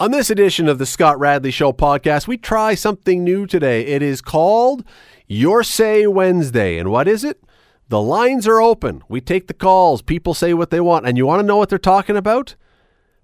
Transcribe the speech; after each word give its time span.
On 0.00 0.12
this 0.12 0.30
edition 0.30 0.68
of 0.68 0.78
the 0.78 0.86
Scott 0.86 1.18
Radley 1.18 1.50
Show 1.50 1.72
podcast, 1.72 2.28
we 2.28 2.36
try 2.38 2.76
something 2.76 3.24
new 3.24 3.48
today. 3.48 3.84
It 3.84 4.00
is 4.00 4.20
called 4.20 4.84
Your 5.26 5.64
Say 5.64 6.06
Wednesday. 6.06 6.78
And 6.78 6.92
what 6.92 7.08
is 7.08 7.24
it? 7.24 7.42
The 7.88 8.00
lines 8.00 8.46
are 8.46 8.60
open. 8.60 9.02
We 9.08 9.20
take 9.20 9.48
the 9.48 9.54
calls. 9.54 10.00
People 10.00 10.34
say 10.34 10.54
what 10.54 10.70
they 10.70 10.80
want. 10.80 11.04
And 11.04 11.16
you 11.16 11.26
want 11.26 11.40
to 11.40 11.46
know 11.46 11.56
what 11.56 11.68
they're 11.68 11.78
talking 11.80 12.16
about? 12.16 12.54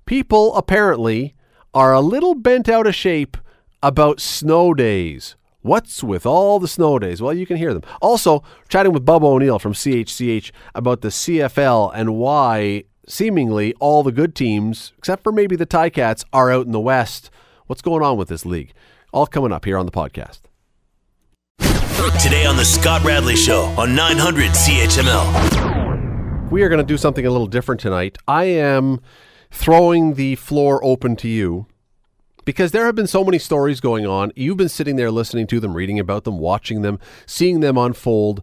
People 0.05 0.53
apparently 0.57 1.37
are 1.73 1.93
a 1.93 2.01
little 2.01 2.35
bent 2.35 2.69
out 2.69 2.89
of 2.89 2.97
shape 2.97 3.37
about 3.81 4.19
snow 4.19 4.75
days. 4.75 5.37
What's 5.61 6.03
with 6.03 6.27
all 6.27 6.59
the 6.59 6.67
snow 6.67 6.99
days? 6.99 7.23
Well, 7.23 7.35
you 7.35 7.47
can 7.47 7.57
hear 7.57 7.73
them. 7.73 7.85
Also, 8.03 8.43
chatting 8.69 8.93
with 8.93 9.07
Bubba 9.07 9.23
O'Neil 9.23 9.61
from 9.61 9.75
CHCH 9.75 10.51
about 10.75 11.03
the 11.03 11.09
CFL 11.11 11.93
and 11.95 12.17
why 12.17 12.83
seemingly 13.09 13.75
all 13.81 14.03
the 14.03 14.13
good 14.13 14.35
teams, 14.35 14.93
except 14.99 15.23
for 15.23 15.33
maybe 15.33 15.57
the 15.57 15.67
Ticats, 15.67 16.25
are 16.33 16.51
out 16.51 16.67
in 16.67 16.73
the 16.73 16.81
West. 16.81 17.31
What's 17.67 17.83
going 17.83 18.03
on 18.03 18.17
with 18.17 18.29
this 18.29 18.47
league? 18.47 18.73
All 19.13 19.27
coming 19.27 19.53
up 19.53 19.65
here 19.65 19.79
on 19.79 19.87
the 19.87 19.93
podcast. 19.93 20.41
Today 22.23 22.47
on 22.47 22.57
the 22.57 22.65
Scott 22.65 23.05
Radley 23.05 23.37
Show 23.37 23.63
on 23.79 23.95
900 23.95 24.51
CHML. 24.51 26.51
We 26.51 26.63
are 26.63 26.69
going 26.69 26.81
to 26.81 26.87
do 26.87 26.97
something 26.97 27.27
a 27.27 27.31
little 27.31 27.47
different 27.47 27.81
tonight. 27.81 28.19
I 28.29 28.45
am 28.45 29.01
throwing 29.51 30.15
the 30.15 30.37
floor 30.37 30.85
open 30.85 31.17
to 31.17 31.29
you 31.29 31.67
because 32.45 32.73
there 32.73 32.87
have 32.87 32.95
been 32.95 33.07
so 33.07 33.25
many 33.25 33.39
stories 33.39 33.81
going 33.81 34.07
on. 34.07 34.33
You've 34.37 34.57
been 34.57 34.69
sitting 34.69 34.97
there 34.97 35.11
listening 35.11 35.47
to 35.49 35.61
them, 35.61 35.75
reading 35.75 35.99
about 35.99 36.25
them, 36.25 36.39
watching 36.39 36.83
them, 36.83 36.99
seeing 37.27 37.61
them 37.61 37.79
unfold, 37.79 38.43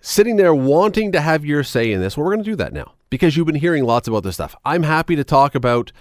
sitting 0.00 0.36
there 0.36 0.54
wanting 0.54 1.12
to 1.12 1.20
have 1.20 1.44
your 1.44 1.64
say 1.64 1.92
in 1.92 2.00
this. 2.00 2.16
Well, 2.16 2.24
we're 2.24 2.34
going 2.34 2.44
to 2.44 2.50
do 2.50 2.56
that 2.56 2.72
now 2.72 2.94
because 3.12 3.36
you've 3.36 3.46
been 3.46 3.54
hearing 3.54 3.84
lots 3.84 4.08
about 4.08 4.22
this 4.22 4.36
stuff. 4.36 4.56
I'm 4.64 4.84
happy 4.84 5.16
to 5.16 5.22
talk 5.22 5.54
about 5.54 5.92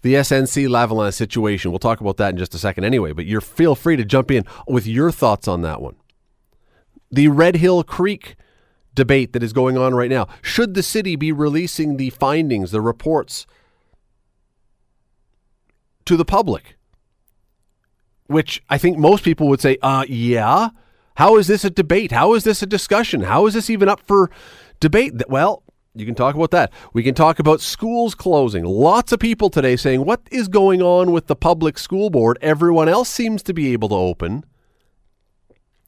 the 0.00 0.14
SNC 0.14 0.66
Lavalin 0.66 1.12
situation. 1.12 1.70
We'll 1.70 1.78
talk 1.78 2.00
about 2.00 2.16
that 2.16 2.30
in 2.30 2.38
just 2.38 2.54
a 2.54 2.58
second 2.58 2.84
anyway, 2.84 3.12
but 3.12 3.26
you're 3.26 3.42
feel 3.42 3.74
free 3.74 3.96
to 3.96 4.04
jump 4.04 4.30
in 4.30 4.44
with 4.66 4.86
your 4.86 5.12
thoughts 5.12 5.46
on 5.46 5.60
that 5.60 5.82
one. 5.82 5.96
The 7.10 7.28
Red 7.28 7.56
Hill 7.56 7.84
Creek 7.84 8.36
debate 8.94 9.34
that 9.34 9.42
is 9.42 9.52
going 9.52 9.76
on 9.76 9.94
right 9.94 10.08
now. 10.08 10.26
Should 10.40 10.72
the 10.72 10.82
city 10.82 11.16
be 11.16 11.32
releasing 11.32 11.98
the 11.98 12.08
findings, 12.08 12.70
the 12.70 12.80
reports 12.80 13.46
to 16.06 16.16
the 16.16 16.24
public? 16.24 16.78
Which 18.26 18.62
I 18.70 18.78
think 18.78 18.96
most 18.96 19.22
people 19.22 19.48
would 19.48 19.60
say, 19.60 19.76
uh, 19.82 20.06
yeah. 20.08 20.70
How 21.16 21.36
is 21.36 21.46
this 21.46 21.62
a 21.62 21.70
debate? 21.70 22.10
How 22.10 22.32
is 22.32 22.44
this 22.44 22.62
a 22.62 22.66
discussion? 22.66 23.20
How 23.20 23.44
is 23.44 23.52
this 23.52 23.68
even 23.68 23.90
up 23.90 24.00
for 24.00 24.30
debate? 24.80 25.12
Well, 25.28 25.62
you 25.94 26.04
can 26.04 26.14
talk 26.14 26.34
about 26.34 26.50
that. 26.50 26.72
We 26.92 27.04
can 27.04 27.14
talk 27.14 27.38
about 27.38 27.60
schools 27.60 28.14
closing. 28.14 28.64
Lots 28.64 29.12
of 29.12 29.20
people 29.20 29.48
today 29.48 29.76
saying, 29.76 30.04
What 30.04 30.22
is 30.30 30.48
going 30.48 30.82
on 30.82 31.12
with 31.12 31.28
the 31.28 31.36
public 31.36 31.78
school 31.78 32.10
board? 32.10 32.36
Everyone 32.42 32.88
else 32.88 33.08
seems 33.08 33.42
to 33.44 33.54
be 33.54 33.72
able 33.72 33.88
to 33.90 33.94
open. 33.94 34.44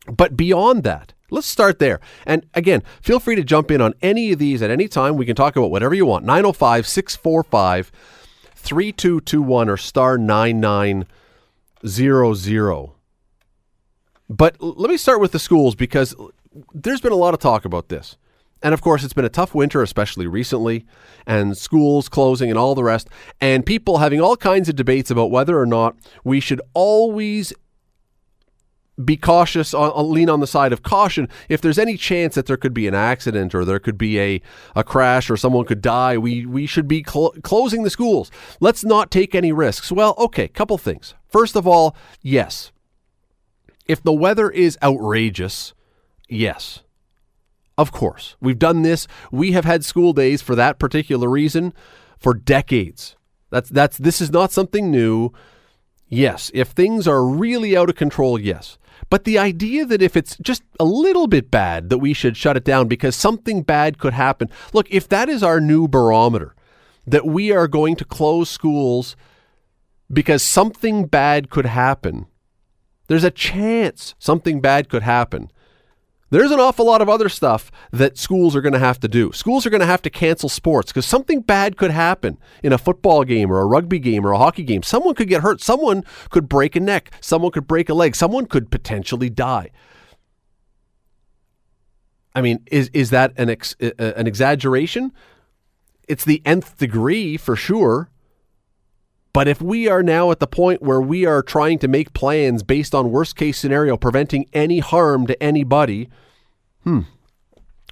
But 0.07 0.37
beyond 0.37 0.85
that, 0.85 1.13
let's 1.31 1.49
start 1.49 1.81
there. 1.81 1.99
And 2.25 2.47
again, 2.55 2.85
feel 3.03 3.19
free 3.19 3.35
to 3.35 3.43
jump 3.43 3.73
in 3.73 3.81
on 3.81 3.95
any 4.01 4.31
of 4.31 4.39
these 4.39 4.63
at 4.63 4.71
any 4.71 4.87
time. 4.87 5.17
We 5.17 5.27
can 5.27 5.35
talk 5.35 5.57
about 5.57 5.73
whatever 5.73 5.95
you 5.95 6.07
want. 6.07 6.25
905 6.25 6.87
645 6.87 7.91
3221 8.55 9.69
or 9.69 9.77
star 9.77 10.19
9900. 10.19 12.91
But 14.29 14.61
let 14.61 14.91
me 14.91 14.97
start 14.97 15.21
with 15.21 15.31
the 15.33 15.39
schools 15.41 15.75
because 15.75 16.15
there's 16.73 17.01
been 17.01 17.13
a 17.13 17.17
lot 17.17 17.35
of 17.35 17.41
talk 17.41 17.65
about 17.65 17.89
this. 17.89 18.17
And 18.63 18.73
of 18.73 18.81
course, 18.81 19.05
it's 19.05 19.13
been 19.13 19.25
a 19.25 19.31
tough 19.31 19.55
winter, 19.55 19.83
especially 19.83 20.27
recently, 20.27 20.87
and 21.27 21.57
schools 21.57 22.09
closing 22.09 22.51
and 22.51 22.59
all 22.59 22.75
the 22.75 22.85
rest, 22.85 23.09
and 23.41 23.67
people 23.67 23.99
having 23.99 24.21
all 24.21 24.37
kinds 24.37 24.69
of 24.69 24.77
debates 24.77 25.11
about 25.11 25.31
whether 25.31 25.59
or 25.59 25.67
not 25.67 25.97
we 26.25 26.41
should 26.41 26.61
always 26.73 27.53
be 29.05 29.17
cautious, 29.19 29.75
on, 29.75 30.11
lean 30.11 30.31
on 30.31 30.41
the 30.41 30.47
side 30.47 30.73
of 30.73 30.83
caution. 30.83 31.29
If 31.51 31.61
there's 31.61 31.79
any 31.79 31.99
chance 31.99 32.35
that 32.35 32.47
there 32.47 32.57
could 32.57 32.73
be 32.73 32.89
an 32.89 32.95
accident 32.95 33.55
or 33.55 33.63
there 33.63 33.79
could 33.79 33.99
be 33.99 34.19
a, 34.19 34.41
a 34.75 34.83
crash 34.83 35.29
or 35.29 35.37
someone 35.37 35.67
could 35.67 35.83
die, 35.83 36.17
we, 36.17 36.47
we 36.47 36.67
should 36.67 36.89
be 36.89 37.05
cl- 37.07 37.35
closing 37.43 37.83
the 37.83 37.91
schools. 37.91 38.31
Let's 38.59 38.85
not 38.85 39.11
take 39.11 39.35
any 39.35 39.53
risks. 39.53 39.93
Well, 39.93 40.15
okay, 40.17 40.49
couple 40.49 40.79
things. 40.79 41.15
First 41.29 41.57
of 41.57 41.67
all, 41.67 41.95
yes. 42.23 42.73
If 43.85 44.03
the 44.03 44.15
weather 44.15 44.51
is 44.51 44.79
outrageous, 44.83 45.75
yes 46.27 46.81
of 47.79 47.93
course. 47.93 48.37
We've 48.41 48.59
done 48.59 48.83
this. 48.83 49.07
We 49.31 49.53
have 49.53 49.65
had 49.65 49.85
school 49.85 50.13
days 50.13 50.43
for 50.43 50.55
that 50.55 50.79
particular 50.79 51.29
reason 51.29 51.75
for 52.19 52.35
decades. 52.35 53.17
That's 53.51 53.69
that's 53.69 53.99
this 53.99 54.21
is 54.21 54.31
not 54.31 54.53
something 54.53 54.91
new. 54.91 55.31
Yes, 56.09 56.51
if 56.55 56.69
things 56.69 57.07
are 57.09 57.25
really 57.25 57.77
out 57.77 57.89
of 57.89 57.97
control, 57.97 58.41
yes. 58.41 58.79
But 59.11 59.25
the 59.25 59.39
idea 59.39 59.85
that 59.85 60.03
if 60.03 60.17
it's 60.17 60.37
just 60.39 60.63
a 60.81 60.85
little 60.85 61.27
bit 61.27 61.51
bad 61.51 61.91
that 61.91 61.99
we 61.99 62.13
should 62.13 62.37
shut 62.37 62.57
it 62.57 62.65
down 62.65 62.89
because 62.89 63.15
something 63.15 63.63
bad 63.63 63.99
could 63.99 64.15
happen. 64.15 64.49
Look, 64.73 64.91
if 64.91 65.09
that 65.09 65.29
is 65.29 65.43
our 65.43 65.61
new 65.61 65.87
barometer 65.87 66.55
that 67.07 67.27
we 67.27 67.53
are 67.53 67.69
going 67.69 67.95
to 67.97 68.05
close 68.05 68.51
schools 68.51 69.17
because 70.13 70.43
something 70.43 71.07
bad 71.07 71.51
could 71.51 71.67
happen. 71.67 72.27
There's 73.09 73.25
a 73.25 73.31
chance 73.31 74.15
something 74.19 74.61
bad 74.61 74.89
could 74.89 75.03
happen 75.03 75.51
there's 76.31 76.51
an 76.51 76.59
awful 76.59 76.87
lot 76.87 77.01
of 77.01 77.09
other 77.09 77.29
stuff 77.29 77.71
that 77.93 78.19
schools 78.19 78.57
are 78.57 78.61
going 78.61 78.73
to 78.73 78.79
have 78.79 78.99
to 79.01 79.09
do. 79.09 79.33
Schools 79.33 79.65
are 79.65 79.71
going 79.71 79.81
to 79.81 79.87
have 79.87 80.03
to 80.03 80.11
cancel 80.11 80.49
sports 80.49 80.91
because 80.91 81.07
something 81.07 81.41
bad 81.41 81.77
could 81.77 81.93
happen 81.93 82.39
in 82.63 82.73
a 82.73 82.79
football 82.79 83.23
game 83.25 83.51
or 83.51 83.61
a 83.61 83.67
rugby 83.67 83.99
game 83.99 84.27
or 84.27 84.33
a 84.33 84.39
hockey 84.39 84.65
game. 84.65 84.83
Someone 84.83 85.15
could 85.15 85.29
get 85.29 85.43
hurt. 85.43 85.61
Someone 85.61 86.05
could 86.31 86.49
break 86.49 86.75
a 86.75 86.81
neck. 86.81 87.13
Someone 87.21 87.53
could 87.53 87.67
break 87.67 87.89
a 87.89 87.95
leg. 87.95 88.17
Someone 88.17 88.47
could 88.47 88.71
potentially 88.71 89.31
die. 89.31 89.71
I 92.35 92.43
mean, 92.43 92.63
is 92.71 92.91
is 92.93 93.11
that 93.11 93.33
an 93.37 93.49
ex, 93.49 93.75
uh, 93.81 93.93
an 93.99 94.27
exaggeration? 94.27 95.13
It's 96.07 96.25
the 96.25 96.43
nth 96.45 96.77
degree 96.77 97.37
for 97.37 97.57
sure. 97.57 98.11
But 99.37 99.49
if 99.49 99.61
we 99.61 99.87
are 99.87 100.03
now 100.03 100.31
at 100.31 100.41
the 100.41 100.47
point 100.47 100.81
where 100.81 100.99
we 100.99 101.27
are 101.27 101.43
trying 101.43 101.79
to 101.81 101.89
make 101.89 102.15
plans 102.15 102.63
based 102.63 102.95
on 102.95 103.11
worst 103.11 103.37
case 103.37 103.59
scenario, 103.59 103.99
preventing 103.99 104.47
any 104.55 104.79
harm 104.79 105.27
to 105.27 105.43
anybody, 105.43 106.09
hmm, 106.85 107.01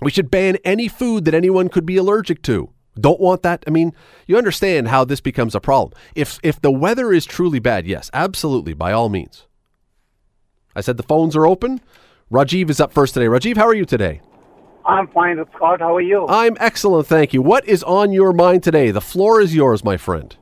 we 0.00 0.10
should 0.10 0.30
ban 0.30 0.56
any 0.64 0.88
food 0.88 1.26
that 1.26 1.34
anyone 1.34 1.68
could 1.68 1.84
be 1.84 1.98
allergic 1.98 2.40
to. 2.44 2.70
Don't 2.98 3.20
want 3.20 3.42
that. 3.42 3.62
I 3.66 3.70
mean, 3.70 3.92
you 4.26 4.38
understand 4.38 4.88
how 4.88 5.04
this 5.04 5.20
becomes 5.20 5.54
a 5.54 5.60
problem. 5.60 5.92
If 6.14 6.38
if 6.42 6.62
the 6.62 6.72
weather 6.72 7.12
is 7.12 7.26
truly 7.26 7.58
bad, 7.58 7.86
yes, 7.86 8.10
absolutely, 8.14 8.72
by 8.72 8.92
all 8.92 9.10
means. 9.10 9.44
I 10.74 10.80
said 10.80 10.96
the 10.96 11.02
phones 11.02 11.36
are 11.36 11.46
open. 11.46 11.82
Rajiv 12.32 12.70
is 12.70 12.80
up 12.80 12.90
first 12.90 13.12
today. 13.12 13.26
Rajiv, 13.26 13.58
how 13.58 13.66
are 13.66 13.74
you 13.74 13.84
today? 13.84 14.22
I'm 14.86 15.08
fine, 15.08 15.44
Scott. 15.54 15.80
How 15.80 15.94
are 15.94 16.00
you? 16.00 16.26
I'm 16.26 16.56
excellent, 16.58 17.06
thank 17.06 17.34
you. 17.34 17.42
What 17.42 17.68
is 17.68 17.82
on 17.82 18.12
your 18.12 18.32
mind 18.32 18.62
today? 18.62 18.90
The 18.92 19.02
floor 19.02 19.42
is 19.42 19.54
yours, 19.54 19.84
my 19.84 19.98
friend. 19.98 20.34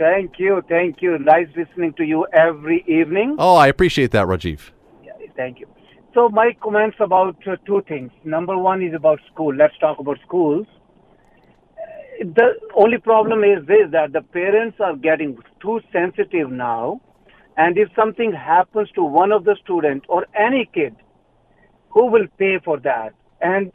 Thank 0.00 0.38
you, 0.38 0.62
thank 0.66 1.02
you. 1.02 1.18
Nice 1.18 1.48
listening 1.54 1.92
to 1.98 2.04
you 2.04 2.26
every 2.32 2.82
evening. 2.88 3.36
Oh, 3.38 3.56
I 3.56 3.66
appreciate 3.66 4.12
that, 4.12 4.26
Rajiv. 4.26 4.70
Yeah, 5.04 5.12
thank 5.36 5.60
you. 5.60 5.66
So 6.14 6.30
my 6.30 6.56
comments 6.62 6.96
about 7.00 7.36
uh, 7.46 7.56
two 7.66 7.82
things. 7.86 8.10
Number 8.24 8.56
one 8.56 8.82
is 8.82 8.94
about 8.94 9.20
school. 9.30 9.54
Let's 9.54 9.76
talk 9.78 9.98
about 9.98 10.16
schools. 10.26 10.66
Uh, 10.66 12.24
the 12.34 12.48
only 12.74 12.96
problem 12.96 13.44
is 13.44 13.66
this 13.66 13.90
that 13.92 14.14
the 14.14 14.22
parents 14.22 14.78
are 14.80 14.96
getting 14.96 15.36
too 15.60 15.80
sensitive 15.92 16.50
now, 16.50 17.02
and 17.58 17.76
if 17.76 17.90
something 17.94 18.32
happens 18.32 18.88
to 18.94 19.04
one 19.04 19.32
of 19.32 19.44
the 19.44 19.54
students 19.62 20.06
or 20.08 20.26
any 20.34 20.64
kid, 20.72 20.96
who 21.90 22.06
will 22.06 22.26
pay 22.38 22.58
for 22.64 22.80
that? 22.80 23.12
And 23.42 23.70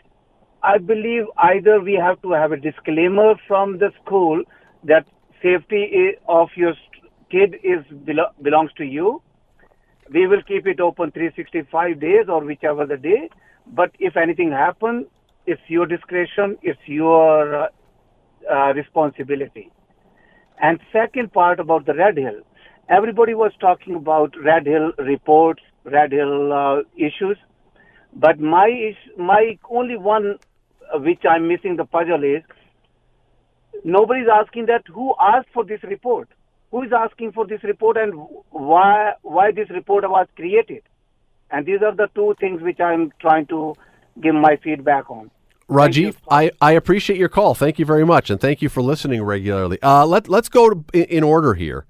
I 0.63 0.79
believe 0.79 1.25
either 1.37 1.79
we 1.79 1.93
have 1.93 2.19
to 2.23 2.31
have 2.31 2.51
a 2.51 2.57
disclaimer 2.57 3.35
from 3.47 3.77
the 3.77 3.91
school 4.01 4.41
that 4.85 5.05
safety 5.45 6.17
of 6.27 6.49
your 6.55 6.73
kid 7.31 7.55
is 7.63 7.83
belongs 8.47 8.71
to 8.77 8.83
you. 8.83 9.21
We 10.13 10.27
will 10.27 10.41
keep 10.47 10.67
it 10.67 10.79
open 10.79 11.11
365 11.11 11.99
days 11.99 12.25
or 12.29 12.43
whichever 12.43 12.85
the 12.85 12.97
day. 12.97 13.29
But 13.67 13.91
if 13.99 14.17
anything 14.17 14.51
happens, 14.51 15.05
it's 15.45 15.61
your 15.67 15.85
discretion, 15.85 16.57
it's 16.61 16.79
your 16.85 17.63
uh, 17.63 17.67
uh, 18.51 18.73
responsibility. 18.73 19.71
And 20.61 20.79
second 20.91 21.33
part 21.33 21.59
about 21.59 21.85
the 21.85 21.93
Red 21.93 22.17
Hill, 22.17 22.41
everybody 22.89 23.33
was 23.33 23.51
talking 23.59 23.95
about 23.95 24.33
Red 24.43 24.65
Hill 24.65 24.91
reports, 24.99 25.61
Red 25.83 26.11
Hill 26.11 26.53
uh, 26.53 26.81
issues, 26.95 27.37
but 28.15 28.39
my 28.39 28.95
my 29.17 29.59
only 29.69 29.97
one 29.97 30.37
uh, 30.93 30.99
which 30.99 31.23
I'm 31.29 31.47
missing 31.47 31.75
the 31.75 31.85
puzzle 31.85 32.23
is 32.23 32.43
nobody's 33.83 34.27
asking 34.31 34.65
that 34.65 34.83
who 34.87 35.13
asked 35.19 35.49
for 35.53 35.63
this 35.63 35.81
report 35.83 36.29
who 36.71 36.83
is 36.83 36.91
asking 36.91 37.31
for 37.31 37.45
this 37.47 37.63
report 37.63 37.97
and 37.97 38.13
why 38.49 39.13
why 39.21 39.51
this 39.51 39.69
report 39.69 40.09
was 40.09 40.27
created 40.35 40.83
and 41.51 41.65
these 41.65 41.81
are 41.81 41.95
the 41.95 42.07
two 42.15 42.35
things 42.39 42.61
which 42.61 42.79
i'm 42.79 43.11
trying 43.19 43.45
to 43.45 43.75
give 44.21 44.35
my 44.35 44.55
feedback 44.63 45.09
on 45.09 45.29
Rajiv, 45.67 46.17
I, 46.29 46.51
I 46.61 46.73
appreciate 46.73 47.17
your 47.17 47.27
call. 47.27 47.55
Thank 47.55 47.79
you 47.79 47.85
very 47.85 48.05
much, 48.05 48.29
and 48.29 48.39
thank 48.39 48.61
you 48.61 48.69
for 48.69 48.83
listening 48.83 49.23
regularly. 49.23 49.81
Uh, 49.81 50.05
let 50.05 50.29
let's 50.29 50.47
go 50.47 50.69
to, 50.69 50.85
in 50.93 51.23
order 51.23 51.55
here. 51.55 51.87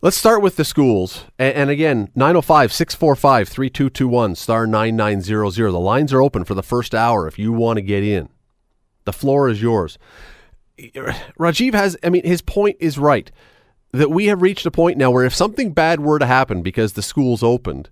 Let's 0.00 0.16
start 0.16 0.42
with 0.42 0.54
the 0.54 0.64
schools. 0.64 1.24
And, 1.38 1.54
and 1.54 1.70
again, 1.70 2.10
905 2.14 2.72
645 2.72 3.48
3221, 3.48 4.36
star 4.36 4.66
9900. 4.66 5.72
The 5.72 5.78
lines 5.78 6.12
are 6.12 6.22
open 6.22 6.44
for 6.44 6.54
the 6.54 6.62
first 6.62 6.94
hour 6.94 7.26
if 7.26 7.38
you 7.38 7.52
want 7.52 7.78
to 7.78 7.82
get 7.82 8.04
in. 8.04 8.28
The 9.08 9.12
floor 9.14 9.48
is 9.48 9.62
yours. 9.62 9.96
Rajiv 10.78 11.72
has, 11.72 11.96
I 12.04 12.10
mean, 12.10 12.26
his 12.26 12.42
point 12.42 12.76
is 12.78 12.98
right 12.98 13.30
that 13.94 14.10
we 14.10 14.26
have 14.26 14.42
reached 14.42 14.66
a 14.66 14.70
point 14.70 14.98
now 14.98 15.10
where 15.10 15.24
if 15.24 15.34
something 15.34 15.72
bad 15.72 16.00
were 16.00 16.18
to 16.18 16.26
happen 16.26 16.60
because 16.60 16.92
the 16.92 17.00
school's 17.00 17.42
opened, 17.42 17.88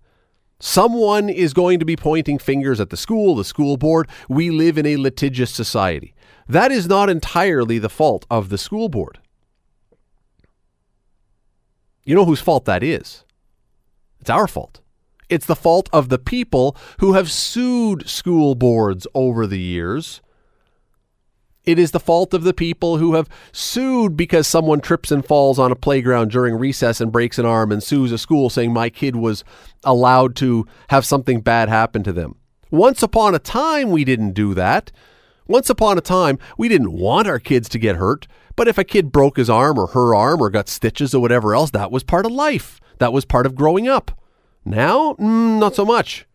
someone 0.60 1.30
is 1.30 1.54
going 1.54 1.78
to 1.78 1.86
be 1.86 1.96
pointing 1.96 2.38
fingers 2.38 2.80
at 2.80 2.90
the 2.90 2.98
school, 2.98 3.34
the 3.34 3.44
school 3.44 3.78
board. 3.78 4.10
We 4.28 4.50
live 4.50 4.76
in 4.76 4.84
a 4.84 4.98
litigious 4.98 5.50
society. 5.50 6.14
That 6.46 6.70
is 6.70 6.86
not 6.86 7.08
entirely 7.08 7.78
the 7.78 7.88
fault 7.88 8.26
of 8.30 8.50
the 8.50 8.58
school 8.58 8.90
board. 8.90 9.18
You 12.04 12.14
know 12.14 12.26
whose 12.26 12.42
fault 12.42 12.66
that 12.66 12.82
is? 12.82 13.24
It's 14.20 14.28
our 14.28 14.46
fault. 14.46 14.82
It's 15.30 15.46
the 15.46 15.56
fault 15.56 15.88
of 15.94 16.10
the 16.10 16.18
people 16.18 16.76
who 17.00 17.14
have 17.14 17.30
sued 17.30 18.06
school 18.06 18.54
boards 18.54 19.06
over 19.14 19.46
the 19.46 19.58
years. 19.58 20.20
It 21.66 21.80
is 21.80 21.90
the 21.90 22.00
fault 22.00 22.32
of 22.32 22.44
the 22.44 22.54
people 22.54 22.98
who 22.98 23.14
have 23.14 23.28
sued 23.50 24.16
because 24.16 24.46
someone 24.46 24.80
trips 24.80 25.10
and 25.10 25.26
falls 25.26 25.58
on 25.58 25.72
a 25.72 25.76
playground 25.76 26.30
during 26.30 26.54
recess 26.54 27.00
and 27.00 27.10
breaks 27.10 27.40
an 27.40 27.44
arm 27.44 27.72
and 27.72 27.82
sues 27.82 28.12
a 28.12 28.18
school 28.18 28.48
saying 28.48 28.72
my 28.72 28.88
kid 28.88 29.16
was 29.16 29.42
allowed 29.82 30.36
to 30.36 30.66
have 30.90 31.04
something 31.04 31.40
bad 31.40 31.68
happen 31.68 32.04
to 32.04 32.12
them. 32.12 32.36
Once 32.70 33.02
upon 33.02 33.34
a 33.34 33.40
time, 33.40 33.90
we 33.90 34.04
didn't 34.04 34.32
do 34.32 34.54
that. 34.54 34.92
Once 35.48 35.68
upon 35.68 35.98
a 35.98 36.00
time, 36.00 36.38
we 36.56 36.68
didn't 36.68 36.92
want 36.92 37.26
our 37.26 37.40
kids 37.40 37.68
to 37.68 37.78
get 37.80 37.96
hurt, 37.96 38.28
but 38.54 38.68
if 38.68 38.78
a 38.78 38.84
kid 38.84 39.10
broke 39.10 39.36
his 39.36 39.50
arm 39.50 39.78
or 39.78 39.88
her 39.88 40.14
arm 40.14 40.40
or 40.40 40.50
got 40.50 40.68
stitches 40.68 41.14
or 41.14 41.20
whatever 41.20 41.54
else, 41.54 41.70
that 41.72 41.90
was 41.90 42.04
part 42.04 42.26
of 42.26 42.32
life. 42.32 42.80
That 42.98 43.12
was 43.12 43.24
part 43.24 43.44
of 43.44 43.54
growing 43.54 43.88
up. 43.88 44.20
Now, 44.64 45.14
mm, 45.14 45.58
not 45.58 45.74
so 45.74 45.84
much. 45.84 46.26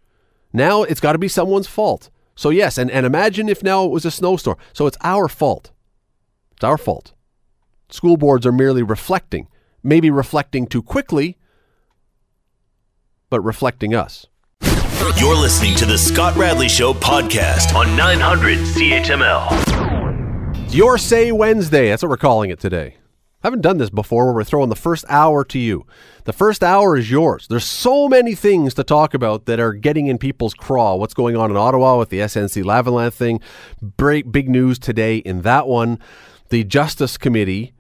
Now 0.54 0.84
it's 0.84 1.00
got 1.00 1.14
to 1.14 1.18
be 1.18 1.28
someone's 1.28 1.68
fault. 1.68 2.10
So, 2.36 2.50
yes, 2.50 2.78
and, 2.78 2.90
and 2.90 3.06
imagine 3.06 3.50
if 3.50 3.64
now 3.64 3.86
it 3.86 3.92
was 3.92 4.06
a 4.06 4.12
snowstorm. 4.12 4.58
So 4.74 4.88
it's 4.88 4.98
our 5.02 5.28
fault. 5.28 5.72
It's 6.54 6.64
our 6.64 6.78
fault. 6.78 7.14
School 7.90 8.18
boards 8.18 8.46
are 8.46 8.52
merely 8.52 8.84
reflecting, 8.84 9.48
maybe 9.84 10.10
reflecting 10.10 10.66
too 10.66 10.82
quickly, 10.82 11.38
but 13.30 13.42
reflecting 13.42 13.94
us. 13.94 14.28
You're 15.18 15.36
listening 15.36 15.76
to 15.76 15.86
the 15.86 15.98
Scott 15.98 16.36
Radley 16.36 16.70
Show 16.70 16.94
podcast 16.94 17.76
on 17.76 17.96
900 17.98 18.60
CHML. 18.60 20.74
Your 20.74 20.98
Say 20.98 21.32
Wednesday. 21.32 21.90
That's 21.90 22.04
what 22.04 22.10
we're 22.10 22.18
calling 22.18 22.50
it 22.50 22.60
today. 22.60 22.96
I 23.44 23.48
haven't 23.48 23.62
done 23.62 23.78
this 23.78 23.90
before 23.90 24.26
where 24.26 24.36
we're 24.36 24.44
throwing 24.44 24.70
the 24.70 24.76
first 24.76 25.04
hour 25.10 25.44
to 25.46 25.60
you. 25.60 25.86
The 26.24 26.34
first 26.34 26.64
hour 26.64 26.96
is 26.96 27.10
yours. 27.10 27.48
There's 27.50 27.66
so 27.66 28.08
many 28.08 28.36
things 28.36 28.74
to 28.76 28.84
talk 28.84 29.14
about 29.14 29.46
that 29.46 29.60
are 29.60 29.74
getting 29.74 30.08
in 30.08 30.18
people's 30.18 30.54
craw. 30.54 30.96
What's 30.96 31.16
going 31.16 31.36
on 31.36 31.50
in 31.50 31.58
Ottawa 31.58 31.98
with 31.98 32.10
the 32.10 32.20
SNC 32.20 32.64
Lavalin 32.64 33.12
thing? 33.12 33.40
Break, 33.82 34.32
big 34.32 34.48
news 34.48 34.78
today 34.78 35.18
in 35.18 35.42
that 35.42 35.68
one. 35.68 36.00
The 36.50 36.64
Justice 36.64 37.18
Committee 37.18 37.74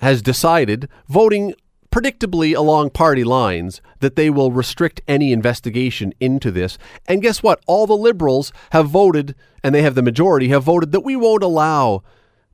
has 0.00 0.22
decided, 0.22 0.88
voting 1.08 1.54
predictably 1.92 2.56
along 2.56 2.90
party 2.90 3.22
lines 3.22 3.80
that 4.00 4.16
they 4.16 4.30
will 4.30 4.50
restrict 4.50 5.02
any 5.06 5.32
investigation 5.32 6.12
into 6.18 6.50
this. 6.50 6.78
And 7.06 7.22
guess 7.22 7.42
what? 7.42 7.62
All 7.66 7.86
the 7.86 7.96
liberals 7.96 8.52
have 8.72 8.88
voted, 8.88 9.36
and 9.62 9.74
they 9.74 9.82
have 9.82 9.94
the 9.94 10.02
majority, 10.02 10.48
have 10.48 10.64
voted 10.64 10.90
that 10.92 11.00
we 11.04 11.14
won't 11.14 11.44
allow 11.44 12.02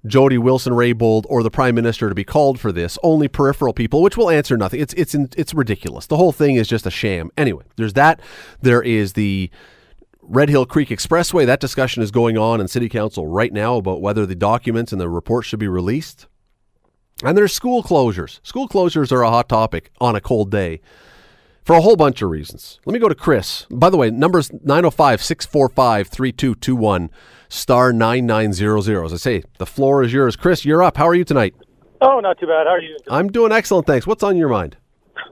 Jody 0.07 0.39
Wilson 0.39 0.73
Raybould 0.73 1.25
or 1.29 1.43
the 1.43 1.51
Prime 1.51 1.75
Minister 1.75 2.09
to 2.09 2.15
be 2.15 2.25
called 2.25 2.61
for 2.61 2.73
this. 2.73 2.99
Only 3.03 3.29
peripheral 3.29 3.73
people, 3.73 4.03
which 4.03 4.17
will 4.17 4.31
answer 4.31 4.57
nothing. 4.57 4.81
It's 4.81 4.95
it's 4.95 5.15
it's 5.15 5.55
ridiculous. 5.55 6.07
The 6.07 6.17
whole 6.17 6.33
thing 6.33 6.57
is 6.57 6.69
just 6.69 6.87
a 6.87 6.91
sham. 6.91 7.31
Anyway, 7.37 7.65
there's 7.77 7.95
that. 7.95 8.21
There 8.63 8.83
is 8.83 9.15
the 9.15 9.51
Red 10.23 10.49
Hill 10.51 10.67
Creek 10.67 10.91
Expressway. 10.91 11.47
That 11.47 11.61
discussion 11.61 12.03
is 12.03 12.11
going 12.11 12.37
on 12.37 12.61
in 12.61 12.69
City 12.69 12.89
Council 12.89 13.27
right 13.27 13.53
now 13.53 13.77
about 13.77 14.01
whether 14.01 14.27
the 14.27 14.35
documents 14.35 14.93
and 14.93 15.01
the 15.01 15.09
report 15.09 15.45
should 15.45 15.59
be 15.59 15.69
released. 15.69 16.27
And 17.25 17.37
there's 17.37 17.53
school 17.53 17.83
closures. 17.83 18.39
School 18.47 18.69
closures 18.69 19.11
are 19.11 19.23
a 19.23 19.31
hot 19.31 19.49
topic 19.49 19.91
on 20.01 20.15
a 20.15 20.21
cold 20.21 20.51
day 20.51 20.81
for 21.65 21.75
a 21.75 21.81
whole 21.81 21.97
bunch 21.97 22.23
of 22.23 22.31
reasons. 22.31 22.79
Let 22.87 22.95
me 22.95 23.01
go 23.01 23.09
to 23.09 23.15
Chris. 23.15 23.67
By 23.71 23.91
the 23.91 23.97
way, 23.97 24.11
numbers 24.11 24.53
905 24.53 25.23
645 25.23 26.09
3221, 26.09 27.11
star 27.49 27.93
9900. 27.93 29.05
As 29.05 29.13
I 29.13 29.17
say, 29.17 29.43
the 29.59 29.67
floor 29.67 30.03
is 30.03 30.13
yours. 30.13 30.37
Chris, 30.37 30.65
you're 30.65 30.83
up. 30.83 30.97
How 30.97 31.07
are 31.09 31.15
you 31.15 31.25
tonight? 31.25 31.55
Oh, 32.01 32.21
not 32.21 32.39
too 32.39 32.47
bad. 32.47 32.67
How 32.67 32.75
are 32.75 32.81
you? 32.81 32.97
I'm 33.11 33.29
doing 33.29 33.53
excellent, 33.53 33.87
thanks. 33.87 34.07
What's 34.07 34.23
on 34.23 34.37
your 34.37 34.49
mind? 34.49 34.77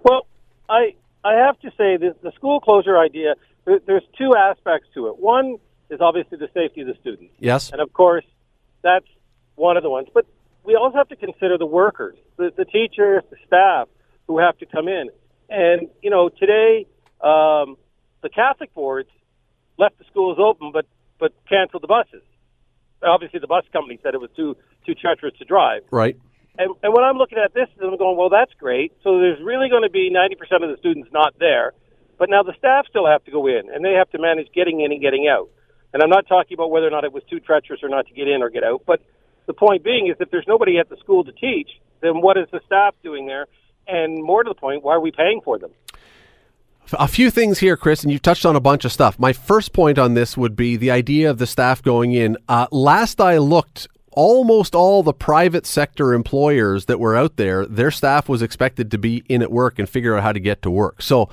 Well, 0.03 0.27
I 0.69 0.95
I 1.25 1.35
have 1.35 1.59
to 1.61 1.71
say 1.71 1.97
that 1.97 2.17
the 2.23 2.33
school 2.33 2.61
closure 2.61 2.99
idea. 2.99 3.35
There, 3.65 3.81
there's 3.85 4.05
two 4.17 4.33
aspects 4.37 4.89
to 4.95 5.09
it. 5.09 5.19
One 5.19 5.57
is 5.91 6.01
obviously 6.01 6.39
the 6.39 6.49
safety 6.55 6.83
of 6.83 6.87
the 6.89 6.95
students, 7.01 7.35
Yes? 7.39 7.71
and 7.73 7.81
of 7.81 7.93
course, 7.93 8.25
that's 8.83 9.07
one 9.57 9.77
of 9.77 9.83
the 9.83 9.91
ones. 9.91 10.09
But 10.15 10.27
we 10.65 10.75
also 10.77 10.97
have 10.99 11.09
to 11.09 11.17
consider 11.17 11.59
the 11.59 11.67
workers, 11.67 12.17
the, 12.37 12.53
the 12.57 12.65
teachers, 12.65 13.23
the 13.31 13.37
staff 13.47 13.89
who 14.29 14.39
have 14.39 14.57
to 14.59 14.67
come 14.67 14.87
in. 14.89 15.09
And 15.49 15.89
you 16.03 16.11
know, 16.11 16.29
today 16.29 16.87
um, 17.21 17.77
the 18.23 18.29
Catholic 18.33 18.73
boards 18.75 19.09
left 19.79 19.99
the 19.99 20.05
schools 20.11 20.39
open, 20.41 20.71
but 20.73 20.87
but 21.19 21.33
canceled 21.49 21.83
the 21.83 21.89
buses. 21.89 22.23
Obviously, 23.03 23.41
the 23.41 23.47
bus 23.47 23.65
company 23.73 23.99
said 24.03 24.15
it 24.15 24.21
was 24.21 24.31
too 24.37 24.57
too 24.85 24.95
treacherous 24.95 25.35
to 25.39 25.45
drive. 25.45 25.83
Right. 25.91 26.17
And, 26.59 26.75
and 26.83 26.95
when 26.95 27.05
I'm 27.05 27.17
looking 27.17 27.39
at 27.39 27.53
this, 27.53 27.69
I'm 27.83 27.99
going, 27.99 28.17
well, 28.17 28.31
that's 28.31 28.53
great. 28.59 28.93
So 29.03 29.19
there's 29.19 29.43
really 29.43 29.69
going 29.69 29.83
to 29.83 29.91
be 29.91 30.11
90% 30.11 30.65
of 30.65 30.71
the 30.71 30.77
students 30.79 31.11
not 31.13 31.35
there. 31.39 31.73
But 32.19 32.31
now 32.31 32.43
the 32.43 32.55
staff 32.57 32.87
still 32.89 33.07
have 33.07 33.23
to 33.25 33.31
go 33.31 33.47
in, 33.47 33.69
and 33.75 33.85
they 33.85 33.93
have 33.93 34.09
to 34.13 34.19
manage 34.19 34.49
getting 34.55 34.81
in 34.81 34.91
and 34.91 35.03
getting 35.03 35.29
out. 35.29 35.51
And 35.93 36.03
I'm 36.03 36.09
not 36.09 36.27
talking 36.27 36.55
about 36.55 36.71
whether 36.71 36.87
or 36.87 36.91
not 36.91 37.05
it 37.05 37.13
was 37.13 37.23
too 37.29 37.41
treacherous 37.41 37.81
or 37.83 37.91
not 37.91 38.07
to 38.07 38.15
get 38.15 38.27
in 38.27 38.43
or 38.43 38.49
get 38.49 38.65
out. 38.65 38.83
But 38.87 39.03
the 39.47 39.53
point 39.53 39.85
being 39.85 40.09
is 40.09 40.17
if 40.19 40.31
there's 40.31 40.47
nobody 40.49 40.79
at 40.79 40.89
the 40.89 40.97
school 40.97 41.25
to 41.25 41.33
teach, 41.33 41.69
then 42.01 42.21
what 42.23 42.37
is 42.39 42.47
the 42.53 42.61
staff 42.65 42.95
doing 43.03 43.27
there? 43.27 43.47
And 43.87 44.23
more 44.23 44.43
to 44.43 44.49
the 44.49 44.55
point, 44.55 44.83
why 44.83 44.95
are 44.95 45.01
we 45.01 45.13
paying 45.13 45.41
for 45.45 45.59
them? 45.59 45.71
A 46.93 47.09
few 47.09 47.33
things 47.33 47.59
here, 47.59 47.77
Chris, 47.77 48.05
and 48.05 48.13
you've 48.13 48.23
touched 48.23 48.47
on 48.47 48.55
a 48.55 48.61
bunch 48.61 48.85
of 48.85 48.93
stuff. 48.93 49.19
My 49.19 49.33
first 49.33 49.73
point 49.73 49.99
on 49.99 50.15
this 50.15 50.37
would 50.37 50.55
be 50.55 50.77
the 50.77 50.93
idea 50.93 51.29
of 51.29 51.39
the 51.39 51.47
staff 51.47 51.83
going 51.83 52.13
in. 52.13 52.37
Uh, 52.49 52.69
last 52.71 53.21
I 53.21 53.39
looked, 53.39 53.89
almost 54.17 54.75
all 54.75 55.05
the 55.05 55.13
private 55.13 55.67
sector 55.67 56.13
employers 56.13 56.87
that 56.87 56.99
were 56.99 57.15
out 57.15 57.37
there, 57.37 57.65
their 57.67 57.93
staff 57.93 58.29
was 58.29 58.43
expected 58.43 58.91
to 58.91 58.99
be 58.99 59.23
in 59.29 59.43
at 59.43 59.53
work 59.53 59.79
and 59.79 59.89
figure 59.89 60.17
out 60.17 60.23
how 60.25 60.33
to 60.33 60.41
get 60.41 60.63
to 60.63 60.71
work. 60.71 61.01
So, 61.01 61.29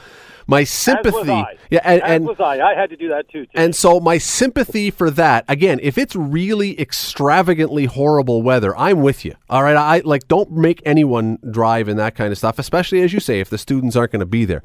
my 0.46 0.66
sympathy, 0.66 1.08
As 1.08 1.14
was 1.14 1.30
I. 1.30 1.58
yeah, 1.72 1.80
and, 1.86 2.02
As 2.04 2.12
and 2.12 2.26
was 2.28 2.40
I. 2.42 2.60
I 2.60 2.76
had 2.76 2.90
to 2.90 2.98
do 2.98 3.08
that 3.08 3.30
too. 3.30 3.46
today. 3.46 3.64
and 3.64 3.74
so 3.74 4.02
my 4.02 4.18
sympathy 4.18 4.92
for 4.92 5.10
that, 5.12 5.46
again, 5.48 5.80
if 5.82 5.98
it's 5.98 6.18
really 6.18 6.78
extravagantly 6.78 7.86
horrible 7.86 8.42
weather, 8.42 8.76
I'm 8.78 9.02
with 9.02 9.24
you. 9.24 9.36
All 9.50 9.64
right. 9.64 9.78
I 9.78 10.00
like 10.04 10.28
don't 10.28 10.52
make 10.52 10.82
anyone 10.86 11.40
drive 11.50 11.88
in 11.88 11.96
that 11.96 12.16
kind 12.16 12.34
of 12.34 12.38
stuff, 12.38 12.60
especially 12.60 13.02
as 13.04 13.14
you 13.14 13.22
say, 13.22 13.40
if 13.40 13.50
the 13.50 13.58
students 13.58 13.96
aren't 13.96 14.12
going 14.12 14.20
to 14.20 14.26
be 14.26 14.44
there. 14.44 14.64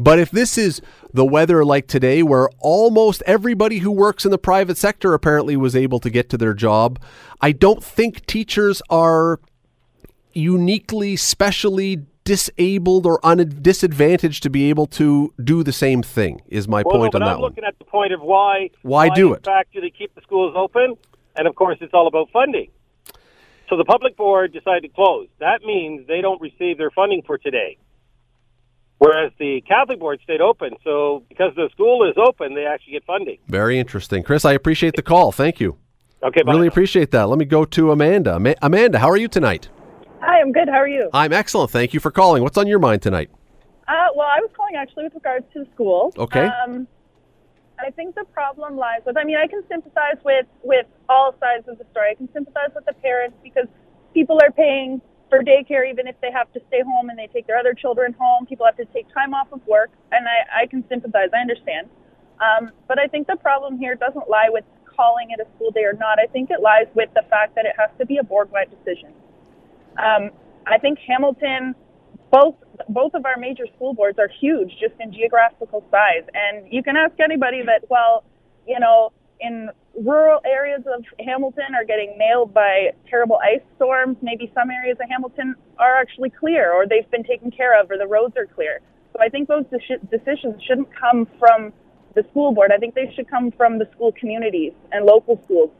But 0.00 0.18
if 0.18 0.32
this 0.32 0.58
is 0.58 0.82
the 1.12 1.24
weather 1.24 1.64
like 1.64 1.86
today, 1.86 2.24
where 2.24 2.48
almost 2.58 3.22
everybody 3.24 3.78
who 3.78 3.92
works 3.92 4.24
in 4.24 4.32
the 4.32 4.38
private 4.38 4.78
sector 4.78 5.14
apparently 5.14 5.56
was 5.56 5.76
able 5.76 6.00
to 6.00 6.10
get 6.10 6.28
to 6.30 6.38
their 6.38 6.54
job, 6.54 6.98
I 7.40 7.52
don't 7.52 7.82
think 7.82 8.26
teachers 8.26 8.82
are 8.90 9.40
uniquely, 10.32 11.16
specially 11.16 12.06
disabled 12.24 13.06
or 13.06 13.18
un- 13.24 13.58
disadvantaged 13.62 14.42
to 14.42 14.50
be 14.50 14.68
able 14.68 14.86
to 14.86 15.32
do 15.42 15.62
the 15.62 15.72
same 15.72 16.02
thing. 16.02 16.42
Is 16.48 16.68
my 16.68 16.82
well, 16.84 16.94
no, 16.94 17.00
point 17.00 17.12
but 17.12 17.22
on 17.22 17.26
that 17.26 17.34
I'm 17.34 17.40
one. 17.40 17.50
looking 17.50 17.64
at 17.64 17.78
the 17.78 17.84
point 17.84 18.12
of 18.12 18.20
why. 18.20 18.70
Why 18.82 19.08
do 19.08 19.28
in 19.28 19.38
it? 19.38 19.44
fact, 19.44 19.72
do 19.72 19.80
they 19.80 19.90
keep 19.90 20.14
the 20.14 20.20
schools 20.20 20.54
open? 20.56 20.96
And 21.36 21.48
of 21.48 21.54
course, 21.54 21.78
it's 21.80 21.94
all 21.94 22.06
about 22.06 22.30
funding. 22.32 22.70
So 23.68 23.76
the 23.76 23.84
public 23.84 24.16
board 24.16 24.52
decided 24.52 24.82
to 24.82 24.88
close. 24.88 25.28
That 25.38 25.62
means 25.64 26.06
they 26.06 26.20
don't 26.20 26.40
receive 26.40 26.76
their 26.76 26.90
funding 26.90 27.22
for 27.22 27.38
today. 27.38 27.78
Whereas 28.98 29.32
the 29.38 29.62
Catholic 29.66 29.98
board 29.98 30.20
stayed 30.22 30.40
open. 30.40 30.74
So 30.84 31.24
because 31.28 31.54
the 31.54 31.70
school 31.72 32.06
is 32.08 32.16
open, 32.18 32.54
they 32.54 32.66
actually 32.66 32.92
get 32.92 33.04
funding. 33.04 33.38
Very 33.48 33.78
interesting. 33.78 34.22
Chris, 34.22 34.44
I 34.44 34.52
appreciate 34.52 34.96
the 34.96 35.02
call. 35.02 35.32
Thank 35.32 35.58
you. 35.58 35.78
Okay, 36.22 36.42
bye. 36.42 36.52
Really 36.52 36.66
appreciate 36.66 37.10
that. 37.12 37.24
Let 37.28 37.38
me 37.38 37.44
go 37.44 37.64
to 37.64 37.92
Amanda. 37.92 38.34
Ama- 38.34 38.56
Amanda, 38.62 38.98
how 38.98 39.08
are 39.08 39.16
you 39.16 39.28
tonight? 39.28 39.68
Hi, 40.20 40.40
I'm 40.40 40.52
good. 40.52 40.68
How 40.68 40.74
are 40.76 40.88
you? 40.88 41.08
I'm 41.14 41.32
excellent. 41.32 41.70
Thank 41.70 41.94
you 41.94 42.00
for 42.00 42.10
calling. 42.10 42.42
What's 42.42 42.58
on 42.58 42.66
your 42.66 42.78
mind 42.78 43.00
tonight? 43.00 43.30
Uh, 43.88 44.08
well, 44.14 44.28
I 44.28 44.40
was 44.40 44.50
calling 44.54 44.76
actually 44.76 45.04
with 45.04 45.14
regards 45.14 45.46
to 45.54 45.64
the 45.64 45.70
school. 45.74 46.12
Okay. 46.18 46.44
Um, 46.46 46.86
I 47.78 47.90
think 47.90 48.14
the 48.14 48.24
problem 48.24 48.76
lies 48.76 49.00
with. 49.06 49.16
I 49.16 49.24
mean, 49.24 49.38
I 49.38 49.46
can 49.46 49.62
sympathize 49.68 50.18
with 50.24 50.46
with 50.62 50.86
all 51.08 51.34
sides 51.40 51.66
of 51.66 51.78
the 51.78 51.86
story. 51.90 52.10
I 52.10 52.14
can 52.14 52.28
sympathize 52.34 52.70
with 52.74 52.84
the 52.84 52.92
parents 52.92 53.36
because 53.42 53.66
people 54.12 54.38
are 54.44 54.50
paying 54.50 55.00
for 55.30 55.42
daycare 55.42 55.88
even 55.90 56.06
if 56.06 56.20
they 56.20 56.30
have 56.30 56.52
to 56.52 56.60
stay 56.68 56.82
home 56.82 57.08
and 57.08 57.18
they 57.18 57.28
take 57.28 57.46
their 57.46 57.56
other 57.56 57.72
children 57.72 58.14
home. 58.18 58.44
People 58.44 58.66
have 58.66 58.76
to 58.76 58.84
take 58.92 59.06
time 59.14 59.32
off 59.32 59.48
of 59.52 59.66
work, 59.66 59.90
and 60.12 60.26
I, 60.28 60.62
I 60.62 60.66
can 60.66 60.84
sympathize. 60.90 61.30
I 61.34 61.38
understand. 61.40 61.88
Um, 62.40 62.72
but 62.88 62.98
I 62.98 63.06
think 63.06 63.26
the 63.26 63.36
problem 63.36 63.78
here 63.78 63.94
doesn't 63.94 64.28
lie 64.28 64.48
with 64.50 64.64
calling 65.00 65.28
it 65.34 65.38
a 65.40 65.46
school 65.54 65.70
day 65.78 65.84
or 65.90 65.96
not. 66.04 66.14
I 66.24 66.26
think 66.34 66.50
it 66.50 66.60
lies 66.70 66.88
with 66.94 67.10
the 67.18 67.24
fact 67.32 67.50
that 67.56 67.64
it 67.70 67.74
has 67.82 67.90
to 68.00 68.04
be 68.04 68.16
a 68.18 68.26
board-wide 68.32 68.70
decision. 68.76 69.10
Um, 70.06 70.22
I 70.74 70.76
think 70.82 70.98
Hamilton 71.10 71.74
both 72.30 72.56
both 72.88 73.12
of 73.14 73.24
our 73.30 73.38
major 73.46 73.66
school 73.74 73.92
boards 73.94 74.18
are 74.18 74.30
huge, 74.42 74.70
just 74.84 74.94
in 75.00 75.12
geographical 75.12 75.80
size. 75.90 76.24
And 76.42 76.54
you 76.76 76.82
can 76.82 76.96
ask 76.96 77.14
anybody 77.18 77.60
that, 77.70 77.80
well, 77.90 78.24
you 78.72 78.78
know, 78.84 78.98
in 79.40 79.54
rural 80.12 80.40
areas 80.44 80.82
of 80.94 81.00
Hamilton 81.30 81.70
are 81.74 81.84
getting 81.92 82.10
nailed 82.16 82.54
by 82.54 82.74
terrible 83.08 83.38
ice 83.42 83.64
storms. 83.76 84.16
Maybe 84.22 84.50
some 84.54 84.70
areas 84.70 84.98
of 85.02 85.08
Hamilton 85.10 85.56
are 85.78 85.96
actually 86.02 86.30
clear, 86.30 86.72
or 86.72 86.86
they've 86.86 87.10
been 87.10 87.24
taken 87.24 87.50
care 87.50 87.78
of, 87.78 87.90
or 87.90 87.98
the 87.98 88.06
roads 88.06 88.36
are 88.36 88.46
clear. 88.46 88.80
So 89.12 89.16
I 89.20 89.28
think 89.28 89.48
those 89.48 89.64
de- 89.72 90.02
decisions 90.16 90.62
shouldn't 90.66 90.90
come 90.94 91.26
from 91.38 91.72
the 92.14 92.24
school 92.30 92.52
board. 92.52 92.70
I 92.72 92.78
think 92.78 92.94
they 92.94 93.12
should 93.14 93.28
come 93.28 93.50
from 93.52 93.78
the 93.78 93.88
school 93.92 94.12
communities 94.12 94.72
and 94.92 95.06
local 95.06 95.40
schools. 95.44 95.70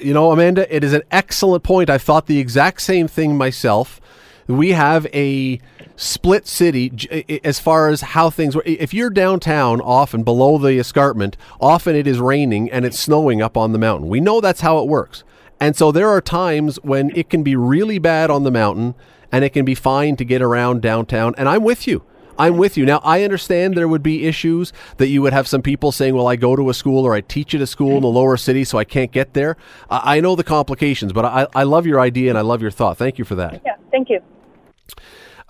You 0.00 0.14
know, 0.14 0.32
Amanda, 0.32 0.74
it 0.74 0.82
is 0.82 0.92
an 0.92 1.02
excellent 1.10 1.62
point. 1.62 1.90
I 1.90 1.98
thought 1.98 2.26
the 2.26 2.38
exact 2.38 2.80
same 2.82 3.06
thing 3.06 3.36
myself. 3.36 4.00
We 4.46 4.72
have 4.72 5.06
a 5.14 5.60
split 5.96 6.46
city 6.46 7.40
as 7.44 7.60
far 7.60 7.88
as 7.88 8.00
how 8.00 8.30
things 8.30 8.56
work. 8.56 8.66
If 8.66 8.94
you're 8.94 9.10
downtown, 9.10 9.80
often 9.80 10.22
below 10.22 10.58
the 10.58 10.78
escarpment, 10.78 11.36
often 11.60 11.94
it 11.94 12.06
is 12.06 12.18
raining 12.18 12.70
and 12.70 12.84
it's 12.84 12.98
snowing 12.98 13.42
up 13.42 13.56
on 13.56 13.72
the 13.72 13.78
mountain. 13.78 14.08
We 14.08 14.20
know 14.20 14.40
that's 14.40 14.62
how 14.62 14.78
it 14.78 14.88
works. 14.88 15.22
And 15.60 15.76
so 15.76 15.92
there 15.92 16.08
are 16.08 16.22
times 16.22 16.76
when 16.82 17.14
it 17.14 17.28
can 17.28 17.42
be 17.42 17.54
really 17.54 17.98
bad 17.98 18.30
on 18.30 18.44
the 18.44 18.50
mountain 18.50 18.94
and 19.30 19.44
it 19.44 19.50
can 19.50 19.64
be 19.64 19.74
fine 19.74 20.16
to 20.16 20.24
get 20.24 20.40
around 20.40 20.80
downtown. 20.80 21.34
And 21.36 21.48
I'm 21.48 21.62
with 21.62 21.86
you. 21.86 22.02
I'm 22.40 22.56
with 22.56 22.76
you. 22.76 22.86
Now, 22.86 23.00
I 23.04 23.22
understand 23.22 23.74
there 23.74 23.88
would 23.88 24.02
be 24.02 24.26
issues 24.26 24.72
that 24.96 25.08
you 25.08 25.22
would 25.22 25.32
have 25.32 25.46
some 25.46 25.62
people 25.62 25.92
saying, 25.92 26.14
well, 26.14 26.26
I 26.26 26.36
go 26.36 26.56
to 26.56 26.70
a 26.70 26.74
school 26.74 27.06
or 27.06 27.14
I 27.14 27.20
teach 27.20 27.54
at 27.54 27.60
a 27.60 27.66
school 27.66 27.96
in 27.96 28.02
the 28.02 28.08
lower 28.08 28.36
city, 28.36 28.64
so 28.64 28.78
I 28.78 28.84
can't 28.84 29.12
get 29.12 29.34
there. 29.34 29.56
I, 29.90 30.16
I 30.16 30.20
know 30.20 30.34
the 30.36 30.44
complications, 30.44 31.12
but 31.12 31.24
I, 31.24 31.46
I 31.54 31.64
love 31.64 31.86
your 31.86 32.00
idea 32.00 32.30
and 32.30 32.38
I 32.38 32.40
love 32.40 32.62
your 32.62 32.70
thought. 32.70 32.96
Thank 32.96 33.18
you 33.18 33.24
for 33.24 33.34
that. 33.34 33.60
Yeah, 33.64 33.76
thank 33.90 34.08
you. 34.08 34.20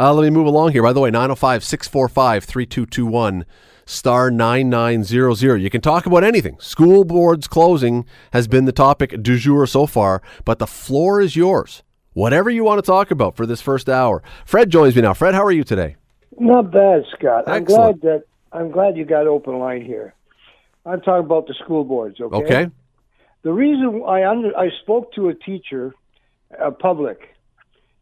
Uh, 0.00 0.14
let 0.14 0.24
me 0.24 0.30
move 0.30 0.46
along 0.46 0.72
here. 0.72 0.82
By 0.82 0.92
the 0.92 1.00
way, 1.00 1.10
905 1.10 1.62
645 1.62 2.44
3221 2.44 3.44
star 3.84 4.30
9900. 4.30 5.56
You 5.56 5.70
can 5.70 5.80
talk 5.80 6.06
about 6.06 6.24
anything. 6.24 6.56
School 6.58 7.04
boards 7.04 7.46
closing 7.46 8.06
has 8.32 8.48
been 8.48 8.64
the 8.64 8.72
topic 8.72 9.22
du 9.22 9.36
jour 9.36 9.66
so 9.66 9.86
far, 9.86 10.22
but 10.44 10.58
the 10.58 10.66
floor 10.66 11.20
is 11.20 11.36
yours. 11.36 11.82
Whatever 12.14 12.50
you 12.50 12.64
want 12.64 12.78
to 12.78 12.86
talk 12.86 13.10
about 13.10 13.36
for 13.36 13.46
this 13.46 13.60
first 13.60 13.88
hour. 13.88 14.22
Fred 14.44 14.70
joins 14.70 14.96
me 14.96 15.02
now. 15.02 15.14
Fred, 15.14 15.34
how 15.34 15.44
are 15.44 15.52
you 15.52 15.64
today? 15.64 15.96
Not 16.38 16.70
bad, 16.70 17.04
Scott. 17.16 17.44
Excellent. 17.46 17.50
I'm 17.50 17.64
glad 17.64 18.00
that 18.02 18.24
I'm 18.52 18.70
glad 18.70 18.96
you 18.96 19.04
got 19.04 19.26
open 19.26 19.58
line 19.58 19.84
here. 19.84 20.14
I'm 20.86 21.00
talking 21.00 21.24
about 21.26 21.46
the 21.46 21.54
school 21.54 21.84
boards. 21.84 22.20
Okay. 22.20 22.36
Okay. 22.36 22.70
The 23.42 23.52
reason 23.52 24.02
I 24.06 24.24
under, 24.28 24.56
I 24.56 24.68
spoke 24.82 25.12
to 25.14 25.28
a 25.28 25.34
teacher, 25.34 25.94
a 26.58 26.70
public, 26.70 27.34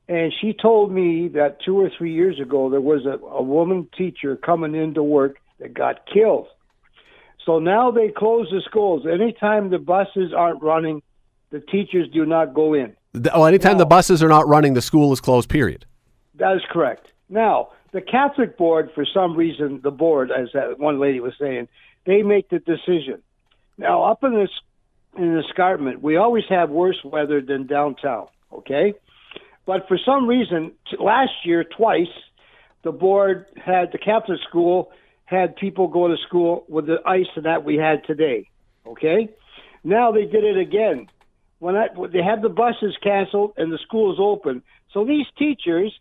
and 0.09 0.33
she 0.41 0.53
told 0.53 0.91
me 0.91 1.29
that 1.29 1.59
two 1.65 1.79
or 1.79 1.91
three 1.97 2.13
years 2.13 2.41
ago 2.41 2.71
there 2.71 2.81
was 2.81 3.07
a, 3.07 3.19
a 3.25 3.43
woman 3.43 3.89
teacher 3.97 4.37
coming 4.37 4.75
into 4.75 5.03
work 5.03 5.37
that 5.61 5.75
got 5.75 6.07
killed. 6.13 6.47
So 7.45 7.59
now 7.61 7.91
they 7.91 8.09
close 8.09 8.49
the 8.51 8.61
schools. 8.65 9.07
Anytime 9.07 9.71
the 9.71 9.79
buses 9.79 10.33
aren't 10.37 10.63
running, 10.63 11.03
the 11.51 11.61
teachers 11.61 12.09
do 12.13 12.27
not 12.27 12.53
go 12.53 12.75
in. 12.75 12.95
The- 13.13 13.33
Oh, 13.33 13.45
anytime 13.45 13.73
No. 13.75 13.79
the 13.81 13.87
buses 13.87 14.23
are 14.23 14.29
not 14.29 14.47
running, 14.49 14.75
the 14.75 14.83
school 14.83 15.13
is 15.13 15.21
closed, 15.21 15.49
period. 15.49 15.87
That 16.35 16.57
is 16.57 16.63
correct. 16.71 17.07
Now, 17.29 17.69
the 17.93 18.01
Catholic 18.01 18.57
board, 18.57 18.91
for 18.95 19.05
some 19.13 19.37
reason, 19.37 19.81
the 19.83 19.91
board, 19.91 20.31
as 20.31 20.49
that 20.55 20.79
one 20.79 21.01
lady 21.01 21.21
was 21.21 21.33
saying, 21.41 21.69
they 22.07 22.23
make 22.23 22.49
the 22.51 22.59
decision. 22.59 23.23
Now, 23.77 24.05
up 24.05 24.25
in 24.25 24.35
this 24.35 24.51
in 25.17 25.35
the 25.35 25.41
escarpment, 25.41 26.03
we 26.03 26.17
always 26.17 26.45
have 26.49 26.71
worse 26.71 26.99
weather 27.05 27.41
than 27.41 27.67
downtown. 27.67 28.29
Okay, 28.53 28.95
but 29.67 29.87
for 29.89 29.99
some 30.05 30.27
reason, 30.27 30.73
t- 30.91 30.97
last 30.99 31.33
year 31.45 31.65
twice, 31.65 32.07
the 32.83 32.93
board 32.93 33.47
had 33.57 33.93
the 33.93 33.99
Catholic 33.99 34.41
school 34.49 34.91
had 35.25 35.57
people 35.57 35.89
go 35.89 36.09
to 36.09 36.17
school 36.27 36.65
with 36.69 36.87
the 36.87 36.99
ice 37.05 37.27
that 37.37 37.65
we 37.65 37.77
had 37.77 38.05
today. 38.05 38.49
Okay, 38.87 39.29
now 39.85 40.13
they 40.13 40.25
did 40.25 40.45
it 40.45 40.59
again 40.59 41.09
when 41.59 41.77
I, 41.77 41.89
they 42.13 42.23
had 42.23 42.43
the 42.43 42.49
buses 42.49 42.97
canceled 43.03 43.53
and 43.57 43.73
the 43.73 43.79
schools 43.79 44.19
open. 44.21 44.63
So 44.93 45.05
these 45.05 45.27
teachers 45.39 45.93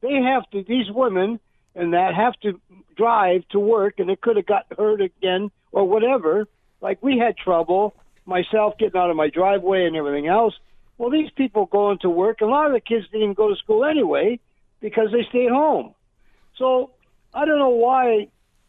they 0.00 0.14
have 0.22 0.48
to 0.50 0.62
these 0.62 0.90
women 0.90 1.40
and 1.74 1.92
that 1.94 2.14
have 2.14 2.34
to 2.40 2.60
drive 2.96 3.46
to 3.50 3.60
work 3.60 3.94
and 3.98 4.10
it 4.10 4.20
could 4.20 4.36
have 4.36 4.46
got 4.46 4.66
hurt 4.76 5.00
again 5.00 5.50
or 5.72 5.86
whatever. 5.86 6.48
Like 6.80 7.02
we 7.02 7.18
had 7.18 7.36
trouble 7.36 7.94
myself 8.26 8.74
getting 8.78 9.00
out 9.00 9.10
of 9.10 9.16
my 9.16 9.28
driveway 9.28 9.86
and 9.86 9.96
everything 9.96 10.26
else. 10.26 10.54
Well 10.98 11.10
these 11.10 11.30
people 11.30 11.66
going 11.66 11.98
to 11.98 12.10
work 12.10 12.40
a 12.40 12.46
lot 12.46 12.66
of 12.66 12.72
the 12.72 12.80
kids 12.80 13.06
didn't 13.06 13.22
even 13.22 13.34
go 13.34 13.48
to 13.48 13.56
school 13.56 13.84
anyway 13.84 14.38
because 14.80 15.08
they 15.12 15.24
stayed 15.28 15.50
home. 15.50 15.94
So 16.56 16.90
i 17.32 17.44
don't 17.44 17.58
know 17.58 17.70
why 17.70 18.28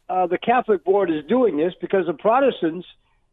uh, 0.10 0.28
the 0.28 0.38
catholic 0.38 0.84
board 0.84 1.10
is 1.10 1.24
doing 1.26 1.58
this 1.58 1.74
because 1.82 2.06
the 2.06 2.14
protestants 2.14 2.86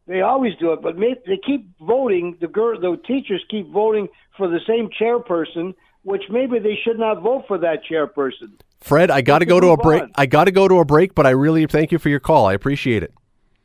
they 0.07 0.21
always 0.21 0.55
do 0.59 0.73
it 0.73 0.81
but 0.81 0.95
they 0.97 1.37
keep 1.45 1.69
voting 1.79 2.37
the 2.41 2.47
girl 2.47 2.79
the 2.79 2.97
teachers 3.05 3.43
keep 3.49 3.69
voting 3.69 4.07
for 4.37 4.47
the 4.47 4.59
same 4.67 4.89
chairperson 4.89 5.73
which 6.03 6.23
maybe 6.29 6.59
they 6.59 6.77
should 6.83 6.97
not 6.99 7.21
vote 7.21 7.45
for 7.47 7.57
that 7.57 7.79
chairperson 7.89 8.51
Fred, 8.81 9.11
I 9.11 9.21
got 9.21 9.39
to 9.39 9.45
go 9.45 9.59
to 9.59 9.67
a 9.69 9.77
break. 9.77 10.03
on. 10.03 10.11
I 10.15 10.25
got 10.25 10.45
to 10.45 10.51
go 10.51 10.67
to 10.67 10.79
a 10.79 10.85
break, 10.85 11.13
but 11.13 11.25
I 11.25 11.31
really 11.31 11.65
thank 11.65 11.91
you 11.91 11.99
for 11.99 12.07
your 12.09 12.21
call. 12.21 12.45
I 12.45 12.53
appreciate 12.53 13.03
it. 13.03 13.13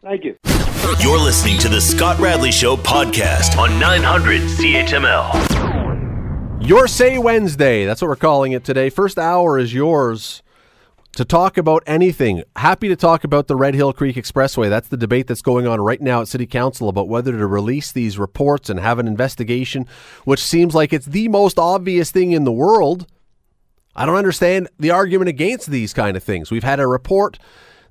thank 0.03 0.25
you 0.25 0.37
You're 1.01 1.21
listening 1.21 1.59
to 1.59 1.69
the 1.69 1.81
Scott 1.81 2.19
Radley 2.19 2.51
Show 2.51 2.77
podcast 2.77 3.57
on 3.57 3.79
900 3.79 4.43
CHML. 4.43 5.63
Your 6.67 6.89
Say 6.89 7.19
Wednesday. 7.19 7.85
That's 7.85 8.01
what 8.01 8.09
we're 8.09 8.17
calling 8.17 8.53
it 8.53 8.65
today. 8.65 8.91
First 8.91 9.19
hour 9.19 9.59
is 9.59 9.75
yours 9.75 10.43
to 11.17 11.25
talk 11.25 11.57
about 11.57 11.83
anything. 11.87 12.43
Happy 12.57 12.89
to 12.89 12.97
talk 12.97 13.25
about 13.25 13.47
the 13.47 13.57
Red 13.57 13.75
Hill 13.75 13.93
Creek 13.93 14.17
Expressway. 14.17 14.69
That's 14.69 14.89
the 14.89 14.97
debate 14.97 15.27
that's 15.27 15.43
going 15.43 15.67
on 15.67 15.81
right 15.81 16.01
now 16.01 16.21
at 16.21 16.29
City 16.29 16.47
Council 16.47 16.89
about 16.89 17.09
whether 17.09 17.33
to 17.33 17.47
release 17.47 17.93
these 17.93 18.19
reports 18.19 18.71
and 18.71 18.81
have 18.81 18.99
an 18.99 19.07
investigation, 19.07 19.87
which 20.25 20.43
seems 20.43 20.75
like 20.75 20.93
it's 20.93 21.07
the 21.07 21.29
most 21.29 21.59
obvious 21.59 22.11
thing 22.11 22.33
in 22.33 22.45
the 22.45 22.53
world. 22.53 23.07
I 23.97 24.07
don't 24.07 24.17
understand 24.17 24.69
the 24.79 24.91
argument 24.91 25.29
against 25.29 25.71
these 25.71 25.93
kind 25.93 26.17
of 26.17 26.23
things. 26.23 26.51
We've 26.51 26.65
had 26.65 26.81
a 26.81 26.87
report 26.87 27.39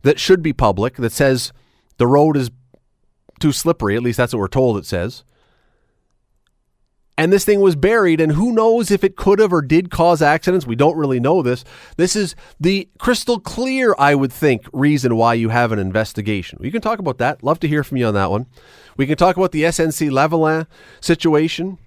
that 0.01 0.19
should 0.19 0.41
be 0.41 0.53
public 0.53 0.95
that 0.97 1.11
says 1.11 1.53
the 1.97 2.07
road 2.07 2.35
is 2.35 2.51
too 3.39 3.51
slippery. 3.51 3.95
At 3.95 4.03
least 4.03 4.17
that's 4.17 4.33
what 4.33 4.39
we're 4.39 4.47
told 4.47 4.77
it 4.77 4.85
says 4.85 5.23
and 7.17 7.31
this 7.31 7.45
thing 7.45 7.59
was 7.59 7.75
buried 7.75 8.19
and 8.19 8.31
who 8.31 8.51
knows 8.51 8.89
if 8.89 9.03
it 9.03 9.15
could 9.15 9.39
have 9.39 9.53
or 9.53 9.61
did 9.61 9.91
cause 9.91 10.21
accidents? 10.21 10.65
We 10.65 10.75
don't 10.75 10.97
really 10.97 11.19
know 11.19 11.41
this. 11.41 11.63
This 11.97 12.15
is 12.15 12.35
the 12.59 12.89
crystal 12.99 13.39
clear 13.39 13.95
i 13.99 14.15
would 14.15 14.33
think 14.33 14.67
reason 14.73 15.15
why 15.15 15.35
you 15.35 15.49
have 15.49 15.71
an 15.71 15.79
investigation. 15.79 16.57
We 16.61 16.71
can 16.71 16.81
talk 16.81 16.99
about 16.99 17.19
that. 17.19 17.43
Love 17.43 17.59
to 17.59 17.67
hear 17.67 17.83
from 17.83 17.97
you 17.97 18.07
on 18.07 18.13
that 18.15 18.31
one. 18.31 18.47
We 18.97 19.05
can 19.05 19.17
talk 19.17 19.37
about 19.37 19.51
the 19.51 19.63
snc 19.63 20.09
lavalin 20.09 20.67
situation 21.01 21.77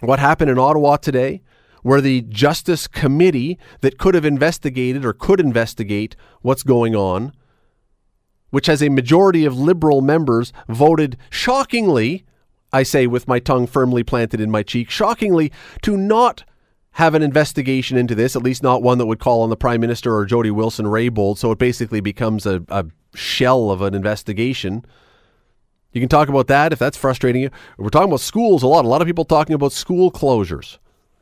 what 0.00 0.18
happened 0.18 0.50
in 0.50 0.58
ottawa 0.58 0.96
today 0.96 1.42
where 1.82 2.00
the 2.00 2.22
justice 2.22 2.86
committee 2.86 3.58
that 3.80 3.98
could 3.98 4.14
have 4.14 4.24
investigated 4.24 5.04
or 5.04 5.12
could 5.12 5.40
investigate 5.40 6.16
what's 6.42 6.62
going 6.62 6.94
on 6.94 7.32
which 8.50 8.66
has 8.66 8.82
a 8.82 8.88
majority 8.88 9.44
of 9.44 9.58
liberal 9.58 10.00
members 10.00 10.52
voted 10.68 11.16
shockingly 11.30 12.24
I 12.76 12.82
say 12.82 13.06
with 13.06 13.26
my 13.26 13.38
tongue 13.38 13.66
firmly 13.66 14.02
planted 14.02 14.38
in 14.38 14.50
my 14.50 14.62
cheek, 14.62 14.90
shockingly, 14.90 15.50
to 15.80 15.96
not 15.96 16.44
have 16.92 17.14
an 17.14 17.22
investigation 17.22 17.96
into 17.96 18.14
this, 18.14 18.36
at 18.36 18.42
least 18.42 18.62
not 18.62 18.82
one 18.82 18.98
that 18.98 19.06
would 19.06 19.18
call 19.18 19.42
on 19.42 19.48
the 19.48 19.56
Prime 19.56 19.80
Minister 19.80 20.14
or 20.14 20.26
Jody 20.26 20.50
Wilson 20.50 20.84
Raybould. 20.84 21.38
So 21.38 21.50
it 21.52 21.58
basically 21.58 22.00
becomes 22.00 22.44
a, 22.44 22.62
a 22.68 22.84
shell 23.14 23.70
of 23.70 23.80
an 23.80 23.94
investigation. 23.94 24.84
You 25.92 26.02
can 26.02 26.10
talk 26.10 26.28
about 26.28 26.48
that 26.48 26.74
if 26.74 26.78
that's 26.78 26.98
frustrating 26.98 27.42
you. 27.42 27.50
We're 27.78 27.88
talking 27.88 28.10
about 28.10 28.20
schools 28.20 28.62
a 28.62 28.66
lot. 28.66 28.84
A 28.84 28.88
lot 28.88 29.00
of 29.00 29.06
people 29.06 29.24
talking 29.24 29.54
about 29.54 29.72
school 29.72 30.10
closures, 30.10 30.76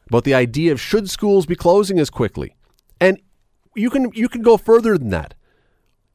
about 0.08 0.24
the 0.24 0.34
idea 0.34 0.72
of 0.72 0.80
should 0.80 1.08
schools 1.08 1.46
be 1.46 1.54
closing 1.54 2.00
as 2.00 2.10
quickly. 2.10 2.56
And 3.00 3.20
you 3.76 3.90
can 3.90 4.10
you 4.12 4.28
can 4.28 4.42
go 4.42 4.56
further 4.56 4.98
than 4.98 5.10
that 5.10 5.34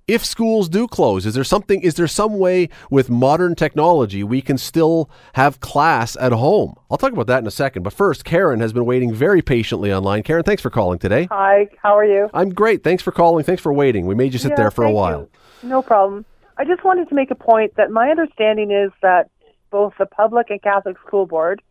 if 0.10 0.26
schools 0.26 0.68
do 0.68 0.88
close 0.88 1.26
is 1.26 1.36
there 1.36 1.44
something 1.44 1.82
is 1.82 1.94
there 1.94 2.08
some 2.08 2.40
way 2.40 2.68
with 2.90 3.10
modern 3.10 3.54
technology 3.56 4.24
we 4.24 4.42
can 4.42 4.58
still 4.58 5.10
have 5.34 5.60
class 5.60 6.18
at 6.20 6.32
home? 6.32 6.74
I'll 6.90 6.98
talk 6.98 7.14
about 7.14 7.28
that 7.28 7.40
in 7.40 7.48
a 7.48 7.52
second 7.52 7.84
but 7.84 7.94
first 7.94 8.26
karen 8.26 8.60
has 8.60 8.74
been 8.74 8.86
waiting 8.86 9.14
very 9.14 9.42
patiently 9.42 9.94
online. 9.94 10.24
Karen 10.24 10.44
thanks 10.44 10.62
for 10.62 10.72
calling 10.72 10.98
today. 11.00 11.28
Hi, 11.32 11.70
how 11.82 11.96
are 11.98 12.06
you? 12.06 12.30
i'm 12.34 12.50
great. 12.50 12.84
Thanks 12.84 13.04
for 13.04 13.12
calling. 13.12 13.44
Thanks 13.44 13.62
for 13.62 13.72
waiting. 13.72 14.06
We 14.08 14.16
made 14.16 14.34
you 14.34 14.40
sit 14.40 14.50
Yeah, 14.52 14.56
there 14.56 14.72
for 14.72 14.84
a 14.84 14.92
while. 14.92 15.30
you. 15.64 15.70
No 15.70 15.82
problem. 15.82 16.26
I 16.58 16.66
just 16.66 16.84
wanted 16.84 17.08
to 17.10 17.16
make 17.16 17.32
a 17.32 17.36
point 17.36 17.76
that 17.78 17.92
my 17.92 18.10
understanding 18.10 18.72
is 18.72 18.92
that 19.02 19.30
both 19.70 19.94
the 20.00 20.06
public 20.06 20.50
and 20.50 20.62
Catholic 20.62 20.98
school 21.06 21.26
board, 21.26 21.62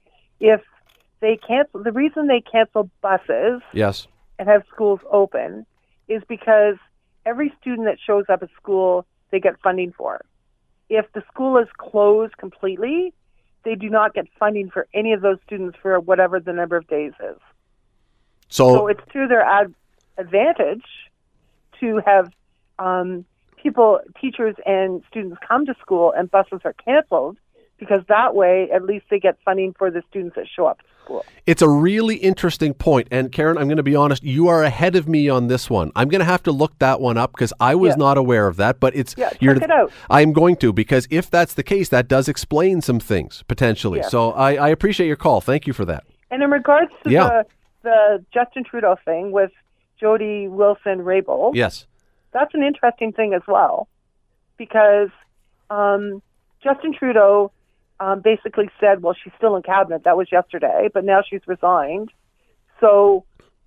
if 0.40 0.60
they 1.20 1.36
cancel, 1.36 1.82
the 1.82 1.92
reason 1.92 2.28
they 2.28 2.40
cancel 2.40 2.88
buses 3.02 3.60
yes. 3.72 4.06
and 4.38 4.48
have 4.48 4.62
schools 4.72 5.00
open 5.10 5.66
is 6.06 6.22
because 6.28 6.76
every 7.28 7.52
student 7.60 7.86
that 7.86 7.98
shows 8.04 8.24
up 8.28 8.42
at 8.42 8.48
school, 8.60 9.06
they 9.30 9.40
get 9.40 9.60
funding 9.60 9.92
for. 9.92 10.24
If 10.88 11.06
the 11.12 11.22
school 11.32 11.58
is 11.58 11.68
closed 11.76 12.36
completely, 12.38 13.12
they 13.64 13.74
do 13.74 13.90
not 13.90 14.14
get 14.14 14.26
funding 14.38 14.70
for 14.70 14.86
any 14.94 15.12
of 15.12 15.20
those 15.20 15.38
students 15.46 15.76
for 15.82 16.00
whatever 16.00 16.40
the 16.40 16.52
number 16.52 16.76
of 16.76 16.86
days 16.88 17.12
is. 17.20 17.36
so, 18.48 18.74
So 18.74 18.86
it's 18.88 19.00
through 19.12 19.28
their 19.28 19.42
ad, 19.42 19.74
advantage 20.16 20.84
to 21.80 22.00
have 22.06 22.32
um, 22.78 23.24
people, 23.62 24.00
teachers, 24.20 24.56
and 24.64 25.02
students 25.10 25.36
come 25.46 25.66
to 25.66 25.74
school 25.80 26.12
and 26.16 26.30
buses 26.30 26.60
are 26.64 26.74
canceled 26.74 27.36
because 27.78 28.02
that 28.08 28.34
way 28.34 28.68
at 28.72 28.84
least 28.84 29.06
they 29.10 29.18
get 29.20 29.36
funding 29.44 29.74
for 29.78 29.90
the 29.90 30.02
students 30.10 30.36
that 30.36 30.46
show 30.48 30.66
up 30.66 30.78
to 30.78 30.84
school. 31.04 31.24
It's 31.46 31.62
a 31.62 31.68
really 31.68 32.16
interesting 32.16 32.74
point. 32.74 33.08
And 33.10 33.30
Karen, 33.32 33.56
I'm 33.56 33.68
going 33.68 33.76
to 33.78 33.82
be 33.82 33.94
honest, 33.96 34.22
you 34.24 34.48
are 34.48 34.62
ahead 34.64 34.96
of 34.96 35.08
me 35.08 35.28
on 35.28 35.46
this 35.46 35.70
one. 35.70 35.90
I'm 35.96 36.08
going 36.08 36.18
to 36.20 36.24
have 36.24 36.42
to 36.44 36.52
look 36.52 36.78
that 36.80 37.00
one 37.00 37.16
up 37.16 37.32
because 37.32 37.52
I 37.60 37.74
was 37.76 37.90
Yeah. 37.90 37.96
not 37.96 38.18
aware 38.18 38.46
of 38.48 38.56
that. 38.56 38.80
But 38.80 38.94
it's 38.96 39.14
Yeah, 39.16 39.30
check 39.30 39.62
it 39.62 39.70
out. 39.70 39.92
I'm 40.10 40.32
going 40.32 40.56
to 40.56 40.72
because 40.72 41.06
if 41.10 41.30
that's 41.30 41.54
the 41.54 41.62
case, 41.62 41.88
that 41.90 42.08
does 42.08 42.28
explain 42.28 42.80
some 42.80 43.00
things 43.00 43.42
potentially. 43.48 44.00
Yeah. 44.00 44.08
So 44.08 44.32
I, 44.32 44.54
I 44.54 44.68
appreciate 44.68 45.06
your 45.06 45.16
call. 45.16 45.40
Thank 45.40 45.66
you 45.66 45.72
for 45.72 45.84
that. 45.86 46.04
And 46.30 46.42
in 46.42 46.50
regards 46.50 46.90
to 47.04 47.10
Yeah. 47.10 47.28
the, 47.28 47.46
the 47.84 48.24
Justin 48.34 48.64
Trudeau 48.64 48.96
thing 49.04 49.30
with 49.32 49.50
Jody 49.98 50.46
Wilson 50.48 50.98
Raybould, 50.98 51.54
Yes. 51.54 51.86
that's 52.32 52.52
an 52.54 52.62
interesting 52.62 53.12
thing 53.12 53.32
as 53.34 53.42
well, 53.48 53.88
because 54.58 55.08
um, 55.70 56.22
Justin 56.62 56.92
Trudeau 56.92 57.50
um, 58.00 58.20
basically 58.20 58.68
said, 58.80 59.02
well, 59.02 59.14
she's 59.22 59.32
still 59.36 59.56
in 59.56 59.62
cabinet. 59.62 60.04
That 60.04 60.16
was 60.16 60.28
yesterday, 60.30 60.88
but 60.92 61.04
now 61.04 61.22
she's 61.28 61.40
resigned. 61.46 62.10
So 62.80 63.24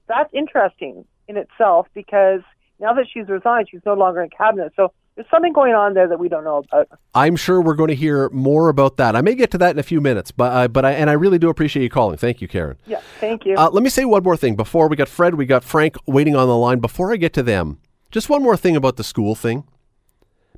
that's 0.08 0.30
interesting 0.34 1.06
in 1.28 1.38
itself 1.38 1.88
because 1.94 2.42
now 2.80 2.94
that 2.94 3.06
she's 3.12 3.28
resigned, 3.28 3.68
she's 3.70 3.82
no 3.86 3.94
longer 3.94 4.22
in 4.22 4.30
cabinet. 4.30 4.74
So 4.76 4.94
there's 5.16 5.28
something 5.30 5.54
going 5.54 5.74
on 5.74 5.94
there 5.94 6.08
that 6.08 6.20
we 6.20 6.30
don't 6.30 6.44
know 6.44 6.58
about. 6.58 6.88
I'm 7.14 7.36
sure 7.36 7.62
we're 7.62 7.76
going 7.76 7.90
to 7.90 7.96
hear 7.96 8.30
more 8.30 8.70
about 8.70 8.98
that. 8.98 9.16
I 9.16 9.22
may 9.22 9.36
get 9.36 9.52
to 9.52 9.58
that 9.60 9.72
in 9.72 9.80
a 9.80 9.84
few 9.84 10.00
minutes, 10.00 10.32
but 10.32 10.52
uh, 10.54 10.68
but 10.68 10.86
I, 10.86 10.92
and 10.92 11.10
I 11.10 11.14
really 11.14 11.38
do 11.38 11.50
appreciate 11.50 11.84
you 11.84 11.90
calling. 11.90 12.18
Thank 12.18 12.42
you, 12.42 12.48
Karen. 12.48 12.78
Yeah, 12.86 13.02
thank 13.20 13.46
you. 13.46 13.56
Uh, 13.56 13.70
let 13.70 13.84
me 13.84 13.90
say 13.90 14.06
one 14.06 14.24
more 14.24 14.38
thing 14.38 14.56
before 14.56 14.88
we 14.88 14.96
got 14.96 15.10
Fred, 15.10 15.36
we 15.36 15.46
got 15.46 15.64
Frank 15.64 15.98
waiting 16.06 16.36
on 16.36 16.48
the 16.48 16.58
line. 16.58 16.80
Before 16.80 17.12
I 17.12 17.18
get 17.18 17.34
to 17.34 17.44
them, 17.44 17.80
just 18.10 18.30
one 18.30 18.42
more 18.42 18.58
thing 18.58 18.76
about 18.76 18.96
the 18.96 19.04
school 19.04 19.36
thing, 19.36 19.66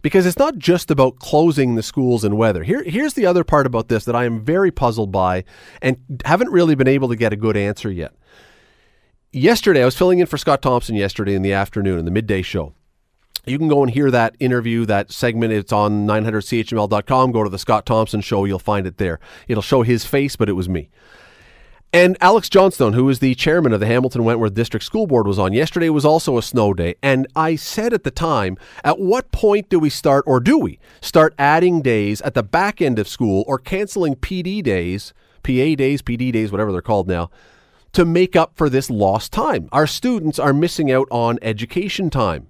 because 0.03 0.27
it's 0.27 0.37
not 0.37 0.59
just 0.59 0.91
about 0.91 1.17
closing 1.17 1.73
the 1.73 1.81
schools 1.81 2.23
and 2.23 2.37
weather. 2.37 2.63
Here, 2.63 2.83
here's 2.83 3.15
the 3.15 3.25
other 3.25 3.43
part 3.43 3.65
about 3.65 3.87
this 3.87 4.05
that 4.05 4.15
I 4.15 4.25
am 4.25 4.43
very 4.43 4.69
puzzled 4.69 5.11
by, 5.11 5.45
and 5.81 5.97
haven't 6.25 6.51
really 6.51 6.75
been 6.75 6.87
able 6.87 7.09
to 7.09 7.15
get 7.15 7.33
a 7.33 7.37
good 7.37 7.57
answer 7.57 7.89
yet. 7.89 8.13
Yesterday, 9.31 9.81
I 9.81 9.85
was 9.85 9.97
filling 9.97 10.19
in 10.19 10.27
for 10.27 10.37
Scott 10.37 10.61
Thompson 10.61 10.95
yesterday 10.95 11.33
in 11.33 11.41
the 11.41 11.53
afternoon 11.53 11.97
in 11.97 12.05
the 12.05 12.11
midday 12.11 12.43
show. 12.43 12.75
You 13.45 13.57
can 13.57 13.67
go 13.67 13.81
and 13.81 13.91
hear 13.91 14.11
that 14.11 14.35
interview, 14.39 14.85
that 14.85 15.11
segment. 15.11 15.51
It's 15.51 15.73
on 15.73 16.05
900chml.com. 16.05 17.31
Go 17.31 17.43
to 17.43 17.49
the 17.49 17.57
Scott 17.57 17.85
Thompson 17.85 18.21
show. 18.21 18.45
You'll 18.45 18.59
find 18.59 18.85
it 18.85 18.97
there. 18.97 19.19
It'll 19.47 19.63
show 19.63 19.81
his 19.81 20.05
face, 20.05 20.35
but 20.35 20.47
it 20.47 20.53
was 20.53 20.69
me. 20.69 20.89
And 21.95 22.17
Alex 22.21 22.49
Johnstone, 22.49 22.93
who 22.93 23.07
is 23.09 23.19
the 23.19 23.35
chairman 23.35 23.71
of 23.71 23.79
the 23.79 23.85
Hamilton 23.85 24.23
Wentworth 24.23 24.55
District 24.55 24.83
School 24.83 25.05
Board, 25.05 25.27
was 25.27 25.37
on. 25.37 25.53
Yesterday 25.53 25.91
was 25.91 26.05
also 26.05 26.39
a 26.39 26.41
snow 26.41 26.73
day. 26.73 26.95
And 27.03 27.27
I 27.35 27.55
said 27.55 27.93
at 27.93 28.03
the 28.03 28.09
time, 28.09 28.57
at 28.83 28.97
what 28.97 29.31
point 29.31 29.69
do 29.69 29.77
we 29.77 29.91
start, 29.91 30.23
or 30.25 30.39
do 30.39 30.57
we 30.57 30.79
start 31.01 31.35
adding 31.37 31.83
days 31.83 32.19
at 32.21 32.33
the 32.33 32.41
back 32.41 32.81
end 32.81 32.97
of 32.97 33.07
school 33.07 33.43
or 33.45 33.59
canceling 33.59 34.15
PD 34.15 34.63
days, 34.63 35.13
PA 35.43 35.75
days, 35.75 36.01
PD 36.01 36.31
days, 36.31 36.51
whatever 36.51 36.71
they're 36.71 36.81
called 36.81 37.07
now, 37.07 37.29
to 37.91 38.05
make 38.05 38.35
up 38.35 38.53
for 38.55 38.69
this 38.69 38.89
lost 38.89 39.31
time? 39.31 39.69
Our 39.71 39.85
students 39.85 40.39
are 40.39 40.51
missing 40.51 40.91
out 40.91 41.07
on 41.11 41.37
education 41.43 42.09
time. 42.09 42.47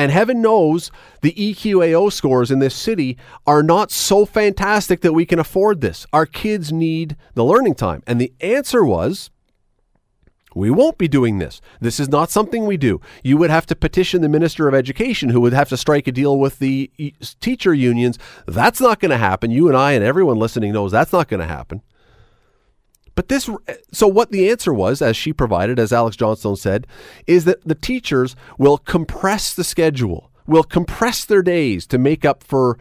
And 0.00 0.10
heaven 0.10 0.40
knows 0.40 0.90
the 1.20 1.34
EQAO 1.34 2.10
scores 2.10 2.50
in 2.50 2.58
this 2.58 2.74
city 2.74 3.18
are 3.46 3.62
not 3.62 3.90
so 3.90 4.24
fantastic 4.24 5.02
that 5.02 5.12
we 5.12 5.26
can 5.26 5.38
afford 5.38 5.82
this. 5.82 6.06
Our 6.10 6.24
kids 6.24 6.72
need 6.72 7.18
the 7.34 7.44
learning 7.44 7.74
time. 7.74 8.02
And 8.06 8.18
the 8.18 8.32
answer 8.40 8.82
was 8.82 9.28
we 10.54 10.70
won't 10.70 10.96
be 10.96 11.06
doing 11.06 11.38
this. 11.38 11.60
This 11.82 12.00
is 12.00 12.08
not 12.08 12.30
something 12.30 12.64
we 12.64 12.78
do. 12.78 13.02
You 13.22 13.36
would 13.36 13.50
have 13.50 13.66
to 13.66 13.76
petition 13.76 14.22
the 14.22 14.30
Minister 14.30 14.66
of 14.68 14.74
Education, 14.74 15.28
who 15.28 15.42
would 15.42 15.52
have 15.52 15.68
to 15.68 15.76
strike 15.76 16.06
a 16.06 16.12
deal 16.12 16.38
with 16.38 16.60
the 16.60 16.90
teacher 17.40 17.74
unions. 17.74 18.18
That's 18.46 18.80
not 18.80 19.00
going 19.00 19.10
to 19.10 19.18
happen. 19.18 19.50
You 19.50 19.68
and 19.68 19.76
I 19.76 19.92
and 19.92 20.02
everyone 20.02 20.38
listening 20.38 20.72
knows 20.72 20.92
that's 20.92 21.12
not 21.12 21.28
going 21.28 21.40
to 21.40 21.46
happen. 21.46 21.82
But 23.20 23.28
this, 23.28 23.50
so 23.92 24.08
what 24.08 24.30
the 24.30 24.48
answer 24.48 24.72
was, 24.72 25.02
as 25.02 25.14
she 25.14 25.34
provided, 25.34 25.78
as 25.78 25.92
Alex 25.92 26.16
Johnstone 26.16 26.56
said, 26.56 26.86
is 27.26 27.44
that 27.44 27.62
the 27.68 27.74
teachers 27.74 28.34
will 28.56 28.78
compress 28.78 29.52
the 29.52 29.62
schedule, 29.62 30.30
will 30.46 30.62
compress 30.62 31.26
their 31.26 31.42
days 31.42 31.86
to 31.88 31.98
make 31.98 32.24
up 32.24 32.42
for 32.42 32.78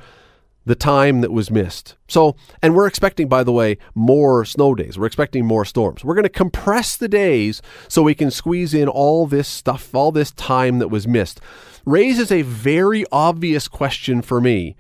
the 0.66 0.76
time 0.76 1.20
that 1.20 1.34
was 1.34 1.52
missed. 1.52 1.98
So, 2.08 2.38
and 2.62 2.74
we're 2.74 2.88
expecting, 2.88 3.28
by 3.28 3.44
the 3.44 3.52
way, 3.52 3.80
more 3.96 4.46
snow 4.46 4.76
days. 4.76 4.98
We're 4.98 5.08
expecting 5.08 5.46
more 5.46 5.66
storms. 5.66 6.06
We're 6.06 6.16
going 6.16 6.24
to 6.24 6.30
compress 6.30 6.96
the 6.96 7.10
days 7.10 7.62
so 7.90 8.02
we 8.02 8.16
can 8.16 8.32
squeeze 8.32 8.74
in 8.74 8.88
all 8.88 9.28
this 9.28 9.50
stuff, 9.50 9.94
all 9.94 10.14
this 10.14 10.32
time 10.32 10.80
that 10.80 10.88
was 10.88 11.06
missed. 11.06 11.42
Raises 11.86 12.32
a 12.32 12.44
very 12.44 13.04
obvious 13.12 13.68
question 13.68 14.22
for 14.22 14.40
me. 14.40 14.78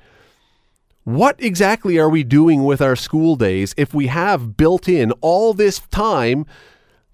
What 1.09 1.41
exactly 1.41 1.97
are 1.97 2.07
we 2.07 2.23
doing 2.23 2.65
with 2.65 2.83
our 2.83 2.95
school 2.95 3.35
days 3.35 3.73
if 3.75 3.95
we 3.95 4.05
have 4.05 4.55
built 4.55 4.87
in 4.87 5.11
all 5.21 5.55
this 5.55 5.79
time 5.89 6.45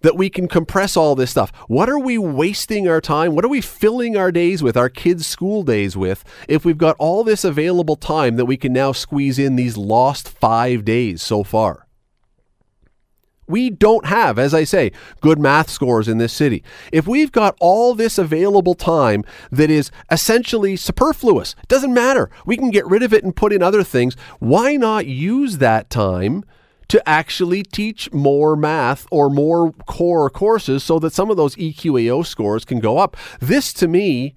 that 0.01 0.17
we 0.17 0.29
can 0.29 0.49
compress 0.49 0.97
all 0.97 1.15
this 1.15 1.31
stuff? 1.31 1.53
What 1.69 1.88
are 1.88 1.97
we 1.97 2.17
wasting 2.17 2.89
our 2.89 2.99
time? 2.99 3.36
What 3.36 3.45
are 3.45 3.47
we 3.47 3.62
filling 3.62 4.17
our 4.17 4.34
days 4.34 4.62
with, 4.62 4.75
our 4.75 4.89
kids' 4.89 5.25
school 5.25 5.63
days 5.63 5.95
with, 5.95 6.25
if 6.49 6.65
we've 6.65 6.77
got 6.77 6.97
all 6.99 7.23
this 7.23 7.45
available 7.45 7.95
time 7.95 8.36
that 8.36 8.43
we 8.43 8.58
can 8.58 8.73
now 8.73 8.91
squeeze 8.91 9.39
in 9.39 9.55
these 9.55 9.77
lost 9.77 10.27
five 10.27 10.84
days 10.84 11.21
so 11.21 11.45
far? 11.45 11.84
We 13.47 13.69
don't 13.69 14.05
have, 14.05 14.39
as 14.39 14.53
I 14.53 14.63
say, 14.63 14.91
good 15.21 15.39
math 15.39 15.69
scores 15.69 16.08
in 16.08 16.17
this 16.17 16.34
city. 16.34 16.63
If 16.91 17.08
we've 17.08 17.31
got 17.31 17.55
all 17.60 17.93
this 17.93 18.17
available 18.17 18.73
time 18.73 19.23
that 19.51 19.69
is 19.69 19.91
essentially 20.10 20.75
superfluous, 20.75 21.55
doesn't 21.67 21.93
matter. 21.93 22.29
We 22.45 22.58
can 22.58 22.71
get 22.71 22.88
rid 22.88 23.03
of 23.03 23.13
it 23.13 23.23
and 23.23 23.36
put 23.36 23.53
in 23.53 23.62
other 23.62 23.84
things. 23.84 24.15
Why 24.39 24.75
not 24.75 25.05
use 25.05 25.60
that 25.60 25.89
time 25.89 26.43
to 26.88 27.08
actually 27.08 27.63
teach 27.63 28.12
more 28.12 28.55
math 28.55 29.08
or 29.12 29.29
more 29.29 29.71
core 29.88 30.29
courses 30.29 30.84
so 30.84 30.99
that 30.99 31.13
some 31.13 31.29
of 31.29 31.38
those 31.38 31.55
EQAO 31.55 32.25
scores 32.25 32.65
can 32.65 32.79
go 32.79 32.97
up? 32.97 33.15
This 33.39 33.73
to 33.73 33.88
me 33.88 34.34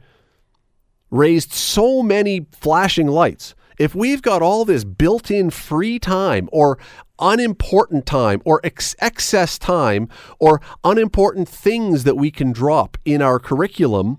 raised 1.10 1.52
so 1.52 2.02
many 2.02 2.46
flashing 2.52 3.06
lights. 3.06 3.54
If 3.78 3.94
we've 3.94 4.22
got 4.22 4.42
all 4.42 4.64
this 4.64 4.84
built 4.84 5.30
in 5.30 5.50
free 5.50 5.98
time 5.98 6.48
or 6.52 6.78
unimportant 7.20 8.06
time 8.06 8.40
or 8.44 8.60
ex- 8.64 8.94
excess 9.00 9.58
time 9.58 10.08
or 10.38 10.60
unimportant 10.84 11.48
things 11.48 12.04
that 12.04 12.16
we 12.16 12.30
can 12.30 12.52
drop 12.52 12.96
in 13.04 13.22
our 13.22 13.38
curriculum, 13.38 14.18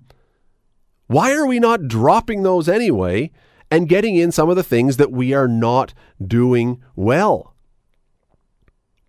why 1.08 1.34
are 1.34 1.48
we 1.48 1.60
not 1.60 1.88
dropping 1.88 2.44
those 2.44 2.70
anyway 2.70 3.32
and 3.72 3.90
getting 3.90 4.16
in 4.16 4.32
some 4.32 4.50
of 4.50 4.56
the 4.56 4.64
things 4.64 4.98
that 4.98 5.12
we 5.12 5.34
are 5.34 5.48
not 5.48 5.94
doing 6.26 6.84
well? 6.96 7.56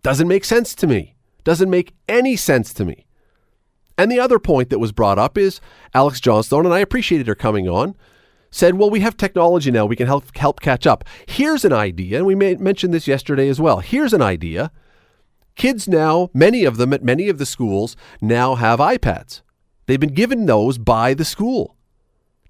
Doesn't 0.03 0.27
make 0.27 0.45
sense 0.45 0.73
to 0.75 0.87
me. 0.87 1.15
Doesn't 1.43 1.69
make 1.69 1.93
any 2.07 2.35
sense 2.35 2.73
to 2.73 2.85
me. 2.85 3.05
And 3.97 4.11
the 4.11 4.19
other 4.19 4.39
point 4.39 4.69
that 4.69 4.79
was 4.79 4.91
brought 4.91 5.19
up 5.19 5.37
is 5.37 5.61
Alex 5.93 6.19
Johnstone, 6.19 6.65
and 6.65 6.73
I 6.73 6.79
appreciated 6.79 7.27
her 7.27 7.35
coming 7.35 7.69
on, 7.69 7.95
said, 8.51 8.75
well, 8.75 8.89
we 8.89 8.99
have 8.99 9.17
technology 9.17 9.71
now. 9.71 9.85
We 9.85 9.95
can 9.95 10.07
help, 10.07 10.35
help 10.37 10.59
catch 10.59 10.85
up. 10.85 11.05
Here's 11.25 11.65
an 11.65 11.73
idea, 11.73 12.17
and 12.17 12.25
we 12.25 12.35
mentioned 12.35 12.93
this 12.93 13.07
yesterday 13.07 13.47
as 13.47 13.61
well. 13.61 13.79
Here's 13.79 14.13
an 14.13 14.21
idea. 14.21 14.71
Kids 15.55 15.87
now, 15.87 16.29
many 16.33 16.65
of 16.65 16.77
them 16.77 16.93
at 16.93 17.03
many 17.03 17.29
of 17.29 17.37
the 17.37 17.45
schools, 17.45 17.95
now 18.21 18.55
have 18.55 18.79
iPads. 18.79 19.41
They've 19.85 19.99
been 19.99 20.13
given 20.13 20.45
those 20.45 20.77
by 20.77 21.13
the 21.13 21.25
school. 21.25 21.75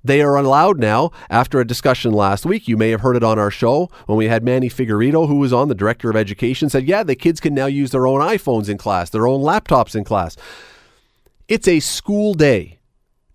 They 0.04 0.22
are 0.22 0.36
allowed 0.36 0.80
now, 0.80 1.12
after 1.30 1.60
a 1.60 1.68
discussion 1.68 2.12
last 2.12 2.44
week, 2.44 2.68
you 2.68 2.76
may 2.76 2.90
have 2.90 3.02
heard 3.02 3.16
it 3.16 3.24
on 3.24 3.38
our 3.38 3.52
show 3.52 3.90
when 4.08 4.18
we 4.18 4.28
had 4.28 4.44
Manny 4.44 4.68
Figueiredo, 4.68 5.28
who 5.28 5.36
was 5.36 5.54
on, 5.54 5.68
the 5.68 5.76
director 5.76 6.10
of 6.10 6.16
education, 6.16 6.70
said, 6.70 6.88
yeah, 6.88 7.04
the 7.04 7.16
kids 7.16 7.40
can 7.40 7.54
now 7.54 7.68
use 7.68 7.92
their 7.92 8.08
own 8.08 8.20
iPhones 8.20 8.68
in 8.68 8.80
class, 8.80 9.12
their 9.12 9.28
own 9.28 9.42
laptops 9.42 9.96
in 9.96 10.04
class. 10.04 10.36
It's 11.48 11.68
a 11.68 11.80
school 11.80 12.34
day. 12.34 12.80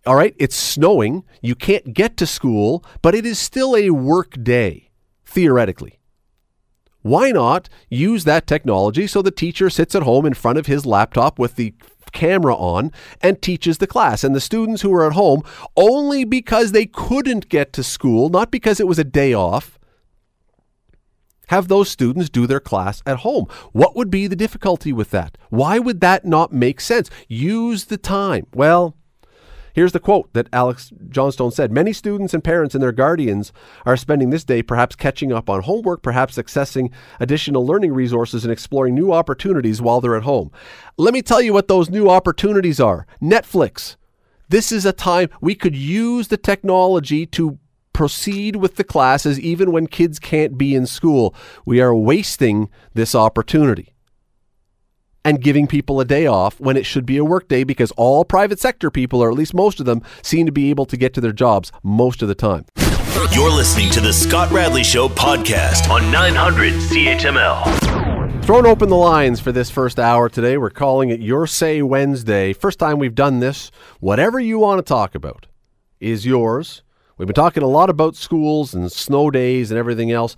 All 0.07 0.15
right, 0.15 0.37
it's 0.39 0.55
snowing. 0.55 1.25
You 1.43 1.57
can't 1.57 1.93
get 1.93 2.17
to 2.19 2.27
school, 2.27 2.85
but 3.03 3.15
it 3.15 3.27
is 3.27 3.41
still 3.41 3.77
a 3.77 3.91
work 3.91 4.41
day, 4.41 4.91
theoretically. 5.25 5.99
Why 7.03 7.33
not 7.33 7.69
use 7.91 8.25
that 8.25 8.47
technology 8.47 9.09
so 9.09 9.21
the 9.21 9.33
teacher 9.33 9.69
sits 9.69 9.95
at 9.97 10.05
home 10.05 10.25
in 10.25 10.35
front 10.35 10.59
of 10.59 10.67
his 10.67 10.87
laptop 10.87 11.39
with 11.39 11.57
the 11.57 11.75
camera 12.13 12.55
on 12.55 12.93
and 13.21 13.43
teaches 13.43 13.79
the 13.79 13.87
class? 13.89 14.23
And 14.23 14.35
the 14.35 14.41
students 14.41 14.83
who 14.83 14.95
are 14.95 15.07
at 15.07 15.15
home, 15.15 15.43
only 15.77 16.25
because 16.25 16.71
they 16.71 16.87
couldn't 16.87 17.49
get 17.49 17.73
to 17.73 17.83
school, 17.83 18.29
not 18.29 18.53
because 18.53 18.79
it 18.79 18.87
was 18.87 19.01
a 19.01 19.05
day 19.05 19.35
off, 19.35 19.77
have 21.49 21.69
those 21.69 21.89
students 21.89 22.29
do 22.29 22.47
their 22.47 22.61
class 22.61 23.03
at 23.07 23.19
home. 23.19 23.47
What 23.73 23.97
would 23.97 24.11
be 24.11 24.27
the 24.27 24.37
difficulty 24.37 24.93
with 24.93 25.11
that? 25.11 25.39
Why 25.51 25.79
would 25.79 26.01
that 26.01 26.25
not 26.25 26.53
make 26.53 26.81
sense? 26.81 27.09
Use 27.29 27.85
the 27.85 27.99
time. 27.99 28.47
Well, 28.53 28.97
Here's 29.77 29.93
the 29.93 30.01
quote 30.01 30.33
that 30.33 30.49
Alex 30.55 30.91
Johnstone 31.11 31.51
said 31.51 31.71
Many 31.71 31.93
students 31.93 32.33
and 32.33 32.43
parents 32.43 32.75
and 32.75 32.83
their 32.83 32.93
guardians 32.93 33.53
are 33.85 33.99
spending 33.99 34.31
this 34.31 34.43
day 34.43 34.63
perhaps 34.63 34.97
catching 34.97 35.35
up 35.35 35.51
on 35.51 35.65
homework, 35.65 36.03
perhaps 36.03 36.39
accessing 36.39 36.91
additional 37.21 37.67
learning 37.67 37.93
resources 37.93 38.43
and 38.43 38.51
exploring 38.51 38.95
new 38.95 39.13
opportunities 39.13 39.83
while 39.83 40.01
they're 40.01 40.17
at 40.17 40.23
home. 40.23 40.51
Let 40.97 41.13
me 41.13 41.21
tell 41.21 41.43
you 41.43 41.53
what 41.53 41.69
those 41.69 41.91
new 41.91 42.09
opportunities 42.09 42.81
are 42.81 43.07
Netflix. 43.21 43.97
This 44.49 44.73
is 44.73 44.87
a 44.87 44.95
time 44.95 45.29
we 45.43 45.55
could 45.55 45.77
use 45.77 46.29
the 46.29 46.39
technology 46.39 47.27
to 47.27 47.59
proceed 47.93 48.57
with 48.57 48.77
the 48.77 48.85
classes 48.85 49.39
even 49.39 49.73
when 49.73 49.89
kids 49.89 50.19
can't 50.19 50.57
be 50.57 50.75
in 50.75 50.87
school. 50.87 51.35
We 51.67 51.83
are 51.83 51.95
wasting 51.95 52.71
this 52.95 53.15
opportunity 53.15 53.93
and 55.27 55.43
giving 55.43 55.67
people 55.67 56.01
a 56.01 56.05
day 56.05 56.25
off 56.25 56.61
when 56.61 56.77
it 56.77 56.87
should 56.87 57.05
be 57.05 57.17
a 57.17 57.25
work 57.25 57.49
day 57.49 57.65
because 57.65 57.91
all 57.97 58.25
private 58.25 58.61
sector 58.61 58.93
people, 58.93 59.21
or 59.21 59.29
at 59.29 59.35
least 59.35 59.55
most 59.55 59.81
of 59.81 59.87
them, 59.87 60.01
seem 60.23 60.47
to 60.47 60.53
be 60.53 60.71
able 60.71 60.87
to 60.87 60.97
get 60.97 61.13
to 61.13 61.21
their 61.21 61.33
jobs 61.33 61.73
most 61.83 62.23
of 62.23 62.29
the 62.29 62.35
time. 62.37 62.65
You're 63.33 63.51
listening 63.51 63.91
to 63.91 64.01
the 64.01 64.13
Scott 64.13 64.53
Radley 64.53 64.85
Show 64.85 65.09
podcast 65.09 65.91
on 65.91 66.13
900 66.13 66.75
CHML. 66.75 68.45
Thrown 68.45 68.67
open 68.67 68.89
the 68.89 68.95
lines 68.95 69.41
for 69.41 69.51
this 69.51 69.69
first 69.69 69.99
hour 69.99 70.29
today. 70.29 70.59
We're 70.59 70.71
calling 70.71 71.11
it 71.11 71.19
Your 71.19 71.49
Say 71.49 71.83
Wednesday. 71.83 72.53
First 72.53 72.79
time 72.79 73.01
we've 73.01 73.17
done 73.17 73.41
this. 73.41 73.73
Whatever 73.99 74.39
you 74.39 74.61
want 74.61 74.79
to 74.79 74.89
talk 74.89 75.17
about 75.17 75.49
is 75.99 76.25
yours. 76.25 76.85
We've 77.19 77.27
been 77.27 77.35
talking 77.35 77.65
a 77.65 77.69
lot 77.69 77.91
about 77.91 78.15
schools 78.15 78.75
and 78.75 78.93
snow 78.93 79.33
days 79.33 79.73
and 79.73 79.79
everything 79.79 80.13
else. 80.13 80.37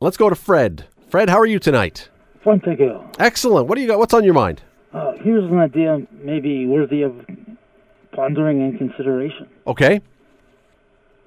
Let's 0.00 0.16
go 0.16 0.28
to 0.28 0.34
Fred. 0.34 0.86
Fred, 1.08 1.30
how 1.30 1.38
are 1.38 1.46
you 1.46 1.60
tonight? 1.60 2.08
Thank 2.56 2.80
you. 2.80 3.02
Excellent. 3.18 3.66
What 3.66 3.74
do 3.76 3.82
you 3.82 3.88
got? 3.88 3.98
What's 3.98 4.14
on 4.14 4.24
your 4.24 4.34
mind? 4.34 4.62
Uh, 4.92 5.12
here's 5.22 5.44
an 5.44 5.58
idea 5.58 5.98
maybe 6.12 6.66
worthy 6.66 7.02
of 7.02 7.14
pondering 8.12 8.62
and 8.62 8.78
consideration. 8.78 9.48
Okay. 9.66 10.00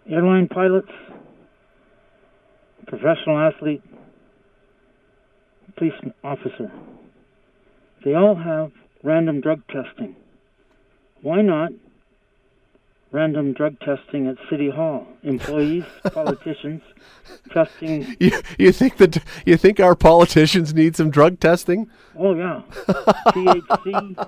Airline 0.10 0.47
pilots, 0.47 0.91
professional 2.88 3.38
athlete, 3.38 3.84
police 5.77 5.93
officer, 6.23 6.71
they 8.03 8.15
all 8.15 8.36
have 8.36 8.71
random 9.03 9.41
drug 9.41 9.62
testing. 9.67 10.15
Why 11.21 11.41
not 11.41 11.71
random 13.12 13.54
drug 13.54 13.80
testing 13.80 14.28
at 14.28 14.38
City 14.50 14.69
Hall? 14.69 15.08
Employees, 15.24 15.84
politicians, 16.13 16.82
testing. 17.54 18.15
You, 18.19 18.41
you 18.58 18.71
think 18.71 18.97
that 18.97 19.24
you 19.45 19.58
think 19.58 19.80
our 19.80 19.95
politicians 19.95 20.74
need 20.74 20.95
some 20.95 21.10
drug 21.10 21.39
testing? 21.39 21.89
Oh, 22.17 22.34
yeah. 22.36 22.62
THC, 23.28 24.28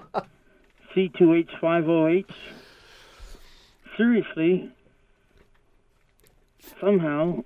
C2H5OH. 0.96 2.26
Seriously, 3.98 4.72
somehow 6.80 7.44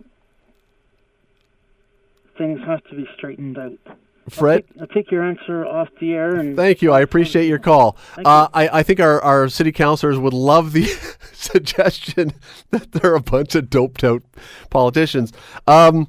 things 2.38 2.60
have 2.66 2.84
to 2.86 2.96
be 2.96 3.08
straightened 3.16 3.58
out. 3.58 3.98
Fred, 4.30 4.56
I'll 4.56 4.62
take, 4.62 4.82
I'll 4.82 4.88
take 4.88 5.12
your 5.12 5.24
answer 5.24 5.66
off 5.66 5.90
the 6.00 6.14
air 6.14 6.36
and 6.36 6.56
thank 6.56 6.82
you. 6.82 6.92
I 6.92 7.02
appreciate 7.02 7.48
your 7.48 7.60
call. 7.60 7.98
Uh, 8.18 8.48
I, 8.54 8.80
I 8.80 8.84
think 8.84 9.00
our, 9.00 9.22
our 9.22 9.48
city 9.48 9.72
councilors 9.72 10.20
would 10.20 10.34
love 10.34 10.74
the 10.74 10.86
suggestion 11.32 12.34
that 12.72 12.92
they're 12.92 13.16
a 13.16 13.22
bunch 13.22 13.56
of 13.56 13.70
doped 13.70 14.04
out 14.04 14.24
politicians. 14.70 15.32
Um, 15.66 16.08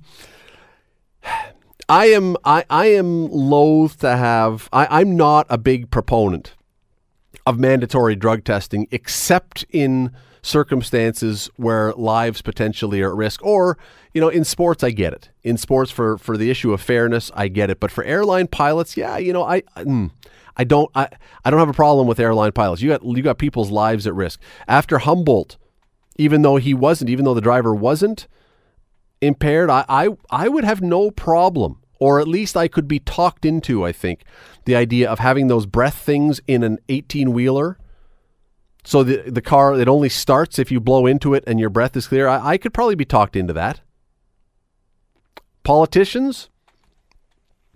I 1.88 2.07
am 2.07 2.37
I, 2.44 2.64
I 2.68 2.87
am 2.87 3.28
loath 3.28 4.00
to 4.00 4.16
have 4.16 4.68
I, 4.72 5.00
I'm 5.00 5.16
not 5.16 5.46
a 5.48 5.57
big 5.57 5.90
proponent 5.90 6.54
of 7.46 7.59
mandatory 7.59 8.14
drug 8.14 8.44
testing 8.44 8.87
except 8.90 9.64
in 9.70 10.14
circumstances 10.49 11.51
where 11.57 11.93
lives 11.93 12.43
potentially 12.43 13.03
are 13.03 13.11
at 13.11 13.17
risk. 13.17 13.45
Or 13.45 13.79
you 14.15 14.21
know 14.21 14.29
in 14.29 14.45
sports 14.45 14.83
I 14.83 14.91
get 14.91 15.13
it. 15.13 15.31
In 15.43 15.57
sports 15.57 15.91
for 15.91 16.19
for 16.19 16.37
the 16.37 16.51
issue 16.51 16.73
of 16.73 16.81
fairness 16.81 17.31
I 17.35 17.49
get 17.49 17.71
it. 17.71 17.79
But 17.81 17.91
for 17.91 18.03
airline 18.05 18.49
pilots 18.49 18.97
yeah 18.97 19.19
you 19.19 19.33
know 19.33 19.45
I 19.45 19.61
mm, 19.77 20.11
I 20.57 20.65
don't 20.65 20.91
I, 20.95 21.09
I 21.45 21.51
don't 21.51 21.61
have 21.61 21.69
a 21.69 21.75
problem 21.75 22.07
with 22.07 22.19
airline 22.19 22.53
pilots. 22.53 22.83
You 22.83 22.91
got 22.91 23.05
you 23.05 23.23
got 23.23 23.39
people's 23.39 23.71
lives 23.71 24.07
at 24.07 24.15
risk. 24.15 24.41
After 24.67 24.99
Humboldt 24.99 25.57
even 26.17 26.43
though 26.43 26.57
he 26.57 26.75
wasn't 26.75 27.11
even 27.11 27.25
though 27.25 27.35
the 27.35 27.41
driver 27.41 27.75
wasn't 27.75 28.27
impaired 29.21 29.71
I 29.71 29.85
I, 29.89 30.09
I 30.31 30.49
would 30.49 30.65
have 30.65 30.81
no 30.81 31.11
problem 31.11 31.81
or 32.01 32.21
at 32.21 32.29
least 32.29 32.57
I 32.57 32.69
could 32.69 32.89
be 32.89 33.01
talked 33.01 33.45
into 33.45 33.85
I 33.85 33.93
think 33.93 34.25
the 34.65 34.77
idea 34.77 35.11
of 35.11 35.19
having 35.19 35.49
those 35.49 35.67
breath 35.67 35.97
things 35.97 36.41
in 36.47 36.63
an 36.63 36.79
18 36.89 37.33
wheeler 37.33 37.79
so 38.85 39.03
the 39.03 39.31
the 39.31 39.43
car 39.43 39.79
it 39.79 39.88
only 39.88 40.09
starts 40.09 40.59
if 40.59 40.71
you 40.71 40.81
blow 40.81 41.07
into 41.07 41.35
it 41.35 41.45
and 41.47 41.61
your 41.61 41.71
breath 41.71 41.97
is 41.97 42.07
clear. 42.09 42.29
I, 42.29 42.53
I 42.53 42.59
could 42.59 42.75
probably 42.75 42.95
be 42.95 43.05
talked 43.05 43.37
into 43.37 43.53
that. 43.53 43.81
Politicians 45.62 46.49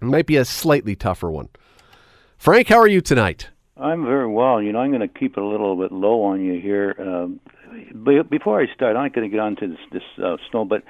it 0.02 0.06
might 0.06 0.26
be 0.26 0.36
a 0.36 0.44
slightly 0.44 0.96
tougher 0.96 1.30
one. 1.30 1.48
Frank, 2.36 2.68
how 2.68 2.78
are 2.78 2.88
you 2.88 3.00
tonight? 3.00 3.50
I'm 3.76 4.04
very 4.04 4.26
well. 4.26 4.60
You 4.60 4.72
know, 4.72 4.80
I'm 4.80 4.90
going 4.90 5.00
to 5.00 5.08
keep 5.08 5.36
it 5.36 5.42
a 5.42 5.46
little 5.46 5.76
bit 5.76 5.92
low 5.92 6.24
on 6.24 6.44
you 6.44 6.60
here. 6.60 6.94
Um, 6.98 7.40
be- 8.04 8.22
before 8.22 8.60
I 8.60 8.66
start, 8.74 8.96
I'm 8.96 9.04
not 9.04 9.14
going 9.14 9.30
to 9.30 9.34
get 9.34 9.40
on 9.40 9.56
to 9.56 9.68
this, 9.68 9.78
this 9.92 10.24
uh, 10.24 10.36
snow, 10.50 10.64
but 10.64 10.82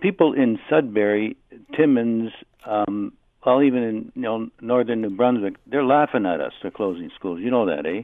people 0.00 0.32
in 0.32 0.58
Sudbury, 0.68 1.36
Timmins, 1.76 2.32
um, 2.66 3.12
well, 3.46 3.62
even 3.62 3.82
in 3.84 4.12
you 4.16 4.22
know 4.22 4.48
northern 4.60 5.02
New 5.02 5.10
Brunswick, 5.10 5.54
they're 5.66 5.84
laughing 5.84 6.26
at 6.26 6.40
us. 6.40 6.52
They're 6.60 6.70
closing 6.70 7.10
schools. 7.14 7.40
You 7.40 7.50
know 7.50 7.66
that, 7.66 7.86
eh? 7.86 8.02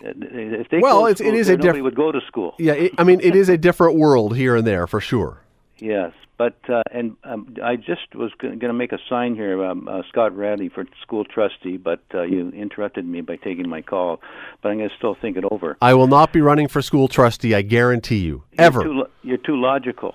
If 0.00 0.68
they 0.70 0.78
Well, 0.80 1.06
it's- 1.06 1.20
it 1.20 1.34
is 1.34 1.48
a 1.48 1.56
diff- 1.56 1.64
nobody 1.66 1.82
would 1.82 1.94
go 1.94 2.10
to 2.12 2.20
school. 2.26 2.54
Yeah, 2.58 2.72
it, 2.72 2.92
I 2.98 3.04
mean 3.04 3.20
it 3.22 3.36
is 3.36 3.48
a 3.48 3.56
different 3.56 3.96
world 3.96 4.36
here 4.36 4.56
and 4.56 4.66
there 4.66 4.86
for 4.86 5.00
sure. 5.00 5.38
Yes, 5.78 6.12
but 6.38 6.56
uh, 6.68 6.82
and 6.90 7.16
um, 7.24 7.54
I 7.62 7.76
just 7.76 8.14
was 8.14 8.30
going 8.38 8.58
to 8.60 8.72
make 8.72 8.92
a 8.92 8.98
sign 9.08 9.34
here, 9.34 9.62
um, 9.64 9.88
uh, 9.88 10.02
Scott 10.08 10.36
Radley 10.36 10.68
for 10.68 10.84
school 11.02 11.24
trustee, 11.24 11.76
but 11.76 12.00
uh, 12.14 12.22
you 12.22 12.48
interrupted 12.50 13.04
me 13.06 13.20
by 13.20 13.36
taking 13.36 13.68
my 13.68 13.82
call. 13.82 14.20
But 14.62 14.70
I'm 14.70 14.78
going 14.78 14.88
to 14.88 14.96
still 14.96 15.14
think 15.20 15.36
it 15.36 15.44
over. 15.50 15.76
I 15.82 15.94
will 15.94 16.06
not 16.06 16.32
be 16.32 16.40
running 16.40 16.68
for 16.68 16.80
school 16.80 17.08
trustee. 17.08 17.54
I 17.54 17.62
guarantee 17.62 18.18
you. 18.18 18.44
Ever. 18.58 18.80
You're 18.82 18.88
too, 18.92 18.98
lo- 19.00 19.10
you're 19.22 19.36
too 19.38 19.56
logical. 19.56 20.14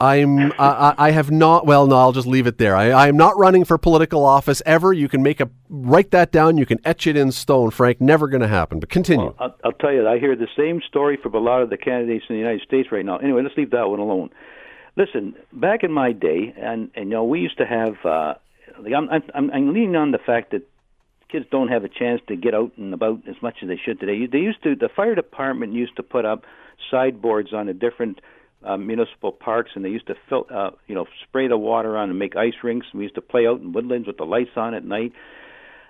I'm. 0.00 0.52
I, 0.58 0.94
I 0.96 1.10
have 1.10 1.30
not. 1.30 1.66
Well, 1.66 1.86
no. 1.88 1.96
I'll 1.96 2.12
just 2.12 2.26
leave 2.26 2.46
it 2.46 2.58
there. 2.58 2.76
I, 2.76 2.90
I 2.90 3.08
am 3.08 3.16
not 3.16 3.36
running 3.36 3.64
for 3.64 3.76
political 3.78 4.24
office 4.24 4.62
ever. 4.64 4.92
You 4.92 5.08
can 5.08 5.22
make 5.22 5.40
a 5.40 5.50
write 5.68 6.12
that 6.12 6.30
down. 6.30 6.56
You 6.56 6.66
can 6.66 6.78
etch 6.84 7.08
it 7.08 7.16
in 7.16 7.32
stone, 7.32 7.70
Frank. 7.70 8.00
Never 8.00 8.28
going 8.28 8.42
to 8.42 8.48
happen. 8.48 8.78
But 8.78 8.90
continue. 8.90 9.26
Well, 9.26 9.36
I'll, 9.40 9.56
I'll 9.64 9.72
tell 9.72 9.92
you, 9.92 10.06
I 10.06 10.18
hear 10.20 10.36
the 10.36 10.46
same 10.56 10.80
story 10.86 11.18
from 11.20 11.34
a 11.34 11.38
lot 11.38 11.62
of 11.62 11.70
the 11.70 11.76
candidates 11.76 12.26
in 12.28 12.36
the 12.36 12.40
United 12.40 12.62
States 12.62 12.92
right 12.92 13.04
now. 13.04 13.16
Anyway, 13.16 13.42
let's 13.42 13.56
leave 13.56 13.72
that 13.72 13.88
one 13.88 13.98
alone. 13.98 14.30
Listen, 14.96 15.34
back 15.52 15.82
in 15.82 15.92
my 15.92 16.12
day, 16.12 16.54
and, 16.56 16.90
and 16.94 17.06
you 17.06 17.10
know, 17.10 17.24
we 17.24 17.40
used 17.40 17.58
to 17.58 17.66
have. 17.66 17.96
Uh, 18.04 18.34
I'm, 18.96 19.08
I'm, 19.34 19.50
I'm 19.50 19.72
leaning 19.72 19.96
on 19.96 20.12
the 20.12 20.18
fact 20.18 20.52
that 20.52 20.62
kids 21.28 21.46
don't 21.50 21.68
have 21.68 21.82
a 21.82 21.88
chance 21.88 22.20
to 22.28 22.36
get 22.36 22.54
out 22.54 22.72
and 22.76 22.94
about 22.94 23.20
as 23.28 23.36
much 23.42 23.56
as 23.62 23.68
they 23.68 23.80
should 23.84 23.98
today. 23.98 24.26
They 24.26 24.38
used 24.38 24.62
to. 24.62 24.76
The 24.76 24.88
fire 24.88 25.16
department 25.16 25.72
used 25.72 25.96
to 25.96 26.04
put 26.04 26.24
up 26.24 26.44
sideboards 26.90 27.52
on 27.52 27.66
the 27.66 27.74
different 27.74 28.20
uh, 28.64 28.76
municipal 28.76 29.32
parks, 29.32 29.70
and 29.74 29.84
they 29.84 29.88
used 29.88 30.06
to 30.08 30.14
fill, 30.28 30.46
uh, 30.52 30.70
you 30.86 30.94
know, 30.94 31.06
spray 31.24 31.48
the 31.48 31.56
water 31.56 31.96
on 31.96 32.10
and 32.10 32.18
make 32.18 32.36
ice 32.36 32.54
rinks. 32.62 32.86
We 32.92 33.04
used 33.04 33.14
to 33.14 33.20
play 33.20 33.46
out 33.46 33.60
in 33.60 33.72
woodlands 33.72 34.06
with 34.06 34.16
the 34.16 34.24
lights 34.24 34.50
on 34.56 34.74
at 34.74 34.84
night. 34.84 35.12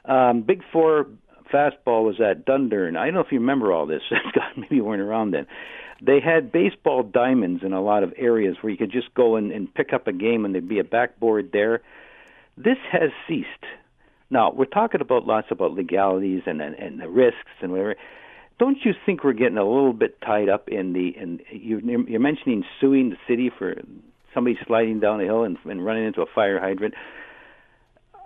Um, 0.05 0.43
Big 0.43 0.63
Four 0.73 1.07
fastball 1.53 2.05
was 2.05 2.21
at 2.21 2.45
Dundurn. 2.45 2.97
I 2.97 3.07
don't 3.07 3.15
know 3.15 3.21
if 3.21 3.33
you 3.33 3.41
remember 3.41 3.73
all 3.73 3.87
this, 3.87 4.03
Scott. 4.29 4.57
Maybe 4.57 4.77
you 4.77 4.85
weren't 4.85 5.03
around 5.03 5.33
then. 5.33 5.47
They 6.01 6.21
had 6.21 6.53
baseball 6.53 7.03
diamonds 7.03 7.63
in 7.65 7.73
a 7.73 7.83
lot 7.83 8.03
of 8.03 8.15
areas 8.17 8.57
where 8.61 8.71
you 8.71 8.77
could 8.77 8.93
just 8.93 9.13
go 9.15 9.37
and, 9.37 9.51
and 9.51 9.73
pick 9.73 9.93
up 9.93 10.07
a 10.07 10.13
game, 10.13 10.45
and 10.45 10.55
there'd 10.55 10.69
be 10.69 10.79
a 10.79 10.85
backboard 10.85 11.51
there. 11.53 11.81
This 12.57 12.79
has 12.93 13.11
ceased. 13.27 13.49
Now 14.31 14.53
we're 14.53 14.67
talking 14.67 15.01
about 15.01 15.27
lots 15.27 15.49
about 15.51 15.73
legalities 15.73 16.43
and 16.47 16.61
and, 16.61 16.75
and 16.75 17.01
the 17.01 17.09
risks 17.09 17.51
and 17.63 17.73
whatever. 17.73 17.97
Don't 18.59 18.79
you 18.85 18.93
think 19.07 19.23
we're 19.23 19.35
getting 19.35 19.59
a 19.59 19.65
little 19.65 19.93
bit 19.93 20.21
tied 20.21 20.49
up 20.49 20.69
in 20.69 20.93
the 20.93 21.15
and 21.17 21.41
you, 21.51 22.05
you're 22.09 22.21
mentioning 22.21 22.65
suing 22.81 23.11
the 23.11 23.17
city 23.29 23.51
for 23.57 23.77
somebody 24.35 24.59
sliding 24.67 25.01
down 25.01 25.21
a 25.21 25.25
hill 25.25 25.45
and, 25.45 25.57
and 25.65 25.85
running 25.85 26.07
into 26.07 26.23
a 26.23 26.27
fire 26.35 26.59
hydrant? 26.61 26.95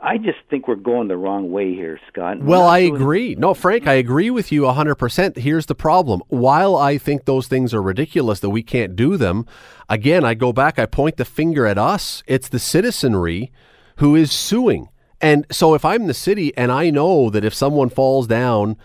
I 0.05 0.19
just 0.19 0.39
think 0.51 0.67
we're 0.67 0.75
going 0.75 1.07
the 1.07 1.17
wrong 1.17 1.53
way 1.53 1.75
here, 1.75 2.01
Scott. 2.09 2.43
Well, 2.43 2.67
I 2.67 2.79
agree. 2.79 3.37
No, 3.37 3.55
Frank, 3.55 3.87
I 3.87 3.93
agree 3.93 4.31
with 4.31 4.51
you 4.51 4.63
100%. 4.63 5.37
Here's 5.37 5.67
the 5.67 5.77
problem. 5.77 6.23
While 6.27 6.75
I 6.75 6.99
think 6.99 7.25
those 7.25 7.47
things 7.47 7.73
are 7.73 7.81
ridiculous 7.81 8.41
that 8.41 8.51
we 8.51 8.65
can't 8.65 8.97
do 8.97 9.17
them, 9.17 9.47
again, 9.89 10.25
I 10.25 10.35
go 10.35 10.53
back, 10.53 10.77
I 10.77 10.87
point 10.87 11.19
the 11.19 11.25
finger 11.25 11.67
at 11.67 11.79
us. 11.79 12.25
It's 12.27 12.49
the 12.49 12.59
citizenry 12.59 13.53
who 13.99 14.17
is 14.17 14.33
suing. 14.33 14.89
And 15.21 15.47
so 15.53 15.73
if 15.75 15.85
I'm 15.85 16.09
the 16.09 16.15
city 16.15 16.53
and 16.57 16.73
I 16.73 16.91
know 16.91 17.31
that 17.31 17.45
if 17.45 17.55
someone 17.55 17.89
falls 17.89 18.27
down, 18.27 18.77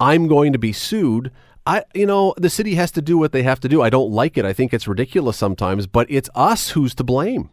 I'm 0.00 0.26
going 0.26 0.52
to 0.52 0.58
be 0.58 0.72
sued, 0.72 1.30
I 1.66 1.84
you 1.94 2.06
know, 2.06 2.34
the 2.36 2.50
city 2.50 2.74
has 2.74 2.90
to 2.92 3.02
do 3.02 3.18
what 3.18 3.32
they 3.32 3.42
have 3.42 3.60
to 3.60 3.68
do. 3.68 3.82
I 3.82 3.90
don't 3.90 4.10
like 4.10 4.38
it. 4.38 4.44
I 4.44 4.52
think 4.52 4.72
it's 4.72 4.88
ridiculous 4.88 5.36
sometimes, 5.36 5.86
but 5.86 6.06
it's 6.10 6.30
us 6.34 6.70
who's 6.70 6.94
to 6.96 7.04
blame. 7.04 7.50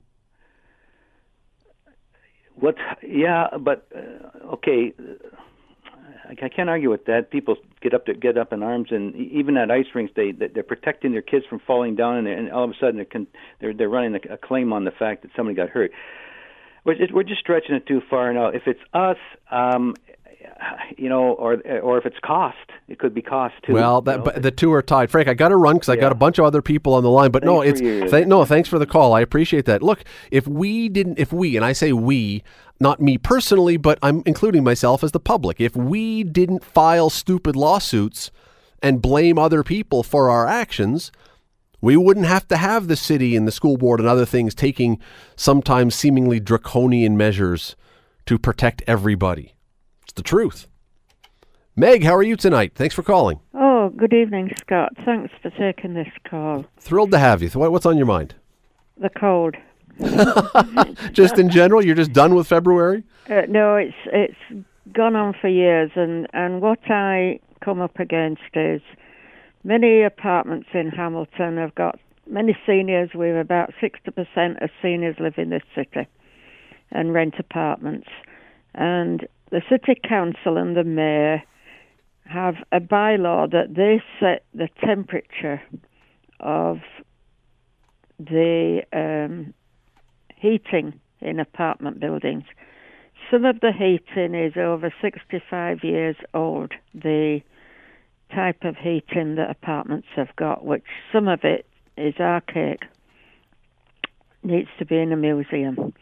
What? 2.55 2.75
Yeah, 3.03 3.47
but 3.59 3.87
uh, 3.95 4.53
okay. 4.53 4.93
I, 6.29 6.49
can't 6.49 6.69
argue 6.69 6.89
with 6.89 7.05
that. 7.05 7.29
People 7.31 7.55
get 7.81 7.93
up 7.93 8.05
to 8.07 8.13
get 8.13 8.37
up 8.37 8.51
in 8.51 8.63
arms, 8.63 8.87
and 8.91 9.15
even 9.15 9.55
at 9.57 9.69
ice 9.71 9.85
rinks, 9.93 10.13
they 10.15 10.31
they- 10.31 10.47
they're 10.47 10.63
protecting 10.63 11.11
their 11.11 11.21
kids 11.21 11.45
from 11.45 11.59
falling 11.59 11.95
down, 11.95 12.17
and, 12.17 12.27
and 12.27 12.51
all 12.51 12.63
of 12.63 12.71
a 12.71 12.73
sudden 12.79 12.95
they're 12.97 13.25
they're, 13.59 13.73
they're 13.73 13.89
running 13.89 14.15
a, 14.15 14.33
a 14.33 14.37
claim 14.37 14.73
on 14.73 14.83
the 14.85 14.91
fact 14.91 15.21
that 15.21 15.31
somebody 15.35 15.55
got 15.55 15.69
hurt. 15.69 15.91
We're 16.83 16.95
just, 16.95 17.13
we're 17.13 17.23
just 17.23 17.41
stretching 17.41 17.75
it 17.75 17.85
too 17.85 18.01
far 18.09 18.31
now. 18.33 18.47
If 18.47 18.63
it's 18.65 18.79
us, 18.93 19.17
um, 19.51 19.95
you 20.97 21.09
know, 21.09 21.33
or 21.33 21.57
or 21.81 21.97
if 21.97 22.05
it's 22.05 22.17
cost, 22.23 22.57
it 22.87 22.99
could 22.99 23.13
be 23.13 23.21
cost 23.21 23.55
too. 23.63 23.73
Well, 23.73 23.97
you 23.97 24.11
that, 24.11 24.25
know. 24.25 24.31
the 24.41 24.51
two 24.51 24.71
are 24.73 24.81
tied. 24.81 25.11
Frank, 25.11 25.27
I 25.27 25.33
got 25.33 25.49
to 25.49 25.55
run 25.55 25.75
because 25.75 25.89
I 25.89 25.95
got 25.95 26.11
a 26.11 26.15
bunch 26.15 26.39
of 26.39 26.45
other 26.45 26.61
people 26.61 26.93
on 26.93 27.03
the 27.03 27.09
line. 27.09 27.31
But 27.31 27.43
no, 27.43 27.61
it's 27.61 27.81
your- 27.81 28.07
th- 28.07 28.27
no. 28.27 28.45
Thanks 28.45 28.69
for 28.69 28.79
the 28.79 28.85
call. 28.85 29.13
I 29.13 29.21
appreciate 29.21 29.65
that. 29.65 29.83
Look, 29.83 30.03
if 30.31 30.47
we 30.47 30.89
didn't, 30.89 31.19
if 31.19 31.31
we, 31.31 31.55
and 31.55 31.65
I 31.65 31.73
say 31.73 31.93
we, 31.93 32.43
not 32.79 33.01
me 33.01 33.17
personally, 33.17 33.77
but 33.77 33.99
I'm 34.01 34.23
including 34.25 34.63
myself 34.63 35.03
as 35.03 35.11
the 35.11 35.19
public. 35.19 35.59
If 35.59 35.75
we 35.75 36.23
didn't 36.23 36.63
file 36.63 37.09
stupid 37.09 37.55
lawsuits 37.55 38.31
and 38.81 39.01
blame 39.01 39.37
other 39.37 39.63
people 39.63 40.03
for 40.03 40.29
our 40.29 40.47
actions, 40.47 41.11
we 41.81 41.97
wouldn't 41.97 42.25
have 42.25 42.47
to 42.47 42.57
have 42.57 42.87
the 42.87 42.95
city 42.95 43.35
and 43.35 43.47
the 43.47 43.51
school 43.51 43.77
board 43.77 43.99
and 43.99 44.09
other 44.09 44.25
things 44.25 44.55
taking 44.55 44.99
sometimes 45.35 45.95
seemingly 45.95 46.39
draconian 46.39 47.17
measures 47.17 47.75
to 48.25 48.37
protect 48.37 48.83
everybody. 48.87 49.53
The 50.17 50.23
truth. 50.23 50.67
Meg, 51.75 52.03
how 52.03 52.15
are 52.15 52.23
you 52.23 52.35
tonight? 52.35 52.71
Thanks 52.73 52.95
for 52.95 53.03
calling. 53.03 53.39
Oh, 53.53 53.89
good 53.89 54.13
evening, 54.13 54.51
Scott. 54.59 54.93
Thanks 55.05 55.31
for 55.43 55.51
taking 55.51 55.93
this 55.93 56.07
call. 56.27 56.65
Thrilled 56.79 57.11
to 57.11 57.19
have 57.19 57.43
you. 57.43 57.49
What's 57.49 57.85
on 57.85 57.97
your 57.97 58.07
mind? 58.07 58.33
The 58.99 59.11
cold. 59.11 59.55
Just 61.13 61.37
in 61.37 61.51
general, 61.51 61.85
you're 61.85 61.95
just 61.95 62.13
done 62.13 62.33
with 62.33 62.47
February? 62.47 63.03
Uh, 63.29 63.43
no, 63.47 63.75
it's 63.75 63.95
it's 64.07 64.65
gone 64.91 65.15
on 65.15 65.35
for 65.39 65.49
years, 65.49 65.91
and 65.95 66.27
and 66.33 66.61
what 66.61 66.79
I 66.89 67.39
come 67.63 67.79
up 67.79 67.99
against 67.99 68.41
is 68.55 68.81
many 69.63 70.01
apartments 70.01 70.69
in 70.73 70.89
Hamilton 70.89 71.57
have 71.57 71.75
got 71.75 71.99
many 72.27 72.57
seniors. 72.65 73.11
We've 73.13 73.35
about 73.35 73.71
sixty 73.79 74.09
percent 74.09 74.61
of 74.61 74.71
seniors 74.81 75.15
live 75.19 75.37
in 75.37 75.49
this 75.51 75.63
city 75.75 76.07
and 76.91 77.13
rent 77.13 77.35
apartments, 77.39 78.07
and 78.73 79.27
the 79.51 79.61
city 79.69 79.99
council 80.07 80.57
and 80.57 80.75
the 80.75 80.83
mayor 80.83 81.43
have 82.25 82.55
a 82.71 82.79
bylaw 82.79 83.49
that 83.49 83.75
they 83.75 84.01
set 84.19 84.43
the 84.53 84.67
temperature 84.83 85.61
of 86.39 86.79
the 88.19 88.81
um, 88.93 89.53
heating 90.35 90.99
in 91.21 91.39
apartment 91.39 91.99
buildings. 91.99 92.43
Some 93.31 93.45
of 93.45 93.59
the 93.59 93.71
heating 93.71 94.35
is 94.35 94.53
over 94.57 94.93
65 95.01 95.83
years 95.83 96.15
old, 96.33 96.73
the 96.93 97.41
type 98.33 98.63
of 98.63 98.75
heating 98.75 99.35
that 99.35 99.49
apartments 99.49 100.07
have 100.15 100.35
got, 100.35 100.65
which 100.65 100.83
some 101.11 101.27
of 101.27 101.39
it 101.43 101.65
is 101.97 102.15
archaic, 102.19 102.81
needs 104.43 104.69
to 104.79 104.85
be 104.85 104.97
in 104.97 105.11
a 105.11 105.17
museum. 105.17 105.93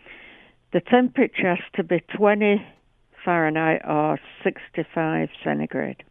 The 0.74 0.82
temperature 0.82 1.56
has 1.56 1.60
to 1.76 1.84
be 1.84 2.04
20 2.18 2.66
Fahrenheit 3.26 3.82
or 3.88 4.20
65 4.44 5.30
centigrade. 5.44 6.04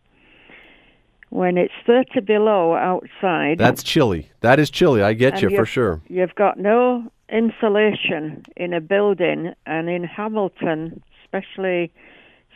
When 1.31 1.57
it's 1.57 1.73
30 1.87 2.21
below 2.21 2.75
outside, 2.75 3.59
That's 3.59 3.83
chilly. 3.83 4.31
That 4.41 4.59
is 4.61 4.71
chilly. 4.71 5.03
I 5.03 5.15
get 5.15 5.41
you 5.43 5.51
for 5.51 5.65
sure. 5.67 6.01
You've 6.09 6.35
got 6.35 6.59
no 6.59 7.11
insulation 7.29 8.45
in 8.57 8.73
a 8.73 8.81
building, 8.81 9.53
and 9.67 9.89
in 9.89 10.05
Hamilton, 10.05 11.03
especially 11.25 11.93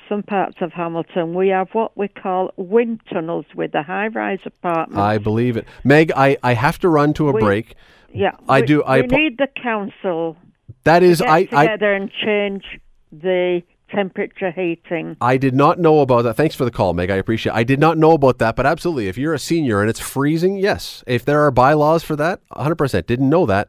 some 0.08 0.22
parts 0.22 0.56
of 0.60 0.72
Hamilton, 0.72 1.34
we 1.34 1.48
have 1.48 1.68
what 1.72 1.96
we 1.96 2.08
call 2.08 2.52
wind 2.56 3.00
tunnels 3.12 3.46
with 3.54 3.72
the 3.72 3.82
high-rise 3.82 4.38
apartments. 4.44 4.98
I 4.98 5.18
believe 5.18 5.56
it. 5.56 5.66
Meg, 5.84 6.12
I, 6.16 6.36
I 6.42 6.54
have 6.54 6.78
to 6.80 6.88
run 6.88 7.12
to 7.14 7.28
a 7.28 7.32
We- 7.32 7.40
break. 7.40 7.74
yeah, 8.12 8.32
I 8.48 8.60
we, 8.60 8.66
do. 8.66 8.82
I 8.84 9.00
we 9.00 9.06
need 9.08 9.38
the 9.38 9.48
council 9.60 10.36
That 10.84 11.02
is, 11.02 11.18
to 11.18 11.24
get 11.24 11.30
I, 11.32 11.36
I, 11.38 11.44
together 11.66 11.92
and 11.94 12.10
change 12.12 12.64
the 13.10 13.62
temperature 13.90 14.50
heating. 14.50 15.16
I 15.20 15.36
did 15.36 15.54
not 15.54 15.78
know 15.78 16.00
about 16.00 16.22
that. 16.22 16.34
Thanks 16.34 16.54
for 16.54 16.64
the 16.64 16.70
call, 16.70 16.92
Meg. 16.94 17.10
I 17.10 17.16
appreciate. 17.16 17.52
it. 17.52 17.56
I 17.56 17.64
did 17.64 17.80
not 17.80 17.98
know 17.98 18.12
about 18.12 18.38
that, 18.38 18.56
but 18.56 18.66
absolutely, 18.66 19.08
if 19.08 19.18
you're 19.18 19.34
a 19.34 19.38
senior 19.38 19.80
and 19.80 19.90
it's 19.90 20.00
freezing, 20.00 20.56
yes. 20.58 21.02
If 21.06 21.24
there 21.24 21.42
are 21.44 21.50
bylaws 21.50 22.04
for 22.04 22.16
that, 22.16 22.40
100%. 22.50 23.06
Didn't 23.06 23.28
know 23.28 23.46
that, 23.46 23.68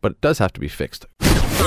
but 0.00 0.12
it 0.12 0.20
does 0.20 0.38
have 0.38 0.52
to 0.54 0.60
be 0.60 0.68
fixed. 0.68 1.06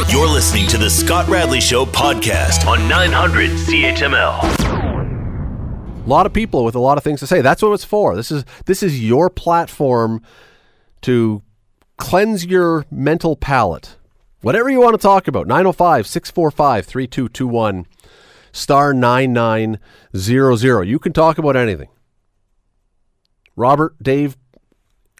You're 0.09 0.27
listening 0.27 0.67
to 0.67 0.77
the 0.77 0.89
Scott 0.89 1.27
Radley 1.27 1.61
Show 1.61 1.85
podcast 1.85 2.65
on 2.67 2.87
900 2.89 3.51
CHML. 3.51 4.39
A 6.05 6.09
lot 6.09 6.25
of 6.25 6.33
people 6.33 6.65
with 6.65 6.75
a 6.75 6.79
lot 6.79 6.97
of 6.97 7.03
things 7.03 7.19
to 7.21 7.27
say. 7.27 7.41
That's 7.41 7.61
what 7.61 7.71
it's 7.73 7.85
for. 7.85 8.15
This 8.15 8.31
is 8.31 8.43
this 8.65 8.83
is 8.83 9.01
your 9.01 9.29
platform 9.29 10.21
to 11.01 11.41
cleanse 11.97 12.45
your 12.45 12.85
mental 12.91 13.35
palate. 13.35 13.95
Whatever 14.43 14.69
you 14.69 14.79
want 14.81 14.93
to 14.93 15.01
talk 15.01 15.27
about. 15.29 15.47
905-645-3221 15.47 17.85
star 18.51 18.93
9900. 18.93 20.83
You 20.83 20.99
can 20.99 21.13
talk 21.13 21.37
about 21.37 21.55
anything. 21.55 21.87
Robert, 23.55 23.95
Dave, 24.03 24.35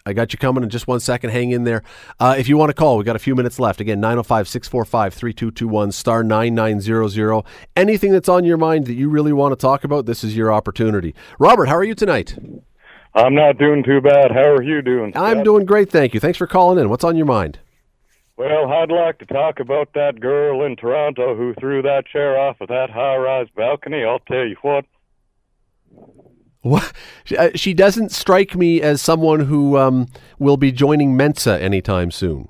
I 0.04 0.12
got 0.12 0.34
you 0.34 0.38
coming 0.38 0.62
in 0.62 0.68
just 0.68 0.86
one 0.86 1.00
second. 1.00 1.30
Hang 1.30 1.52
in 1.52 1.64
there. 1.64 1.82
Uh, 2.20 2.34
if 2.36 2.50
you 2.50 2.58
want 2.58 2.68
to 2.68 2.74
call, 2.74 2.98
we 2.98 3.04
got 3.04 3.16
a 3.16 3.20
few 3.20 3.34
minutes 3.34 3.58
left. 3.58 3.80
Again, 3.80 3.98
905 3.98 4.46
645 4.46 5.14
3221, 5.14 5.92
star 5.92 6.22
9900. 6.22 7.44
Anything 7.74 8.12
that's 8.12 8.28
on 8.28 8.44
your 8.44 8.58
mind 8.58 8.84
that 8.86 8.94
you 8.94 9.08
really 9.08 9.32
want 9.32 9.52
to 9.52 9.56
talk 9.56 9.84
about, 9.84 10.04
this 10.04 10.22
is 10.22 10.36
your 10.36 10.52
opportunity. 10.52 11.14
Robert, 11.38 11.64
how 11.66 11.76
are 11.76 11.84
you 11.84 11.94
tonight? 11.94 12.36
I'm 13.14 13.34
not 13.34 13.56
doing 13.56 13.82
too 13.82 14.02
bad. 14.02 14.32
How 14.32 14.50
are 14.50 14.62
you 14.62 14.82
doing? 14.82 15.16
I'm 15.16 15.42
doing 15.42 15.64
great, 15.64 15.90
thank 15.90 16.12
you. 16.12 16.20
Thanks 16.20 16.36
for 16.36 16.46
calling 16.46 16.78
in. 16.78 16.90
What's 16.90 17.04
on 17.04 17.16
your 17.16 17.24
mind? 17.24 17.60
Well, 18.36 18.72
I'd 18.72 18.90
like 18.90 19.18
to 19.18 19.26
talk 19.26 19.60
about 19.60 19.90
that 19.94 20.18
girl 20.18 20.64
in 20.64 20.74
Toronto 20.74 21.36
who 21.36 21.54
threw 21.54 21.82
that 21.82 22.06
chair 22.06 22.38
off 22.38 22.60
of 22.60 22.68
that 22.68 22.90
high-rise 22.90 23.46
balcony. 23.54 24.02
I'll 24.04 24.18
tell 24.18 24.44
you 24.44 24.56
what. 24.62 24.84
What? 26.62 26.92
She, 27.24 27.36
uh, 27.36 27.74
doesn't 27.76 28.10
strike 28.10 28.56
me 28.56 28.80
as 28.80 29.00
someone 29.00 29.40
who 29.40 29.76
um, 29.76 30.08
will 30.38 30.56
be 30.56 30.72
joining 30.72 31.16
Mensa 31.16 31.62
anytime 31.62 32.10
soon. 32.10 32.48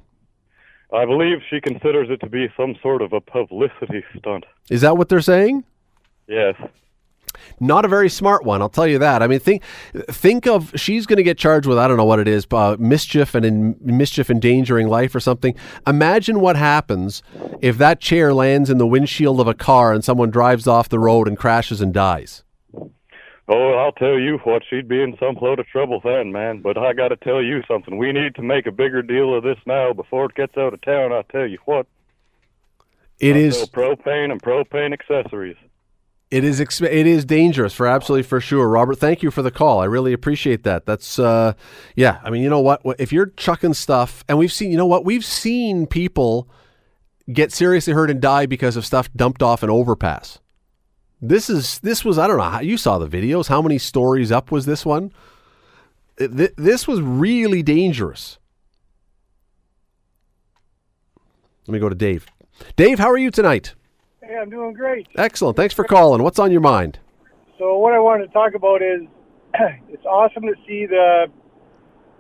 I 0.95 1.05
believe 1.05 1.39
she 1.51 1.61
considers 1.61 2.09
it 2.09 2.21
to 2.21 2.31
be 2.31 2.47
some 2.57 2.77
sort 2.81 3.03
of 3.03 3.13
a 3.13 3.21
publicity 3.21 4.05
stunt. 4.17 4.45
Is 4.71 4.81
that 4.83 4.97
what 4.97 5.09
they're 5.09 5.21
saying? 5.21 5.65
Yes. 6.29 6.55
Not 7.61 7.85
a 7.85 7.89
very 7.89 8.09
smart 8.09 8.45
one, 8.45 8.63
I'll 8.63 8.69
tell 8.69 8.87
you 8.87 8.99
that. 8.99 9.23
I 9.23 9.27
mean, 9.27 9.39
think 9.39 9.63
think 10.09 10.47
of 10.47 10.73
she's 10.77 11.07
going 11.07 11.17
to 11.17 11.23
get 11.23 11.39
charged 11.39 11.67
with 11.67 11.79
I 11.79 11.89
don't 11.89 11.97
know 11.97 12.05
what 12.05 12.19
it 12.19 12.29
is, 12.29 12.47
uh, 12.51 12.77
mischief 12.79 13.35
and 13.35 13.45
in, 13.45 13.77
mischief 13.81 14.31
endangering 14.31 14.89
life 14.89 15.15
or 15.15 15.21
something. 15.21 15.55
Imagine 15.87 16.41
what 16.41 16.57
happens 16.57 17.23
if 17.61 17.79
that 17.79 18.01
chair 18.01 18.35
lands 18.35 18.71
in 18.71 18.79
the 18.79 18.87
windshield 18.87 19.41
of 19.41 19.47
a 19.47 19.55
car 19.55 19.93
and 19.93 20.05
someone 20.05 20.31
drives 20.31 20.67
off 20.67 20.89
the 20.89 20.99
road 20.99 21.29
and 21.29 21.39
crashes 21.39 21.81
and 21.81 21.93
dies. 21.93 22.45
Oh, 23.47 23.73
I'll 23.75 23.93
tell 23.93 24.19
you 24.19 24.39
what, 24.45 24.63
she'd 24.69 24.89
be 24.89 25.03
in 25.03 25.17
some 25.21 25.37
load 25.41 25.59
of 25.59 25.67
trouble 25.67 26.01
then, 26.03 26.33
man. 26.33 26.63
But 26.63 26.79
I 26.79 26.95
got 26.95 27.09
to 27.09 27.17
tell 27.17 27.43
you 27.43 27.63
something. 27.69 27.99
We 27.99 28.11
need 28.11 28.35
to 28.37 28.43
make 28.43 28.67
a 28.67 28.73
bigger 28.73 29.03
deal 29.03 29.37
of 29.37 29.45
this 29.45 29.59
now 29.67 29.93
before 29.93 30.27
it 30.27 30.35
gets 30.35 30.57
out 30.57 30.73
of 30.73 30.81
town. 30.81 31.13
I 31.13 31.23
tell 31.31 31.47
you 31.47 31.59
what. 31.67 31.87
It 33.21 33.37
I 33.37 33.41
is 33.41 33.67
propane 33.67 34.33
and 34.33 34.43
propane 34.43 34.93
accessories. 34.93 35.57
It 36.31 36.43
is 36.43 36.59
exp- 36.59 36.91
it 36.91 37.07
is 37.07 37.25
dangerous 37.25 37.73
for 37.73 37.87
absolutely 37.87 38.25
for 38.25 38.41
sure. 38.41 38.69
Robert, 38.69 38.99
thank 38.99 39.23
you 39.23 39.31
for 39.31 39.43
the 39.43 39.51
call. 39.51 39.81
I 39.81 39.85
really 39.85 40.13
appreciate 40.13 40.65
that. 40.65 40.85
That's 40.87 41.19
uh 41.19 41.53
yeah, 41.95 42.21
I 42.25 42.31
mean, 42.31 42.43
you 42.43 42.51
know 42.51 42.61
what? 42.61 42.83
If 42.99 43.13
you're 43.13 43.27
chucking 43.27 43.75
stuff 43.75 44.25
and 44.29 44.37
we've 44.39 44.53
seen, 44.53 44.71
you 44.73 44.77
know 44.77 44.87
what? 44.87 45.05
We've 45.05 45.25
seen 45.25 45.87
people 45.87 46.49
get 47.33 47.53
seriously 47.53 47.93
hurt 47.93 48.11
and 48.11 48.21
die 48.21 48.47
because 48.47 48.77
of 48.77 48.85
stuff 48.85 49.13
dumped 49.15 49.43
off 49.43 49.63
an 49.63 49.71
overpass. 49.71 50.41
This 51.21 51.49
is 51.49 51.79
this 51.81 52.05
was 52.05 52.19
I 52.19 52.27
don't 52.27 52.37
know 52.37 52.43
how 52.43 52.61
you 52.61 52.77
saw 52.77 52.99
the 52.99 53.09
videos. 53.09 53.49
How 53.49 53.63
many 53.63 53.79
stories 53.79 54.33
up 54.33 54.51
was 54.51 54.67
this 54.67 54.85
one? 54.85 55.13
Th- 56.19 56.53
this 56.57 56.89
was 56.89 57.01
really 57.01 57.63
dangerous. 57.63 58.39
Let 61.67 61.73
me 61.73 61.79
go 61.79 61.89
to 61.89 61.95
Dave. 61.95 62.27
Dave, 62.77 62.99
how 62.99 63.09
are 63.11 63.17
you 63.17 63.31
tonight? 63.31 63.75
Hey, 64.27 64.37
I'm 64.37 64.49
doing 64.49 64.73
great. 64.73 65.07
Excellent. 65.17 65.57
Thanks 65.57 65.75
for 65.75 65.85
calling. 65.85 66.23
What's 66.23 66.39
on 66.39 66.51
your 66.51 66.63
mind? 66.63 66.99
So 67.59 67.77
what 67.79 67.93
I 67.93 67.99
wanted 67.99 68.27
to 68.29 68.33
talk 68.33 68.55
about 68.55 68.81
is 68.81 69.03
it's 69.91 70.05
awesome 70.07 70.45
to 70.45 70.55
see 70.67 70.87
the 70.87 71.27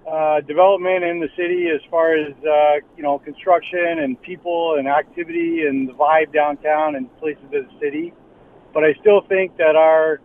uh, 0.06 0.40
development 0.42 1.02
in 1.02 1.20
the 1.20 1.28
city 1.34 1.68
as 1.74 1.80
far 1.90 2.14
as 2.14 2.34
uh, 2.44 2.86
you 2.96 3.02
know 3.02 3.18
construction 3.18 4.00
and 4.00 4.20
people 4.20 4.76
and 4.78 4.86
activity 4.86 5.64
and 5.66 5.88
the 5.88 5.94
vibe 5.94 6.30
downtown 6.32 6.94
and 6.96 7.08
places 7.18 7.42
of 7.44 7.50
the 7.50 7.66
city. 7.80 8.12
But 8.74 8.84
I 8.84 8.92
still 9.00 9.22
think 9.22 9.56
that 9.56 9.74
our 9.74 10.20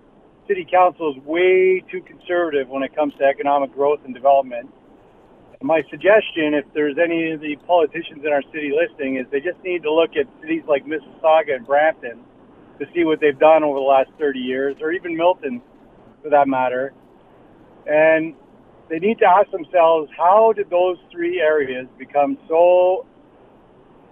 city 0.49 0.67
council 0.69 1.15
is 1.15 1.23
way 1.23 1.81
too 1.89 2.01
conservative 2.01 2.67
when 2.67 2.83
it 2.83 2.93
comes 2.93 3.13
to 3.19 3.23
economic 3.23 3.71
growth 3.73 4.01
and 4.03 4.13
development. 4.13 4.69
My 5.61 5.83
suggestion, 5.89 6.53
if 6.53 6.63
there's 6.73 6.95
any 6.97 7.31
of 7.31 7.41
the 7.41 7.57
politicians 7.67 8.23
in 8.25 8.31
our 8.31 8.41
city 8.43 8.71
listening, 8.71 9.17
is 9.17 9.25
they 9.29 9.41
just 9.41 9.61
need 9.61 9.83
to 9.83 9.93
look 9.93 10.11
at 10.15 10.25
cities 10.41 10.63
like 10.69 10.85
Mississauga 10.85 11.55
and 11.55 11.67
Brampton 11.67 12.23
to 12.79 12.85
see 12.95 13.03
what 13.03 13.19
they've 13.19 13.37
done 13.37 13.63
over 13.65 13.77
the 13.77 13.83
last 13.83 14.09
30 14.17 14.39
years, 14.39 14.77
or 14.81 14.93
even 14.93 15.17
Milton 15.17 15.61
for 16.23 16.29
that 16.29 16.47
matter. 16.47 16.93
And 17.85 18.35
they 18.89 18.99
need 18.99 19.19
to 19.19 19.25
ask 19.25 19.51
themselves, 19.51 20.09
how 20.15 20.53
did 20.53 20.69
those 20.69 20.97
three 21.11 21.41
areas 21.41 21.87
become 21.97 22.37
so 22.47 23.05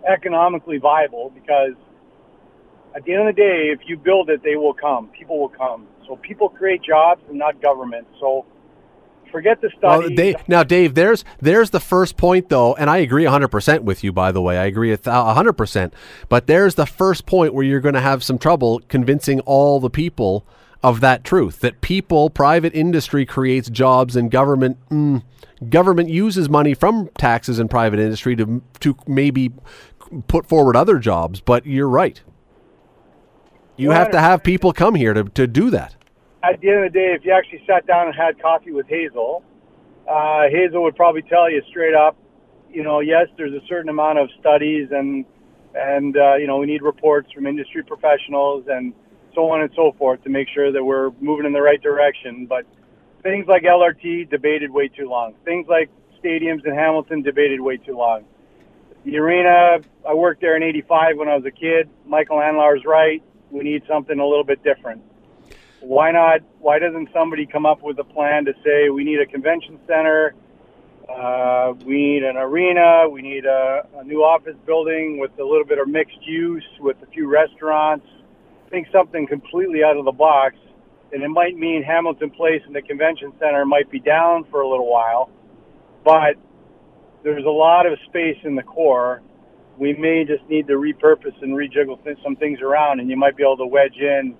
economically 0.05 0.79
viable? 0.79 1.31
Because 1.33 1.75
at 2.93 3.05
the 3.05 3.13
end 3.13 3.29
of 3.29 3.33
the 3.33 3.41
day, 3.41 3.71
if 3.71 3.87
you 3.87 3.95
build 3.95 4.29
it, 4.29 4.43
they 4.43 4.57
will 4.57 4.73
come. 4.73 5.07
People 5.17 5.39
will 5.39 5.49
come. 5.49 5.87
So 6.07 6.17
people 6.17 6.49
create 6.49 6.83
jobs 6.83 7.21
and 7.29 7.37
not 7.37 7.61
government. 7.61 8.05
So 8.19 8.45
forget 9.31 9.61
the 9.61 9.69
Well, 9.81 10.01
study. 10.01 10.15
Dave, 10.15 10.35
now, 10.47 10.63
Dave, 10.63 10.95
there's 10.95 11.23
there's 11.39 11.69
the 11.69 11.79
first 11.79 12.17
point 12.17 12.49
though, 12.49 12.75
and 12.75 12.89
I 12.89 12.97
agree 12.97 13.23
100% 13.23 13.81
with 13.81 14.03
you. 14.03 14.11
By 14.11 14.31
the 14.31 14.41
way, 14.41 14.57
I 14.57 14.65
agree 14.65 14.91
a 14.91 14.97
100%. 14.97 15.93
But 16.29 16.47
there's 16.47 16.75
the 16.75 16.85
first 16.85 17.25
point 17.25 17.53
where 17.53 17.63
you're 17.63 17.79
going 17.79 17.95
to 17.95 18.01
have 18.01 18.23
some 18.23 18.37
trouble 18.37 18.81
convincing 18.87 19.39
all 19.41 19.79
the 19.79 19.89
people 19.89 20.45
of 20.83 21.01
that 21.01 21.23
truth 21.23 21.59
that 21.61 21.81
people, 21.81 22.29
private 22.29 22.73
industry 22.75 23.25
creates 23.25 23.69
jobs, 23.69 24.15
and 24.15 24.29
government 24.31 24.77
mm, 24.89 25.23
government 25.69 26.09
uses 26.09 26.49
money 26.49 26.73
from 26.73 27.09
taxes 27.17 27.59
and 27.59 27.69
private 27.69 27.99
industry 27.99 28.35
to 28.35 28.61
to 28.79 28.95
maybe 29.07 29.51
put 30.27 30.47
forward 30.47 30.75
other 30.75 30.99
jobs. 30.99 31.41
But 31.41 31.65
you're 31.65 31.89
right. 31.89 32.21
You 33.77 33.91
have 33.91 34.09
to 34.11 34.19
have 34.19 34.43
people 34.43 34.73
come 34.73 34.95
here 34.95 35.13
to, 35.13 35.23
to 35.25 35.45
do 35.45 35.69
that. 35.69 35.96
At 36.43 36.59
the 36.61 36.69
end 36.69 36.85
of 36.85 36.93
the 36.93 36.99
day, 36.99 37.13
if 37.17 37.25
you 37.25 37.31
actually 37.31 37.63
sat 37.65 37.87
down 37.87 38.07
and 38.07 38.15
had 38.15 38.39
coffee 38.41 38.71
with 38.71 38.87
Hazel, 38.87 39.43
uh, 40.09 40.43
Hazel 40.49 40.83
would 40.83 40.95
probably 40.95 41.23
tell 41.23 41.49
you 41.49 41.61
straight 41.69 41.95
up, 41.95 42.15
you 42.71 42.83
know, 42.83 42.99
yes, 42.99 43.27
there's 43.37 43.53
a 43.53 43.65
certain 43.67 43.89
amount 43.89 44.19
of 44.19 44.29
studies 44.39 44.89
and 44.91 45.25
and 45.73 46.17
uh, 46.17 46.35
you 46.35 46.47
know 46.47 46.57
we 46.57 46.65
need 46.65 46.81
reports 46.81 47.31
from 47.31 47.45
industry 47.45 47.83
professionals 47.83 48.65
and 48.67 48.93
so 49.35 49.49
on 49.51 49.61
and 49.61 49.69
so 49.75 49.93
forth 49.97 50.23
to 50.23 50.29
make 50.29 50.47
sure 50.53 50.71
that 50.71 50.83
we're 50.83 51.11
moving 51.21 51.45
in 51.45 51.53
the 51.53 51.61
right 51.61 51.81
direction. 51.81 52.45
But 52.47 52.65
things 53.21 53.45
like 53.47 53.63
LRT 53.63 54.29
debated 54.29 54.71
way 54.71 54.87
too 54.87 55.07
long. 55.07 55.35
Things 55.45 55.67
like 55.67 55.89
stadiums 56.23 56.65
in 56.65 56.73
Hamilton 56.73 57.21
debated 57.21 57.61
way 57.61 57.77
too 57.77 57.95
long. 57.95 58.25
The 59.05 59.17
arena, 59.17 59.79
I 60.07 60.13
worked 60.13 60.41
there 60.41 60.55
in 60.55 60.63
'85 60.63 61.17
when 61.17 61.27
I 61.27 61.35
was 61.35 61.45
a 61.45 61.51
kid. 61.51 61.89
Michael 62.05 62.37
Anlar's 62.37 62.85
right. 62.85 63.21
We 63.51 63.63
need 63.63 63.83
something 63.87 64.19
a 64.19 64.25
little 64.25 64.43
bit 64.43 64.63
different 64.63 65.01
why 65.81 66.11
not? 66.11 66.41
Why 66.59 66.79
doesn't 66.79 67.09
somebody 67.13 67.45
come 67.45 67.65
up 67.65 67.83
with 67.83 67.99
a 67.99 68.03
plan 68.03 68.45
to 68.45 68.53
say 68.65 68.89
we 68.89 69.03
need 69.03 69.19
a 69.19 69.25
convention 69.25 69.79
center, 69.87 70.33
uh, 71.09 71.73
we 71.85 71.95
need 71.95 72.23
an 72.23 72.37
arena, 72.37 73.07
we 73.09 73.21
need 73.21 73.45
a, 73.45 73.87
a 73.97 74.03
new 74.03 74.23
office 74.23 74.55
building 74.65 75.19
with 75.19 75.31
a 75.39 75.43
little 75.43 75.65
bit 75.65 75.79
of 75.79 75.87
mixed 75.87 76.25
use, 76.25 76.65
with 76.79 76.97
a 77.03 77.05
few 77.07 77.29
restaurants. 77.29 78.05
Think 78.69 78.87
something 78.91 79.27
completely 79.27 79.83
out 79.83 79.95
of 79.95 80.05
the 80.05 80.11
box, 80.11 80.55
and 81.13 81.23
it 81.23 81.29
might 81.29 81.55
mean 81.55 81.83
Hamilton 81.83 82.31
Place 82.31 82.61
and 82.65 82.75
the 82.75 82.81
convention 82.81 83.31
center 83.39 83.65
might 83.65 83.89
be 83.89 83.99
down 83.99 84.45
for 84.51 84.61
a 84.61 84.67
little 84.67 84.91
while, 84.91 85.29
but 86.03 86.35
there's 87.23 87.45
a 87.45 87.49
lot 87.49 87.85
of 87.85 87.97
space 88.09 88.37
in 88.43 88.55
the 88.55 88.63
core. 88.63 89.21
We 89.77 89.93
may 89.93 90.25
just 90.25 90.49
need 90.49 90.67
to 90.67 90.73
repurpose 90.73 91.39
and 91.41 91.53
rejiggle 91.53 91.99
some 92.23 92.35
things 92.35 92.59
around, 92.61 92.99
and 92.99 93.09
you 93.09 93.15
might 93.15 93.37
be 93.37 93.43
able 93.43 93.57
to 93.57 93.67
wedge 93.67 93.95
in 93.97 94.35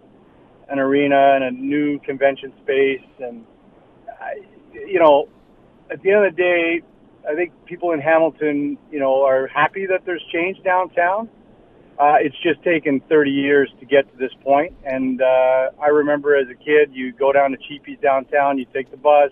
an 0.69 0.80
arena 0.80 1.34
and 1.36 1.43
a 1.43 1.51
new 1.51 1.99
convention 1.99 2.53
space. 2.63 3.08
And, 3.19 3.45
I, 4.08 4.41
you 4.73 4.99
know, 4.99 5.30
at 5.89 6.01
the 6.01 6.12
end 6.12 6.25
of 6.25 6.36
the 6.36 6.41
day, 6.41 6.82
I 7.30 7.36
think 7.36 7.51
people 7.65 7.91
in 7.91 7.99
Hamilton, 7.99 8.77
you 8.91 8.99
know, 8.99 9.23
are 9.23 9.47
happy 9.47 9.86
that 9.86 10.06
there's 10.06 10.23
change 10.32 10.62
downtown. 10.63 11.30
Uh, 11.99 12.15
it's 12.21 12.36
just 12.43 12.63
taken 12.63 13.01
30 13.10 13.32
years 13.32 13.69
to 13.80 13.86
get 13.86 14.10
to 14.12 14.17
this 14.17 14.32
point. 14.43 14.73
And 14.86 15.21
uh, 15.21 15.71
I 15.82 15.88
remember 15.88 16.36
as 16.36 16.47
a 16.49 16.56
kid, 16.56 16.91
you 16.93 17.12
go 17.12 17.34
down 17.34 17.51
to 17.51 17.58
Cheapy's 17.58 17.97
downtown, 17.99 18.58
you 18.58 18.65
take 18.71 18.91
the 18.91 18.97
bus, 18.97 19.32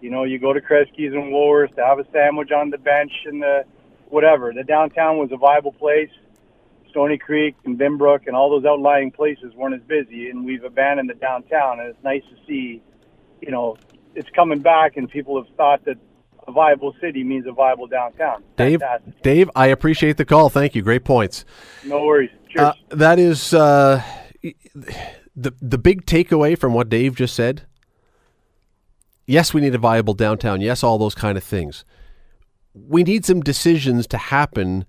you 0.00 0.10
know, 0.10 0.24
you 0.24 0.38
go 0.38 0.52
to 0.52 0.60
Kresge's 0.60 1.12
and 1.12 1.32
Woolworths 1.32 1.74
to 1.76 1.84
have 1.84 1.98
a 1.98 2.06
sandwich 2.12 2.50
on 2.50 2.70
the 2.70 2.78
bench 2.78 3.12
and 3.26 3.42
the 3.42 3.64
whatever. 4.08 4.52
The 4.52 4.64
downtown 4.64 5.18
was 5.18 5.30
a 5.32 5.36
viable 5.36 5.72
place. 5.72 6.10
Stoney 6.92 7.18
Creek 7.18 7.56
and 7.64 7.78
Binbrook 7.78 8.26
and 8.26 8.36
all 8.36 8.50
those 8.50 8.64
outlying 8.64 9.10
places 9.10 9.52
weren't 9.54 9.74
as 9.74 9.82
busy, 9.82 10.30
and 10.30 10.44
we've 10.44 10.62
abandoned 10.62 11.10
the 11.10 11.14
downtown. 11.14 11.80
And 11.80 11.88
it's 11.88 12.04
nice 12.04 12.22
to 12.30 12.36
see, 12.46 12.82
you 13.40 13.50
know, 13.50 13.76
it's 14.14 14.28
coming 14.30 14.60
back, 14.60 14.96
and 14.96 15.10
people 15.10 15.42
have 15.42 15.52
thought 15.56 15.84
that 15.86 15.96
a 16.46 16.52
viable 16.52 16.94
city 17.00 17.24
means 17.24 17.46
a 17.46 17.52
viable 17.52 17.86
downtown. 17.86 18.44
Dave, 18.56 18.80
Fantastic. 18.80 19.22
Dave, 19.22 19.50
I 19.56 19.68
appreciate 19.68 20.16
the 20.16 20.24
call. 20.24 20.48
Thank 20.48 20.74
you. 20.74 20.82
Great 20.82 21.04
points. 21.04 21.44
No 21.84 22.04
worries. 22.04 22.30
Cheers. 22.50 22.68
Uh, 22.68 22.72
that 22.90 23.18
is 23.18 23.54
uh, 23.54 24.02
the 25.34 25.54
the 25.60 25.78
big 25.78 26.04
takeaway 26.06 26.58
from 26.58 26.74
what 26.74 26.88
Dave 26.88 27.16
just 27.16 27.34
said. 27.34 27.62
Yes, 29.26 29.54
we 29.54 29.60
need 29.60 29.74
a 29.74 29.78
viable 29.78 30.14
downtown. 30.14 30.60
Yes, 30.60 30.82
all 30.82 30.98
those 30.98 31.14
kind 31.14 31.38
of 31.38 31.44
things. 31.44 31.84
We 32.74 33.02
need 33.02 33.24
some 33.24 33.40
decisions 33.40 34.06
to 34.08 34.18
happen 34.18 34.84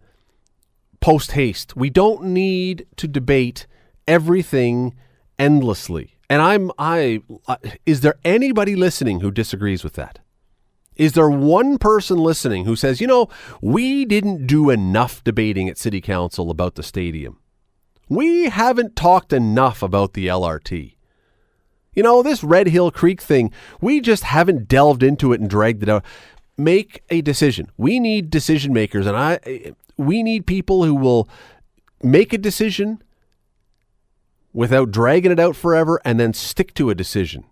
post 1.04 1.34
haste. 1.34 1.76
We 1.76 1.90
don't 1.90 2.24
need 2.24 2.88
to 2.96 3.10
debate 3.10 3.68
everything 4.08 4.96
endlessly. 5.38 6.16
And 6.30 6.42
I'm 6.42 6.72
I 6.80 7.22
is 7.86 8.00
there 8.02 8.16
anybody 8.24 8.78
listening 8.78 9.20
who 9.20 9.30
disagrees 9.30 9.84
with 9.84 9.94
that? 9.94 10.20
Is 10.96 11.12
there 11.12 11.30
one 11.30 11.78
person 11.78 12.20
listening 12.20 12.64
who 12.64 12.78
says, 12.78 13.02
you 13.02 13.08
know, 13.08 13.28
we 13.62 14.06
didn't 14.06 14.48
do 14.48 14.70
enough 14.70 15.22
debating 15.26 15.68
at 15.68 15.78
City 15.78 16.00
Council 16.00 16.50
about 16.50 16.76
the 16.76 16.84
stadium? 16.84 17.38
We 18.08 18.46
haven't 18.46 18.96
talked 18.96 19.34
enough 19.34 19.84
about 19.84 20.14
the 20.14 20.28
LRT. 20.28 20.96
You 21.94 22.04
know, 22.04 22.24
this 22.24 22.46
Red 22.46 22.68
Hill 22.68 22.92
Creek 22.92 23.22
thing, 23.22 23.52
we 23.82 24.00
just 24.00 24.24
haven't 24.24 24.70
delved 24.70 25.04
into 25.04 25.34
it 25.34 25.42
and 25.42 25.50
dragged 25.50 25.84
it 25.84 25.90
out. 25.90 26.06
Make 26.58 27.04
a 27.10 27.22
decision. 27.22 27.70
We 27.78 28.00
need 28.00 28.30
decision 28.30 28.72
makers, 28.72 29.06
and 29.06 29.18
I 29.18 29.74
we 29.98 30.24
need 30.24 30.46
people 30.46 30.84
who 30.84 30.96
will 30.96 31.30
make 32.02 32.34
a 32.34 32.38
decision 32.38 33.02
without 34.52 34.92
dragging 34.92 35.32
it 35.32 35.40
out 35.40 35.56
forever 35.56 36.00
and 36.06 36.20
then 36.20 36.34
stick 36.34 36.74
to 36.76 36.90
a 36.90 36.96
decision. 36.96 37.44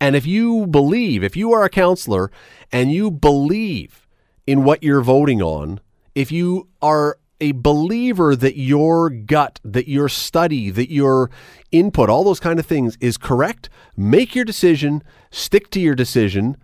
And 0.00 0.14
if 0.14 0.26
you 0.26 0.66
believe, 0.66 1.24
if 1.24 1.36
you 1.36 1.52
are 1.52 1.64
a 1.64 1.70
counselor 1.70 2.30
and 2.70 2.92
you 2.92 3.10
believe 3.10 4.06
in 4.46 4.64
what 4.64 4.82
you're 4.82 5.00
voting 5.00 5.42
on, 5.42 5.80
if 6.14 6.30
you 6.30 6.68
are 6.80 7.18
a 7.40 7.52
believer 7.52 8.34
that 8.34 8.56
your 8.56 9.10
gut, 9.10 9.60
that 9.64 9.88
your 9.88 10.08
study, 10.08 10.70
that 10.70 10.90
your 10.90 11.30
input, 11.70 12.10
all 12.10 12.24
those 12.24 12.40
kind 12.40 12.58
of 12.58 12.66
things 12.66 12.96
is 13.00 13.16
correct, 13.16 13.68
make 13.96 14.34
your 14.34 14.44
decision, 14.44 15.02
stick 15.30 15.70
to 15.70 15.80
your 15.80 15.94
decision. 15.94 16.56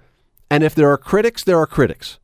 And 0.50 0.62
if 0.62 0.74
there 0.74 0.90
are 0.90 0.98
critics, 0.98 1.44
there 1.44 1.58
are 1.58 1.66
critics. 1.66 2.18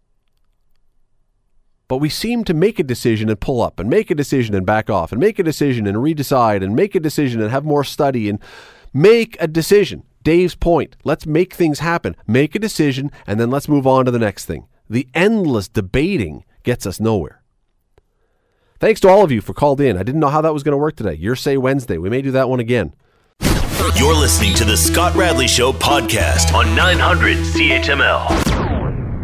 But 1.90 1.96
we 1.96 2.08
seem 2.08 2.44
to 2.44 2.54
make 2.54 2.78
a 2.78 2.84
decision 2.84 3.28
and 3.28 3.40
pull 3.40 3.60
up, 3.60 3.80
and 3.80 3.90
make 3.90 4.12
a 4.12 4.14
decision 4.14 4.54
and 4.54 4.64
back 4.64 4.88
off, 4.88 5.10
and 5.10 5.20
make 5.20 5.40
a 5.40 5.42
decision 5.42 5.88
and 5.88 5.96
redecide, 5.98 6.62
and 6.62 6.76
make 6.76 6.94
a 6.94 7.00
decision 7.00 7.42
and 7.42 7.50
have 7.50 7.64
more 7.64 7.82
study, 7.82 8.28
and 8.28 8.38
make 8.94 9.36
a 9.40 9.48
decision. 9.48 10.04
Dave's 10.22 10.54
point 10.54 10.94
let's 11.02 11.26
make 11.26 11.52
things 11.52 11.80
happen. 11.80 12.14
Make 12.28 12.54
a 12.54 12.60
decision, 12.60 13.10
and 13.26 13.40
then 13.40 13.50
let's 13.50 13.68
move 13.68 13.88
on 13.88 14.04
to 14.04 14.12
the 14.12 14.20
next 14.20 14.44
thing. 14.44 14.68
The 14.88 15.08
endless 15.14 15.66
debating 15.66 16.44
gets 16.62 16.86
us 16.86 17.00
nowhere. 17.00 17.42
Thanks 18.78 19.00
to 19.00 19.08
all 19.08 19.24
of 19.24 19.32
you 19.32 19.40
for 19.40 19.52
called 19.52 19.80
in. 19.80 19.96
I 19.96 20.04
didn't 20.04 20.20
know 20.20 20.28
how 20.28 20.42
that 20.42 20.54
was 20.54 20.62
going 20.62 20.74
to 20.74 20.78
work 20.78 20.94
today. 20.94 21.14
Your 21.14 21.34
Say 21.34 21.56
Wednesday. 21.56 21.98
We 21.98 22.08
may 22.08 22.22
do 22.22 22.30
that 22.30 22.48
one 22.48 22.60
again. 22.60 22.94
You're 23.96 24.14
listening 24.14 24.54
to 24.54 24.64
the 24.64 24.76
Scott 24.76 25.16
Radley 25.16 25.48
Show 25.48 25.72
podcast 25.72 26.54
on 26.54 26.72
900 26.76 27.38
CHML. 27.38 28.59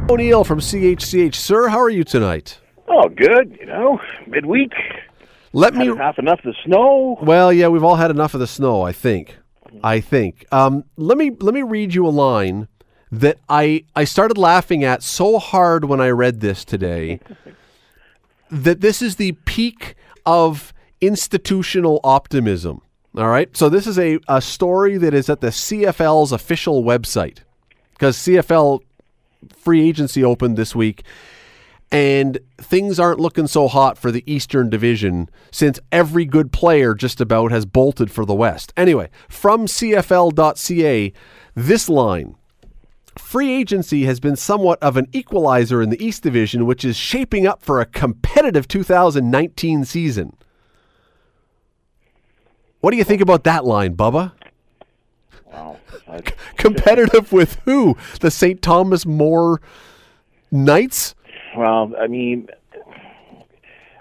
O'Neil 0.09 0.45
from 0.45 0.61
CHCH. 0.61 1.35
Sir, 1.35 1.67
how 1.69 1.81
are 1.81 1.91
you 1.91 2.05
tonight? 2.05 2.61
Oh, 2.89 3.09
good. 3.09 3.57
You 3.59 3.67
know, 3.67 4.01
midweek. 4.29 4.73
Let 5.53 5.75
me. 5.75 5.89
Had 5.89 5.99
half 5.99 6.19
enough 6.19 6.39
of 6.41 6.45
the 6.45 6.55
snow. 6.65 7.19
Well, 7.21 7.53
yeah, 7.53 7.67
we've 7.69 7.83
all 7.83 7.97
had 7.97 8.13
enough 8.13 8.33
of 8.33 8.41
the 8.41 8.47
snow. 8.47 8.83
I 8.83 8.93
think. 8.93 9.37
I 9.83 9.99
think. 9.99 10.47
Um, 10.53 10.85
let 10.97 11.19
me 11.19 11.33
let 11.41 11.55
me 11.55 11.63
read 11.63 11.93
you 11.93 12.07
a 12.07 12.11
line 12.11 12.69
that 13.11 13.39
I 13.49 13.85
I 13.97 14.05
started 14.05 14.39
laughing 14.39 14.85
at 14.85 15.03
so 15.03 15.41
hard 15.41 15.87
when 15.87 16.01
I 16.01 16.11
read 16.11 16.41
this 16.41 16.65
today. 16.65 17.19
that 18.51 18.81
this 18.81 19.03
is 19.03 19.17
the 19.17 19.33
peak 19.33 19.97
of 20.25 20.73
institutional 21.01 22.01
optimism. 22.05 22.81
All 23.17 23.29
right. 23.29 23.55
So 23.57 23.69
this 23.69 23.89
is 23.89 23.99
a, 23.99 24.21
a 24.29 24.41
story 24.41 24.99
that 24.99 25.15
is 25.15 25.29
at 25.29 25.41
the 25.41 25.49
CFL's 25.49 26.31
official 26.31 26.85
website 26.85 27.39
because 27.95 28.17
CFL 28.19 28.81
free 29.53 29.89
agency 29.89 30.25
opened 30.25 30.57
this 30.57 30.75
week 30.75 31.03
and 31.93 32.39
things 32.59 32.99
aren't 32.99 33.21
looking 33.21 33.47
so 33.47 33.69
hot 33.69 33.97
for 33.97 34.11
the 34.11 34.25
Eastern 34.31 34.69
Division 34.69 35.31
since 35.53 35.79
every 35.93 36.25
good 36.25 36.53
player 36.53 36.95
just 36.95 37.21
about 37.21 37.53
has 37.53 37.65
bolted 37.65 38.11
for 38.11 38.25
the 38.25 38.35
West. 38.35 38.73
Anyway, 38.77 39.09
from 39.29 39.67
CFL.ca, 39.67 41.13
this 41.55 41.89
line 41.89 42.35
Free 43.19 43.51
agency 43.51 44.05
has 44.05 44.21
been 44.21 44.37
somewhat 44.37 44.79
of 44.83 44.97
an 44.97 45.09
equalizer 45.13 45.81
in 45.81 45.89
the 45.89 46.05
East 46.05 46.23
Division, 46.23 46.67
which 46.67 46.85
is 46.85 46.97
shaping 46.97 47.47
up 47.47 47.63
for 47.63 47.81
a 47.81 47.87
competitive 47.87 48.69
2019 48.69 49.85
season. 49.87 50.37
What 52.81 52.91
do 52.91 52.99
you 52.99 53.05
think 53.05 53.23
about 53.23 53.45
that 53.45 53.65
line, 53.65 53.97
Bubba? 53.97 54.33
Wow. 55.47 55.79
Competitive 56.57 57.33
with 57.33 57.61
who? 57.65 57.97
The 58.21 58.31
St. 58.31 58.63
Thomas 58.63 59.05
More 59.07 59.61
Knights? 60.51 61.15
Well, 61.57 61.93
I 61.99 62.07
mean, 62.07 62.49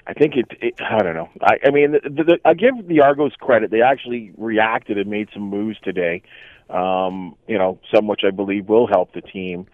I 0.07 0.13
think 0.13 0.35
it, 0.35 0.45
it. 0.61 0.75
I 0.79 0.99
don't 0.99 1.15
know. 1.15 1.29
I, 1.41 1.57
I 1.65 1.71
mean, 1.71 1.93
the, 1.93 2.23
the, 2.23 2.39
I 2.45 2.53
give 2.53 2.87
the 2.87 3.01
Argos 3.01 3.33
credit. 3.39 3.71
They 3.71 3.81
actually 3.81 4.31
reacted 4.37 4.97
and 4.97 5.09
made 5.09 5.29
some 5.33 5.43
moves 5.43 5.77
today. 5.83 6.21
Um, 6.69 7.35
you 7.47 7.57
know, 7.57 7.79
some 7.93 8.07
which 8.07 8.21
I 8.25 8.31
believe 8.31 8.69
will 8.69 8.87
help 8.87 9.13
the 9.13 9.21
team. 9.21 9.67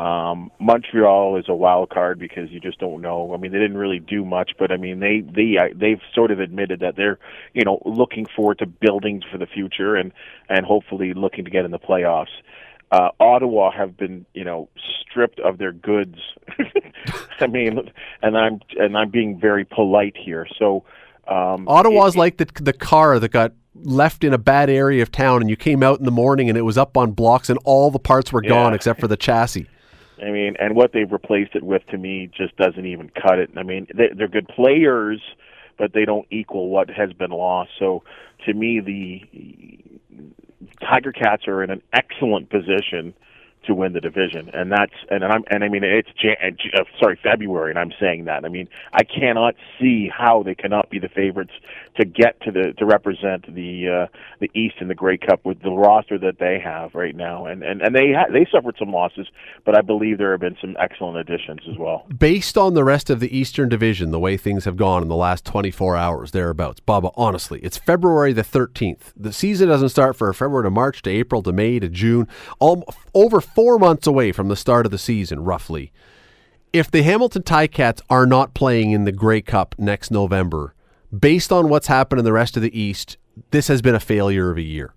Um, 0.00 0.50
Montreal 0.58 1.36
is 1.36 1.44
a 1.48 1.54
wild 1.54 1.90
card 1.90 2.18
because 2.18 2.50
you 2.50 2.58
just 2.58 2.78
don't 2.78 3.02
know. 3.02 3.34
I 3.34 3.36
mean, 3.36 3.52
they 3.52 3.58
didn't 3.58 3.76
really 3.76 3.98
do 3.98 4.24
much, 4.24 4.52
but 4.58 4.72
I 4.72 4.78
mean, 4.78 4.98
they 5.00 5.20
they 5.20 5.58
uh, 5.58 5.74
they've 5.74 6.00
sort 6.14 6.30
of 6.30 6.40
admitted 6.40 6.80
that 6.80 6.96
they're 6.96 7.18
you 7.52 7.64
know 7.66 7.82
looking 7.84 8.24
forward 8.34 8.60
to 8.60 8.66
building 8.66 9.22
for 9.30 9.36
the 9.36 9.46
future 9.46 9.96
and 9.96 10.12
and 10.48 10.64
hopefully 10.64 11.12
looking 11.12 11.44
to 11.44 11.50
get 11.50 11.66
in 11.66 11.70
the 11.70 11.78
playoffs. 11.78 12.32
Uh, 12.90 13.10
Ottawa 13.20 13.70
have 13.70 13.98
been 13.98 14.24
you 14.32 14.42
know 14.42 14.70
stripped 15.02 15.38
of 15.40 15.58
their 15.58 15.72
goods. 15.72 16.16
I 17.40 17.46
mean, 17.46 17.92
and 18.22 18.38
I'm 18.38 18.60
and 18.78 18.96
I'm 18.96 19.10
being 19.10 19.38
very 19.38 19.66
polite 19.66 20.16
here. 20.16 20.46
So 20.58 20.84
um, 21.28 21.68
Ottawa's 21.68 22.16
like 22.16 22.38
the 22.38 22.46
the 22.54 22.72
car 22.72 23.18
that 23.18 23.32
got 23.32 23.52
left 23.74 24.24
in 24.24 24.32
a 24.32 24.38
bad 24.38 24.70
area 24.70 25.02
of 25.02 25.12
town, 25.12 25.42
and 25.42 25.50
you 25.50 25.56
came 25.56 25.82
out 25.82 25.98
in 25.98 26.06
the 26.06 26.10
morning 26.10 26.48
and 26.48 26.56
it 26.56 26.62
was 26.62 26.78
up 26.78 26.96
on 26.96 27.12
blocks, 27.12 27.50
and 27.50 27.58
all 27.64 27.90
the 27.90 27.98
parts 27.98 28.32
were 28.32 28.40
gone 28.40 28.72
Yeah. 28.72 28.76
except 28.76 28.98
for 28.98 29.06
the 29.06 29.18
chassis. 29.18 29.66
I 30.22 30.30
mean, 30.30 30.54
and 30.58 30.74
what 30.74 30.92
they've 30.92 31.10
replaced 31.10 31.54
it 31.54 31.62
with 31.62 31.86
to 31.88 31.98
me 31.98 32.30
just 32.36 32.56
doesn't 32.56 32.86
even 32.86 33.10
cut 33.10 33.38
it. 33.38 33.50
I 33.56 33.62
mean, 33.62 33.86
they, 33.94 34.08
they're 34.16 34.28
good 34.28 34.48
players, 34.48 35.20
but 35.78 35.92
they 35.92 36.04
don't 36.04 36.26
equal 36.30 36.68
what 36.68 36.90
has 36.90 37.12
been 37.12 37.30
lost. 37.30 37.70
So, 37.78 38.02
to 38.46 38.54
me, 38.54 38.80
the 38.80 40.40
Tiger 40.80 41.12
Cats 41.12 41.48
are 41.48 41.62
in 41.62 41.70
an 41.70 41.82
excellent 41.92 42.50
position 42.50 43.14
to 43.66 43.74
win 43.74 43.92
the 43.92 44.00
division, 44.00 44.50
and 44.52 44.70
that's 44.70 44.92
and 45.10 45.24
I'm 45.24 45.44
and 45.50 45.64
I 45.64 45.68
mean 45.68 45.84
it's 45.84 46.08
Jan, 46.20 46.56
uh, 46.74 46.84
sorry 47.00 47.18
February, 47.22 47.70
and 47.70 47.78
I'm 47.78 47.92
saying 48.00 48.24
that. 48.24 48.44
I 48.44 48.48
mean 48.48 48.68
I 48.92 49.04
cannot 49.04 49.54
see 49.80 50.08
how 50.08 50.42
they 50.42 50.54
cannot 50.54 50.90
be 50.90 50.98
the 50.98 51.08
favorites 51.08 51.52
to 51.98 52.06
get 52.06 52.40
to 52.42 52.50
the 52.50 52.72
to 52.78 52.86
represent 52.86 53.52
the 53.54 54.06
uh, 54.08 54.18
the 54.40 54.50
East 54.54 54.76
in 54.80 54.88
the 54.88 54.94
Grey 54.94 55.18
Cup 55.18 55.44
with 55.44 55.62
the 55.62 55.70
roster 55.70 56.18
that 56.18 56.38
they 56.38 56.58
have 56.62 56.94
right 56.94 57.14
now, 57.14 57.46
and 57.46 57.62
and 57.62 57.82
and 57.82 57.94
they 57.94 58.12
ha- 58.12 58.32
they 58.32 58.46
suffered 58.50 58.76
some 58.78 58.92
losses, 58.92 59.26
but 59.64 59.76
I 59.76 59.82
believe 59.82 60.18
there 60.18 60.32
have 60.32 60.40
been 60.40 60.56
some 60.60 60.76
excellent 60.78 61.18
additions 61.18 61.60
as 61.70 61.76
well. 61.78 62.06
Based 62.16 62.56
on 62.56 62.74
the 62.74 62.84
rest 62.84 63.10
of 63.10 63.20
the 63.20 63.36
Eastern 63.36 63.68
Division, 63.68 64.10
the 64.10 64.18
way 64.18 64.36
things 64.36 64.64
have 64.64 64.76
gone 64.76 65.02
in 65.02 65.08
the 65.08 65.16
last 65.16 65.44
24 65.44 65.96
hours, 65.96 66.30
thereabouts, 66.30 66.80
Bubba, 66.80 67.12
honestly, 67.16 67.60
it's 67.60 67.76
February 67.76 68.32
the 68.32 68.42
13th. 68.42 69.12
The 69.16 69.32
season 69.32 69.68
doesn't 69.68 69.90
start 69.90 70.16
for 70.16 70.32
February 70.32 70.64
to 70.64 70.70
March 70.70 71.02
to 71.02 71.10
April 71.10 71.42
to 71.42 71.52
May 71.52 71.78
to 71.78 71.88
June, 71.88 72.28
all, 72.58 72.84
over 73.14 73.40
four 73.60 73.78
months 73.78 74.06
away 74.06 74.32
from 74.32 74.48
the 74.48 74.56
start 74.56 74.86
of 74.86 74.90
the 74.90 74.96
season, 74.96 75.44
roughly. 75.44 75.92
If 76.72 76.90
the 76.90 77.02
Hamilton 77.02 77.42
Ticats 77.42 78.00
are 78.08 78.24
not 78.24 78.54
playing 78.54 78.92
in 78.92 79.04
the 79.04 79.12
Grey 79.12 79.42
Cup 79.42 79.74
next 79.76 80.10
November, 80.10 80.74
based 81.16 81.52
on 81.52 81.68
what's 81.68 81.88
happened 81.88 82.20
in 82.20 82.24
the 82.24 82.32
rest 82.32 82.56
of 82.56 82.62
the 82.62 82.80
East, 82.80 83.18
this 83.50 83.68
has 83.68 83.82
been 83.82 83.94
a 83.94 84.00
failure 84.00 84.50
of 84.50 84.56
a 84.56 84.62
year. 84.62 84.94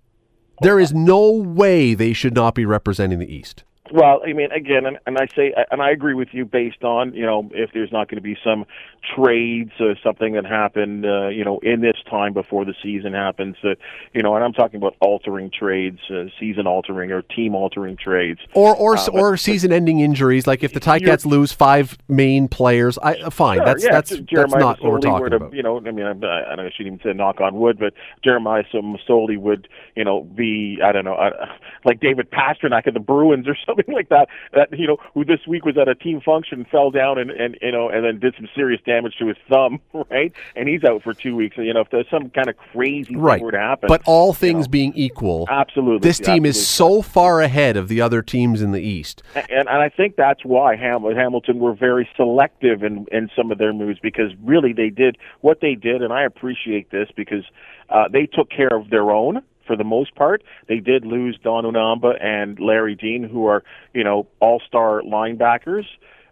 There 0.62 0.80
is 0.80 0.94
no 0.94 1.30
way 1.30 1.92
they 1.92 2.14
should 2.14 2.34
not 2.34 2.54
be 2.54 2.64
representing 2.64 3.18
the 3.18 3.30
East. 3.30 3.64
Well, 3.94 4.22
I 4.26 4.32
mean, 4.32 4.50
again, 4.50 4.86
and, 4.86 4.98
and 5.06 5.16
I 5.18 5.28
say, 5.36 5.54
and 5.70 5.80
I 5.80 5.92
agree 5.92 6.14
with 6.14 6.30
you 6.32 6.44
based 6.44 6.82
on, 6.82 7.14
you 7.14 7.24
know, 7.24 7.48
if 7.54 7.70
there's 7.72 7.92
not 7.92 8.08
going 8.08 8.16
to 8.16 8.22
be 8.22 8.36
some 8.42 8.66
trades 9.14 9.70
or 9.78 9.94
something 10.02 10.32
that 10.32 10.44
happened, 10.44 11.06
uh, 11.06 11.28
you 11.28 11.44
know, 11.44 11.60
in 11.60 11.80
this 11.80 11.94
time 12.10 12.32
before 12.32 12.64
the 12.64 12.74
season 12.82 13.12
happens, 13.12 13.54
uh, 13.62 13.76
you 14.12 14.20
know, 14.20 14.34
and 14.34 14.42
I'm 14.44 14.52
talking 14.52 14.78
about 14.78 14.96
altering 14.98 15.48
trades, 15.56 16.00
uh, 16.10 16.24
season 16.40 16.66
altering 16.66 17.12
or 17.12 17.22
team 17.22 17.54
altering 17.54 17.96
trades. 17.96 18.40
Or 18.54 18.74
or 18.74 18.96
Uh, 18.96 19.06
or 19.12 19.36
season-ending 19.36 20.00
injuries, 20.00 20.48
like 20.48 20.64
if 20.64 20.72
the 20.72 20.80
Ticats 20.80 21.24
lose 21.24 21.52
five 21.52 21.96
main 22.08 22.48
players, 22.48 22.98
I 22.98 23.14
uh, 23.14 23.30
fine. 23.30 23.58
Sure, 23.58 23.64
that's 23.64 23.84
yeah, 23.84 23.92
that's 23.92 24.10
if 24.10 24.18
that's 24.18 24.30
Jeremiah 24.30 24.60
not 24.60 24.82
what 24.82 24.90
we're 24.90 24.98
talking 24.98 25.30
to, 25.30 25.36
about. 25.36 25.54
You 25.54 25.62
know, 25.62 25.78
I 25.78 25.92
mean, 25.92 26.04
I, 26.04 26.10
I 26.10 26.14
don't- 26.14 26.20
know. 26.56 26.64
I 26.64 26.70
shouldn't 26.76 26.94
even 26.94 27.00
say 27.04 27.12
knock 27.12 27.40
on 27.40 27.54
wood, 27.54 27.78
but 27.78 27.94
Jeremiah 28.24 28.64
Masoli 28.72 29.38
would, 29.38 29.68
you 29.94 30.02
know, 30.04 30.24
be 30.24 30.80
I 30.84 30.90
don't 30.90 31.04
know, 31.04 31.14
uh, 31.14 31.46
like 31.84 32.00
David 32.00 32.32
Pastrnak 32.32 32.88
of 32.88 32.94
the 32.94 33.00
Bruins 33.00 33.46
or 33.46 33.56
something 33.64 33.83
like 33.92 34.08
that. 34.08 34.28
That 34.52 34.76
you 34.78 34.86
know, 34.86 34.96
who 35.14 35.24
this 35.24 35.40
week 35.46 35.64
was 35.64 35.76
at 35.76 35.88
a 35.88 35.94
team 35.94 36.20
function, 36.20 36.64
fell 36.70 36.90
down 36.90 37.18
and 37.18 37.30
and 37.30 37.56
you 37.60 37.72
know, 37.72 37.88
and 37.88 38.04
then 38.04 38.18
did 38.20 38.34
some 38.36 38.48
serious 38.54 38.80
damage 38.86 39.14
to 39.18 39.26
his 39.26 39.36
thumb, 39.48 39.80
right? 40.10 40.32
And 40.56 40.68
he's 40.68 40.84
out 40.84 41.02
for 41.02 41.14
two 41.14 41.36
weeks. 41.36 41.56
You 41.56 41.72
know, 41.74 41.80
if 41.80 41.90
there's 41.90 42.08
some 42.10 42.30
kind 42.30 42.48
of 42.48 42.56
crazy 42.56 43.16
Right. 43.16 43.36
thing 43.38 43.44
were 43.44 43.52
to 43.52 43.58
happen, 43.58 43.88
But 43.88 44.02
all 44.06 44.32
things 44.32 44.68
being 44.68 44.92
equal, 44.94 45.46
absolutely, 45.50 46.06
this 46.06 46.18
team 46.18 46.44
is 46.46 46.66
so 46.66 47.02
far 47.02 47.40
ahead 47.40 47.76
of 47.76 47.88
the 47.88 48.00
other 48.00 48.22
teams 48.22 48.62
in 48.62 48.72
the 48.72 48.80
East. 48.80 49.22
and, 49.34 49.46
and 49.50 49.68
I 49.68 49.88
think 49.88 50.16
that's 50.16 50.44
why 50.44 50.76
Ham- 50.76 51.04
Hamilton 51.04 51.58
were 51.58 51.74
very 51.74 52.08
selective 52.16 52.82
in 52.82 53.06
in 53.12 53.30
some 53.36 53.50
of 53.50 53.58
their 53.58 53.72
moves 53.72 53.98
because 54.00 54.32
really 54.42 54.72
they 54.72 54.90
did 54.90 55.16
what 55.40 55.60
they 55.60 55.74
did, 55.74 56.02
and 56.02 56.12
I 56.12 56.22
appreciate 56.24 56.90
this 56.90 57.08
because 57.16 57.44
uh, 57.90 58.08
they 58.08 58.26
took 58.26 58.50
care 58.50 58.74
of 58.74 58.90
their 58.90 59.10
own 59.10 59.42
for 59.66 59.76
the 59.76 59.84
most 59.84 60.14
part. 60.14 60.42
They 60.68 60.78
did 60.78 61.04
lose 61.04 61.38
Don 61.42 61.64
Unamba 61.64 62.22
and 62.22 62.58
Larry 62.58 62.94
Dean, 62.94 63.28
who 63.28 63.46
are 63.46 63.62
you 63.92 64.04
know 64.04 64.26
all 64.40 64.60
star 64.66 65.02
linebackers. 65.02 65.84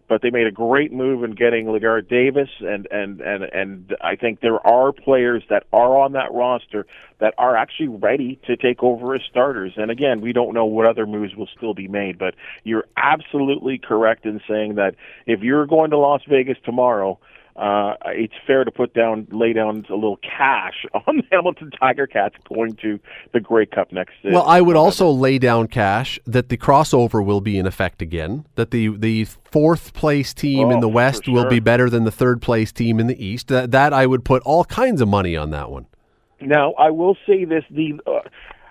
But 0.09 0.20
they 0.20 0.30
made 0.30 0.47
a 0.47 0.51
great 0.51 0.93
move 0.93 1.24
in 1.24 1.35
getting 1.35 1.66
Legard 1.68 2.09
Davis, 2.09 2.51
and 2.61 2.87
and 2.91 3.20
and 3.22 3.45
and 3.45 3.97
I 4.03 4.16
think 4.16 4.41
there 4.41 4.64
are 4.66 4.93
players 4.93 5.43
that 5.49 5.64
are 5.72 5.97
on 5.99 6.12
that 6.12 6.33
roster 6.33 6.87
that 7.18 7.33
are 7.39 7.57
actually 7.57 7.89
ready 7.89 8.39
to 8.47 8.57
take 8.57 8.83
over 8.83 9.14
as 9.14 9.22
starters. 9.30 9.72
And 9.76 9.91
again, 9.91 10.20
we 10.20 10.35
don't 10.35 10.53
know 10.53 10.66
what 10.66 10.87
other 10.87 11.07
moves 11.07 11.35
will 11.35 11.49
still 11.57 11.72
be 11.72 11.89
made, 11.89 12.18
but 12.18 12.35
you're 12.64 12.85
absolutely 12.97 13.78
correct 13.78 14.26
in 14.26 14.41
saying 14.47 14.74
that 14.74 14.97
if 15.24 15.41
you're 15.41 15.66
going 15.66 15.91
to 15.91 15.99
Las 15.99 16.20
Vegas 16.28 16.59
tomorrow, 16.64 17.18
uh, 17.57 17.94
it's 18.07 18.34
fair 18.46 18.64
to 18.64 18.70
put 18.70 18.94
down, 18.94 19.26
lay 19.30 19.53
down 19.53 19.84
a 19.90 19.94
little 19.94 20.18
cash 20.18 20.86
on 21.07 21.18
the 21.18 21.22
Hamilton 21.30 21.70
Tiger 21.78 22.07
Cats 22.07 22.34
going 22.48 22.74
to 22.76 22.98
the 23.32 23.40
Grey 23.40 23.66
Cup 23.66 23.92
next. 23.92 24.14
uh, 24.24 24.30
Well, 24.30 24.46
I 24.46 24.61
would 24.61 24.76
also 24.76 25.11
lay 25.11 25.38
down 25.38 25.68
cash 25.68 26.18
that 26.26 26.48
the 26.48 26.57
crossover 26.57 27.24
will 27.24 27.40
be 27.40 27.59
in 27.59 27.66
effect 27.66 28.00
again. 28.00 28.46
That 28.55 28.70
the 28.70 28.96
the 28.96 29.24
fourth 29.24 29.92
place 29.92 30.32
team 30.32 30.70
in 30.70 30.78
Oh, 30.78 30.80
the 30.80 30.86
for 30.88 30.92
West 30.94 31.28
will 31.28 31.48
be 31.48 31.61
better 31.61 31.90
than 31.90 32.05
the 32.05 32.11
third 32.11 32.40
place 32.40 32.72
team 32.72 32.98
in 32.98 33.07
the 33.07 33.24
East. 33.24 33.48
That, 33.48 33.70
that 33.70 33.92
I 33.92 34.07
would 34.07 34.24
put 34.24 34.42
all 34.44 34.64
kinds 34.64 35.00
of 35.00 35.09
money 35.09 35.36
on 35.36 35.50
that 35.50 35.70
one. 35.70 35.86
Now, 36.40 36.72
I 36.72 36.90
will 36.90 37.16
say 37.26 37.44
this: 37.44 37.64
the 37.70 38.00
uh, 38.07 38.20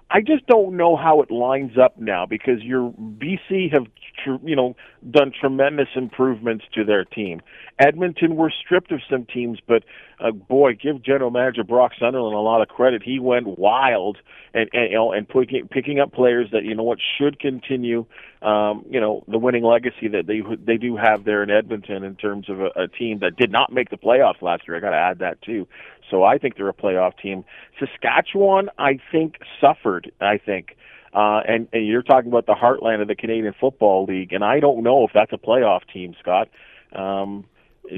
I 0.09 0.21
just 0.21 0.45
don't 0.47 0.75
know 0.75 0.97
how 0.97 1.21
it 1.21 1.31
lines 1.31 1.77
up 1.77 1.97
now 1.97 2.25
because 2.25 2.61
your 2.63 2.91
BC 2.91 3.71
have 3.71 3.85
tr- 4.23 4.43
you 4.43 4.55
know 4.55 4.75
done 5.09 5.31
tremendous 5.39 5.89
improvements 5.95 6.65
to 6.73 6.83
their 6.83 7.03
team. 7.03 7.41
Edmonton 7.79 8.35
were 8.35 8.51
stripped 8.51 8.91
of 8.91 9.01
some 9.09 9.25
teams, 9.25 9.59
but 9.67 9.83
uh, 10.19 10.31
boy, 10.31 10.73
give 10.73 11.03
General 11.03 11.31
Manager 11.31 11.63
Brock 11.63 11.93
Sunderland 11.99 12.35
a 12.35 12.39
lot 12.39 12.61
of 12.61 12.67
credit. 12.67 13.01
He 13.03 13.19
went 13.19 13.57
wild 13.57 14.17
and 14.53 14.69
and 14.73 14.91
you 14.91 14.95
know 14.95 15.11
and 15.11 15.27
picking 15.27 15.67
picking 15.67 15.99
up 15.99 16.13
players 16.13 16.49
that 16.51 16.63
you 16.63 16.75
know 16.75 16.83
what 16.83 16.99
should 17.17 17.39
continue. 17.39 18.05
Um, 18.41 18.85
you 18.89 18.99
know 18.99 19.23
the 19.27 19.37
winning 19.37 19.63
legacy 19.63 20.07
that 20.09 20.27
they 20.27 20.41
they 20.63 20.77
do 20.77 20.95
have 20.97 21.25
there 21.25 21.43
in 21.43 21.49
Edmonton 21.49 22.03
in 22.03 22.15
terms 22.15 22.49
of 22.49 22.59
a, 22.59 22.69
a 22.75 22.87
team 22.87 23.19
that 23.19 23.35
did 23.35 23.51
not 23.51 23.71
make 23.71 23.89
the 23.89 23.97
playoffs 23.97 24.41
last 24.41 24.63
year. 24.67 24.77
I 24.77 24.79
got 24.79 24.91
to 24.91 24.97
add 24.97 25.19
that 25.19 25.41
too. 25.41 25.67
So 26.09 26.23
I 26.23 26.37
think 26.37 26.57
they're 26.57 26.69
a 26.69 26.73
playoff 26.73 27.17
team. 27.17 27.45
Saskatchewan, 27.79 28.69
I 28.77 28.99
think, 29.11 29.35
suffered. 29.59 30.11
I 30.19 30.37
think. 30.37 30.75
Uh, 31.13 31.41
and, 31.47 31.67
and 31.73 31.85
you're 31.85 32.03
talking 32.03 32.31
about 32.31 32.45
the 32.45 32.53
heartland 32.53 33.01
of 33.01 33.07
the 33.07 33.15
Canadian 33.15 33.53
Football 33.59 34.05
League, 34.05 34.31
and 34.33 34.43
I 34.43 34.59
don't 34.59 34.81
know 34.83 35.05
if 35.05 35.11
that's 35.13 35.33
a 35.33 35.37
playoff 35.37 35.81
team, 35.91 36.15
Scott. 36.19 36.47
Um, 36.93 37.45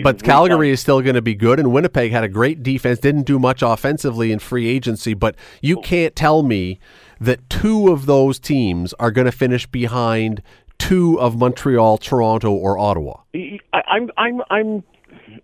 But 0.01 0.23
Calgary 0.23 0.71
is 0.71 0.79
still 0.79 1.01
going 1.01 1.15
to 1.15 1.21
be 1.21 1.35
good, 1.35 1.59
and 1.59 1.71
Winnipeg 1.71 2.11
had 2.11 2.23
a 2.23 2.27
great 2.27 2.63
defense. 2.63 2.99
Didn't 2.99 3.23
do 3.23 3.37
much 3.37 3.61
offensively 3.61 4.31
in 4.31 4.39
free 4.39 4.67
agency, 4.67 5.13
but 5.13 5.35
you 5.61 5.77
can't 5.81 6.15
tell 6.15 6.41
me 6.41 6.79
that 7.19 7.47
two 7.49 7.91
of 7.91 8.05
those 8.05 8.39
teams 8.39 8.93
are 8.93 9.11
going 9.11 9.25
to 9.25 9.31
finish 9.31 9.67
behind 9.67 10.41
two 10.79 11.19
of 11.19 11.37
Montreal, 11.37 11.97
Toronto, 11.99 12.51
or 12.51 12.77
Ottawa. 12.77 13.21
I, 13.35 13.59
I'm, 13.87 14.09
I'm, 14.17 14.41
I'm. 14.49 14.83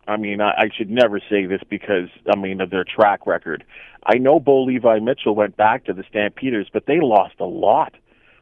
I 0.08 0.18
mean, 0.18 0.42
I, 0.42 0.52
I 0.52 0.70
should 0.76 0.90
never 0.90 1.20
say 1.30 1.46
this 1.46 1.62
because 1.70 2.10
I 2.32 2.38
mean 2.38 2.62
of 2.62 2.70
their 2.70 2.84
track 2.86 3.28
record. 3.28 3.64
I 4.06 4.18
know 4.18 4.40
Bo 4.40 4.64
Levi 4.64 5.00
Mitchell 5.00 5.36
went 5.36 5.58
back 5.58 5.86
to 5.86 5.94
the 5.94 6.04
Stampeders, 6.10 6.70
but 6.72 6.86
they 6.86 7.00
lost 7.02 7.36
a 7.40 7.46
lot. 7.46 7.94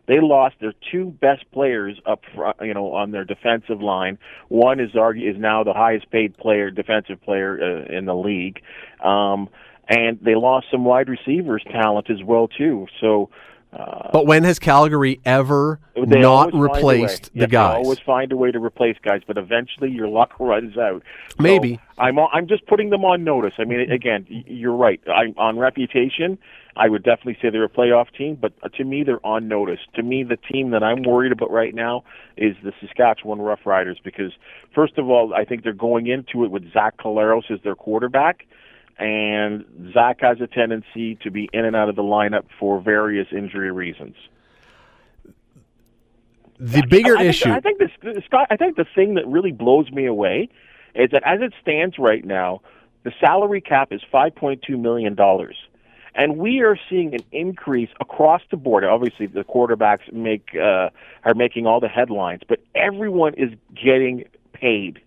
They 0.07 0.21
lost 0.21 0.55
their 0.61 0.73
two 0.91 1.07
best 1.19 1.51
players 1.51 1.99
up 2.05 2.21
front, 2.33 2.57
you 2.61 2.73
know, 2.73 2.93
on 2.93 3.11
their 3.11 3.25
defensive 3.25 3.81
line. 3.81 4.17
One 4.47 4.79
is 4.79 4.91
argu- 4.91 5.29
is 5.29 5.37
now 5.37 5.63
the 5.63 5.73
highest 5.73 6.09
paid 6.11 6.37
player, 6.37 6.71
defensive 6.71 7.21
player 7.21 7.59
uh, 7.61 7.93
in 7.93 8.05
the 8.05 8.15
league, 8.15 8.61
um, 9.03 9.49
and 9.89 10.17
they 10.21 10.35
lost 10.35 10.67
some 10.71 10.85
wide 10.85 11.09
receivers 11.09 11.63
talent 11.71 12.09
as 12.09 12.23
well 12.23 12.47
too. 12.47 12.87
So. 13.01 13.29
Uh, 13.73 14.09
But 14.13 14.25
when 14.25 14.43
has 14.43 14.59
Calgary 14.59 15.19
ever 15.25 15.79
not 15.95 16.23
always 16.25 16.51
find 16.51 16.53
a 16.53 16.57
way. 16.57 16.61
replaced 16.61 17.33
the 17.33 17.39
Yes, 17.41 17.49
guys. 17.49 17.73
They 17.73 17.83
always 17.83 17.99
find 17.99 18.31
a 18.31 18.37
way 18.37 18.51
to 18.51 18.59
replace 18.59 18.97
guys, 19.01 19.21
but 19.27 19.37
eventually 19.37 19.91
your 19.91 20.07
luck 20.07 20.33
runs 20.39 20.77
out. 20.77 21.03
So 21.29 21.35
Maybe. 21.43 21.79
I'm 21.97 22.17
I'm 22.19 22.47
just 22.47 22.65
putting 22.67 22.89
them 22.91 23.03
on 23.03 23.23
notice. 23.23 23.53
I 23.57 23.65
mean, 23.65 23.91
again, 23.91 24.25
you're 24.29 24.75
right. 24.75 25.01
I'm 25.07 25.33
on 25.37 25.57
reputation. 25.59 26.37
I 26.77 26.89
would 26.89 27.03
definitely 27.03 27.37
say 27.41 27.49
they're 27.49 27.63
a 27.63 27.69
playoff 27.69 28.13
team, 28.15 28.37
but 28.39 28.53
to 28.73 28.83
me, 28.83 29.03
they're 29.03 29.25
on 29.25 29.47
notice. 29.47 29.79
To 29.95 30.03
me, 30.03 30.23
the 30.23 30.37
team 30.37 30.69
that 30.71 30.83
I'm 30.83 31.01
worried 31.01 31.31
about 31.31 31.49
right 31.51 31.73
now 31.73 32.03
is 32.37 32.55
the 32.63 32.71
Saskatchewan 32.79 33.39
Roughriders 33.39 33.95
because, 34.03 34.31
first 34.75 34.97
of 34.99 35.09
all, 35.09 35.33
I 35.33 35.43
think 35.43 35.63
they're 35.63 35.73
going 35.73 36.05
into 36.07 36.45
it 36.45 36.51
with 36.51 36.71
Zach 36.71 36.97
Collaros 36.97 37.49
as 37.49 37.59
their 37.63 37.75
quarterback, 37.75 38.45
and 38.99 39.91
Zach 39.93 40.21
has 40.21 40.41
a 40.41 40.47
tendency 40.47 41.15
to 41.23 41.31
be 41.31 41.49
in 41.53 41.65
and 41.65 41.75
out 41.75 41.89
of 41.89 41.95
the 41.95 42.03
lineup 42.03 42.45
for 42.59 42.81
various 42.81 43.27
injury 43.31 43.71
reasons. 43.71 44.15
The 46.59 46.81
bigger 46.87 47.15
I 47.15 47.19
think, 47.19 47.29
issue. 47.29 47.51
I 47.51 47.59
think 47.59 47.79
this, 47.79 47.91
Scott. 48.25 48.47
I 48.49 48.57
think 48.57 48.77
the 48.77 48.85
thing 48.95 49.13
that 49.13 49.27
really 49.27 49.51
blows 49.51 49.91
me 49.91 50.07
away 50.07 50.49
is 50.95 51.11
that 51.11 51.21
as 51.23 51.39
it 51.41 51.53
stands 51.61 51.99
right 51.99 52.25
now, 52.25 52.61
the 53.03 53.11
salary 53.19 53.61
cap 53.61 53.91
is 53.91 54.01
five 54.11 54.33
point 54.33 54.63
two 54.65 54.77
million 54.77 55.13
dollars, 55.13 55.55
and 56.15 56.37
we 56.37 56.61
are 56.61 56.75
seeing 56.89 57.13
an 57.13 57.21
increase 57.31 57.89
across 58.01 58.41
the 58.49 58.57
board. 58.57 58.83
Obviously, 58.83 59.27
the 59.27 59.43
quarterbacks 59.43 60.11
make 60.11 60.49
uh, 60.55 60.89
are 61.23 61.35
making 61.35 61.67
all 61.67 61.79
the 61.79 61.87
headlines, 61.87 62.41
but 62.47 62.59
everyone 62.73 63.35
is 63.35 63.51
getting 63.75 64.25
paid. 64.53 64.99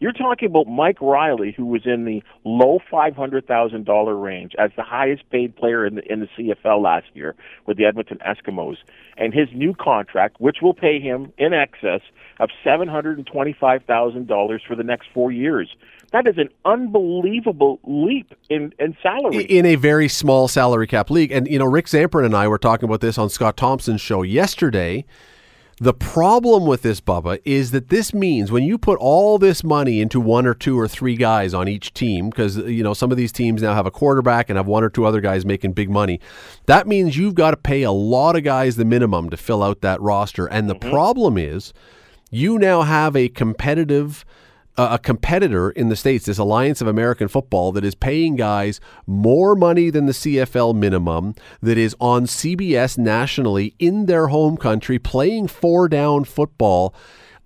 You're 0.00 0.12
talking 0.12 0.48
about 0.48 0.66
Mike 0.66 1.00
Reilly, 1.00 1.52
who 1.54 1.66
was 1.66 1.82
in 1.84 2.06
the 2.06 2.22
low 2.44 2.80
five 2.90 3.14
hundred 3.14 3.46
thousand 3.46 3.84
dollar 3.84 4.16
range 4.16 4.52
as 4.58 4.70
the 4.74 4.82
highest 4.82 5.28
paid 5.30 5.54
player 5.54 5.86
in 5.86 5.96
the 5.96 6.12
in 6.12 6.20
the 6.20 6.28
CFL 6.38 6.82
last 6.82 7.06
year 7.14 7.36
with 7.66 7.76
the 7.76 7.84
Edmonton 7.84 8.18
Eskimos, 8.26 8.76
and 9.18 9.34
his 9.34 9.48
new 9.54 9.74
contract, 9.74 10.40
which 10.40 10.58
will 10.62 10.72
pay 10.72 11.00
him 11.00 11.32
in 11.36 11.52
excess 11.52 12.00
of 12.38 12.48
seven 12.64 12.88
hundred 12.88 13.18
and 13.18 13.26
twenty 13.26 13.52
five 13.52 13.84
thousand 13.84 14.26
dollars 14.26 14.62
for 14.66 14.74
the 14.74 14.82
next 14.82 15.08
four 15.12 15.30
years. 15.30 15.76
That 16.12 16.26
is 16.26 16.38
an 16.38 16.48
unbelievable 16.64 17.78
leap 17.84 18.34
in 18.48 18.72
in 18.78 18.96
salary. 19.02 19.44
in 19.44 19.66
a 19.66 19.74
very 19.76 20.08
small 20.08 20.48
salary 20.48 20.86
cap 20.86 21.10
league. 21.10 21.30
And, 21.30 21.46
you 21.46 21.58
know, 21.58 21.66
Rick 21.66 21.86
Zamperin 21.86 22.24
and 22.24 22.34
I 22.34 22.48
were 22.48 22.58
talking 22.58 22.88
about 22.88 23.00
this 23.00 23.18
on 23.18 23.28
Scott 23.28 23.56
Thompson's 23.56 24.00
show 24.00 24.22
yesterday. 24.22 25.04
The 25.82 25.94
problem 25.94 26.66
with 26.66 26.82
this, 26.82 27.00
Bubba, 27.00 27.40
is 27.46 27.70
that 27.70 27.88
this 27.88 28.12
means 28.12 28.52
when 28.52 28.64
you 28.64 28.76
put 28.76 28.98
all 28.98 29.38
this 29.38 29.64
money 29.64 30.02
into 30.02 30.20
one 30.20 30.46
or 30.46 30.52
two 30.52 30.78
or 30.78 30.86
three 30.86 31.16
guys 31.16 31.54
on 31.54 31.68
each 31.68 31.94
team, 31.94 32.28
because, 32.28 32.58
you 32.58 32.82
know, 32.82 32.92
some 32.92 33.10
of 33.10 33.16
these 33.16 33.32
teams 33.32 33.62
now 33.62 33.72
have 33.72 33.86
a 33.86 33.90
quarterback 33.90 34.50
and 34.50 34.58
have 34.58 34.66
one 34.66 34.84
or 34.84 34.90
two 34.90 35.06
other 35.06 35.22
guys 35.22 35.46
making 35.46 35.72
big 35.72 35.88
money, 35.88 36.20
that 36.66 36.86
means 36.86 37.16
you've 37.16 37.34
got 37.34 37.52
to 37.52 37.56
pay 37.56 37.80
a 37.82 37.92
lot 37.92 38.36
of 38.36 38.44
guys 38.44 38.76
the 38.76 38.84
minimum 38.84 39.30
to 39.30 39.38
fill 39.38 39.62
out 39.62 39.80
that 39.80 39.98
roster. 40.02 40.46
And 40.46 40.68
the 40.68 40.74
mm-hmm. 40.74 40.90
problem 40.90 41.38
is 41.38 41.72
you 42.30 42.58
now 42.58 42.82
have 42.82 43.16
a 43.16 43.30
competitive 43.30 44.26
a 44.76 44.98
competitor 44.98 45.70
in 45.70 45.88
the 45.88 45.96
states, 45.96 46.26
this 46.26 46.38
Alliance 46.38 46.80
of 46.80 46.86
American 46.86 47.28
Football, 47.28 47.72
that 47.72 47.84
is 47.84 47.94
paying 47.94 48.36
guys 48.36 48.80
more 49.06 49.54
money 49.54 49.90
than 49.90 50.06
the 50.06 50.12
CFL 50.12 50.74
minimum, 50.74 51.34
that 51.60 51.76
is 51.76 51.94
on 52.00 52.24
CBS 52.26 52.96
nationally 52.96 53.74
in 53.78 54.06
their 54.06 54.28
home 54.28 54.56
country, 54.56 54.98
playing 54.98 55.48
four 55.48 55.88
down 55.88 56.24
football. 56.24 56.94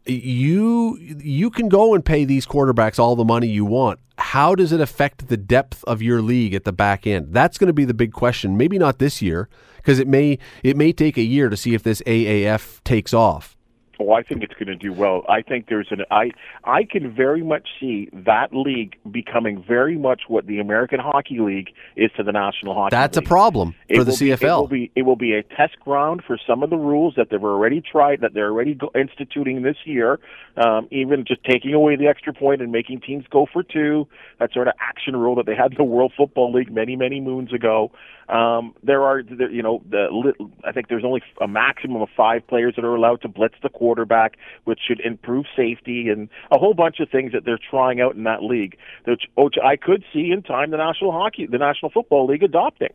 You 0.07 0.99
you 1.01 1.51
can 1.51 1.70
go 1.70 1.95
and 1.95 2.05
pay 2.05 2.25
these 2.25 2.47
quarterbacks 2.47 2.99
all 2.99 3.16
the 3.16 3.25
money 3.25 3.49
you 3.49 3.64
want. 3.64 4.01
How 4.18 4.55
does 4.55 4.70
it 4.70 4.81
affect 4.81 5.29
the 5.29 5.37
depth 5.37 5.83
of 5.85 6.03
your 6.03 6.20
league 6.20 6.55
at 6.55 6.64
the 6.64 6.72
back 6.72 7.07
end? 7.07 7.29
That's 7.31 7.57
going 7.57 7.68
to 7.68 7.72
be 7.72 7.87
the 7.87 7.95
big 7.95 8.12
question. 8.12 8.57
Maybe 8.57 8.79
not 8.79 8.99
this 8.99 9.22
year 9.22 9.49
because 9.77 9.99
it 9.99 10.07
may 10.07 10.39
it 10.62 10.77
may 10.77 10.93
take 10.93 11.16
a 11.16 11.22
year 11.22 11.49
to 11.49 11.57
see 11.57 11.75
if 11.75 11.83
this 11.83 12.03
AAF 12.03 12.85
takes 12.85 13.14
off. 13.14 13.54
Oh, 14.01 14.12
I 14.12 14.22
think 14.22 14.42
it's 14.42 14.55
going 14.55 14.66
to 14.66 14.74
do 14.76 14.92
well. 14.92 15.24
I 15.28 15.42
think 15.42 15.66
there's 15.68 15.88
an 15.90 16.03
I 16.11 16.30
I 16.64 16.84
can 16.84 17.14
very 17.14 17.42
much 17.42 17.68
see 17.80 18.09
that 18.12 18.49
league 18.53 18.97
becoming 19.11 19.62
very 19.66 19.97
much 19.97 20.22
what 20.28 20.47
the 20.47 20.59
American 20.59 20.99
Hockey 21.01 21.38
League 21.38 21.70
is 21.97 22.11
to 22.16 22.22
the 22.22 22.32
National 22.32 22.74
Hockey. 22.74 22.95
That's 22.97 23.16
a 23.16 23.20
League. 23.20 23.28
problem 23.28 23.74
It 23.88 23.97
for 23.97 24.05
the 24.05 24.16
be- 24.18 24.30
it 24.30 24.40
will 24.42 24.66
CFL. 24.66 24.70
be 24.70 24.90
it 24.97 25.03
will 25.03 25.16
be 25.16 25.34
a 25.34 25.42
test 25.42 25.78
ground 25.80 26.22
for 26.26 26.38
some 26.47 26.62
of 26.62 26.70
the 26.70 26.76
rules 26.76 27.14
that 27.16 27.28
they've 27.30 27.42
already 27.42 27.80
tried 27.80 28.20
that 28.22 28.34
they're 28.34 28.51
already 28.51 28.74
go- 28.74 28.90
instituting 28.95 29.62
this 29.62 29.76
year. 29.84 30.18
Um, 30.57 30.86
even 30.92 31.24
just 31.26 31.42
taking 31.45 31.74
away 31.74 31.97
the 31.97 32.07
extra 32.07 32.32
point 32.32 32.62
and 32.62 32.70
making 32.70 33.01
teams 33.01 33.24
go 33.30 33.47
for 33.53 33.62
two. 33.64 34.07
That 34.38 34.53
sort 34.53 34.68
of 34.68 34.74
action 34.80 35.16
rule 35.16 35.34
that 35.36 35.47
they 35.47 35.55
had 35.57 35.72
in 35.72 35.76
the 35.76 35.84
World 35.84 36.12
Football 36.16 36.53
League 36.53 36.72
many 36.72 36.97
many 36.97 37.20
moons 37.20 37.53
ago. 37.53 37.90
Um, 38.28 38.74
there 38.82 39.03
are 39.03 39.22
there- 39.22 39.51
you 39.51 39.62
know 39.62 39.82
the 39.90 40.32
I 40.64 40.72
think 40.72 40.88
there's 40.88 41.05
only 41.05 41.22
a 41.40 41.49
maximum 41.49 42.01
of 42.03 42.09
five 42.16 42.47
players 42.47 42.74
that 42.76 42.84
are 42.84 42.95
allowed 42.95 43.20
to 43.22 43.28
blitz 43.28 43.55
the 43.62 43.68
quarterback, 43.85 44.37
which 44.64 44.80
should 44.87 45.01
improve 45.01 45.45
safety 45.55 46.09
and 46.09 46.28
a 46.51 46.59
whole 46.59 46.72
bunch 46.74 47.01
of 47.01 47.11
things 47.11 47.32
that 47.32 47.45
they're 47.45 47.59
trying 47.70 48.01
out 48.01 48.14
in 48.14 48.24
that 48.24 48.43
league, 48.43 48.76
which, 49.05 49.24
which 49.37 49.57
I 49.62 49.76
could 49.76 50.03
see 50.12 50.30
in 50.30 50.43
time 50.43 50.70
the 50.70 50.78
National 50.78 51.12
Hockey, 51.12 51.47
the 51.47 51.59
National 51.59 51.91
Football 51.91 52.26
League 52.26 52.43
adopting. 52.43 52.95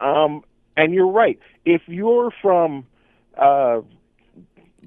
Um, 0.00 0.42
and 0.76 0.94
you're 0.94 1.10
right. 1.10 1.38
If 1.66 1.82
you're 1.86 2.30
from 2.40 2.86
uh, 3.36 3.80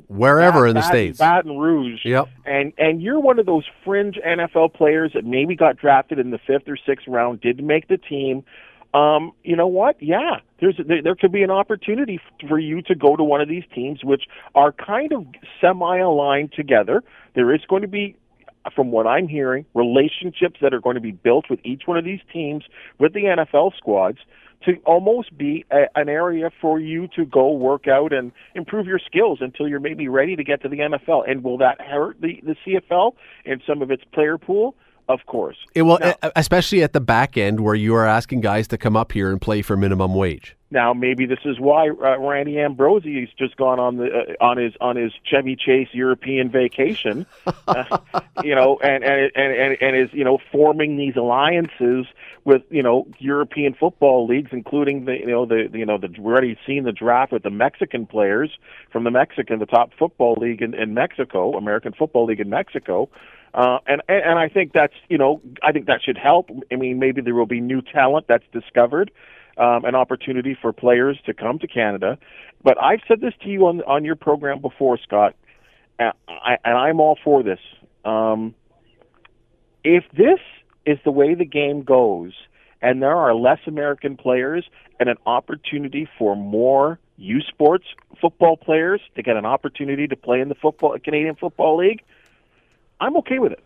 Wherever 0.08 0.68
in 0.68 0.76
the 0.76 0.82
states. 0.82 1.18
Baton 1.18 1.58
Rouge, 1.58 2.02
Yep. 2.04 2.28
and 2.46 2.74
and 2.78 3.02
you're 3.02 3.20
one 3.20 3.40
of 3.40 3.46
those 3.46 3.64
fringe 3.84 4.20
NFL 4.26 4.74
players 4.74 5.12
that 5.14 5.24
maybe 5.26 5.56
got 5.56 5.78
drafted 5.78 6.20
in 6.20 6.32
the 6.32 6.38
fifth 6.38 6.68
or 6.68 6.78
sixth 6.86 7.08
round, 7.08 7.42
didn't 7.42 7.66
make 7.66 7.88
the 7.88 7.98
team. 7.98 8.44
Um, 8.96 9.34
you 9.44 9.58
know 9.58 9.68
what? 9.68 10.02
Yeah, 10.02 10.38
there's 10.62 10.80
there, 10.88 11.04
there 11.04 11.16
could 11.16 11.34
be 11.34 11.44
an 11.44 11.52
opportunity 11.52 12.18
for 12.48 12.58
you 12.58 12.82
to 12.84 12.96
go 12.96 13.18
to 13.18 13.24
one 13.24 13.42
of 13.42 13.50
these 13.50 13.66
teams, 13.74 14.06
which 14.06 14.24
are 14.56 14.72
kind 14.72 15.12
of 15.12 15.26
semi-aligned 15.60 16.54
together. 16.54 17.04
There 17.34 17.54
is 17.54 17.60
going 17.68 17.82
to 17.82 17.90
be 17.90 18.16
from 18.74 18.92
what 18.92 19.06
I'm 19.06 19.28
hearing, 19.28 19.66
relationships 19.74 20.60
that 20.62 20.74
are 20.74 20.80
going 20.80 20.96
to 20.96 21.02
be 21.02 21.12
built 21.12 21.50
with 21.50 21.60
each 21.66 21.84
one 21.86 21.98
of 21.98 22.06
these 22.06 22.22
teams, 22.32 22.64
with 22.98 23.14
the 23.14 23.24
NFL 23.24 23.76
squads, 23.78 24.20
to 24.64 24.78
almost 24.86 25.38
be 25.38 25.66
a, 25.72 25.84
an 25.96 26.08
area 26.08 26.50
for 26.62 26.80
you 26.80 27.08
to 27.16 27.26
go 27.26 27.52
work 27.52 27.88
out 27.88 28.14
and 28.14 28.32
improve 28.56 28.88
your 28.88 29.00
skills 29.00 29.40
until 29.42 29.68
you're 29.68 29.82
maybe 29.82 30.08
ready 30.08 30.38
to 30.38 30.44
get 30.44 30.62
to 30.64 30.70
the 30.70 30.78
NFL. 30.78 31.30
And 31.30 31.44
will 31.44 31.58
that 31.58 31.82
hurt 31.82 32.20
the, 32.22 32.42
the 32.44 32.56
CFL 32.66 33.12
and 33.46 33.62
some 33.68 33.82
of 33.82 33.92
its 33.92 34.04
player 34.14 34.38
pool? 34.38 34.74
Of 35.08 35.26
course. 35.28 35.58
It 35.76 35.84
will, 35.84 36.00
e- 36.04 36.14
especially 36.36 36.82
at 36.84 36.94
the 36.94 37.00
back 37.00 37.38
end 37.38 37.60
where 37.60 37.76
you 37.76 37.94
are 37.96 38.06
asking 38.06 38.42
guys 38.42 38.68
to 38.70 38.78
come 38.78 38.96
up 38.96 39.12
here 39.12 39.32
and 39.32 39.40
play 39.40 39.62
for 39.62 39.78
minimum 39.78 40.16
wage. 40.16 40.56
Now, 40.72 40.94
maybe 40.94 41.26
this 41.26 41.40
is 41.46 41.60
why 41.60 41.90
uh, 41.90 42.18
Randy 42.20 42.60
Ambrosie 42.60 43.22
has 43.22 43.30
just 43.38 43.56
gone 43.56 43.80
on 43.80 43.98
the 43.98 44.08
uh, 44.08 44.44
on 44.44 44.58
his 44.58 44.74
on 44.82 44.96
his 44.96 45.14
Chevy 45.24 45.56
Chase 45.56 45.88
European 45.94 46.50
vacation, 46.50 47.26
uh, 47.68 48.00
you 48.44 48.56
know, 48.56 48.80
and 48.84 49.04
and, 49.04 49.32
and 49.36 49.54
and 49.54 49.78
and 49.80 49.96
is 49.96 50.10
you 50.12 50.24
know 50.24 50.40
forming 50.52 50.98
these 50.98 51.16
alliances 51.16 52.08
with 52.46 52.64
you 52.72 52.82
know 52.82 53.08
European 53.20 53.76
football 53.76 54.26
leagues, 54.26 54.50
including 54.52 55.06
the 55.06 55.14
you 55.14 55.28
know 55.28 55.46
the 55.46 55.70
you 55.72 55.86
know 55.86 56.00
the 56.00 56.10
we're 56.18 56.34
already 56.34 56.58
seen 56.66 56.84
the 56.84 56.92
draft 56.92 57.32
with 57.32 57.44
the 57.44 57.52
Mexican 57.52 58.08
players 58.08 58.58
from 58.92 59.04
the 59.04 59.12
Mexican 59.12 59.60
the 59.60 59.66
top 59.68 59.92
football 59.98 60.36
league 60.42 60.64
in, 60.64 60.74
in 60.74 60.96
Mexico, 60.96 61.54
American 61.56 61.94
Football 61.94 62.26
League 62.26 62.40
in 62.40 62.50
Mexico. 62.50 63.08
Uh, 63.56 63.80
and 63.88 64.02
and 64.10 64.38
I 64.38 64.50
think 64.50 64.74
that's 64.74 64.94
you 65.08 65.18
know 65.18 65.42
I 65.64 65.72
think 65.72 65.86
that 65.86 66.02
should 66.04 66.18
help. 66.18 66.50
I 66.72 66.76
mean, 66.76 67.00
maybe 67.00 67.22
there 67.22 67.34
will 67.34 67.46
be 67.46 67.62
new 67.62 67.82
talent 67.82 68.26
that's 68.28 68.44
discovered, 68.52 69.12
um, 69.58 69.86
an 69.86 69.96
opportunity 69.96 70.58
for 70.62 70.74
players 70.74 71.18
to 71.26 71.34
come 71.34 71.58
to 71.60 71.68
Canada. 71.68 72.18
But 72.62 72.78
I've 72.84 73.00
said 73.08 73.22
this 73.22 73.34
to 73.44 73.50
you 73.50 73.66
on 73.68 73.82
on 73.84 74.04
your 74.04 74.18
program 74.18 74.60
before, 74.60 74.98
Scott, 74.98 75.36
and, 75.98 76.12
I, 76.28 76.58
and 76.66 76.78
I'm 76.78 77.00
all 77.00 77.18
for 77.24 77.44
this. 77.44 77.60
Um, 78.04 78.54
if 79.86 80.04
this 80.12 80.40
is 80.86 80.98
the 81.06 81.12
way 81.12 81.34
the 81.34 81.46
game 81.46 81.84
goes, 81.84 82.34
and 82.82 83.02
there 83.02 83.16
are 83.16 83.34
less 83.34 83.60
American 83.68 84.18
players 84.18 84.66
and 85.00 85.08
an 85.08 85.18
opportunity 85.26 86.10
for 86.20 86.36
more 86.36 87.00
U 87.16 87.40
Sports 87.40 87.86
football 88.20 88.58
players 88.58 89.00
to 89.16 89.24
get 89.24 89.38
an 89.38 89.46
opportunity 89.46 90.08
to 90.08 90.16
play 90.18 90.42
in 90.42 90.50
the 90.50 90.56
football 90.56 90.98
Canadian 91.02 91.36
Football 91.36 91.78
League, 91.78 92.02
I'm 93.00 93.18
okay 93.18 93.40
with 93.40 93.52
it. 93.52 93.64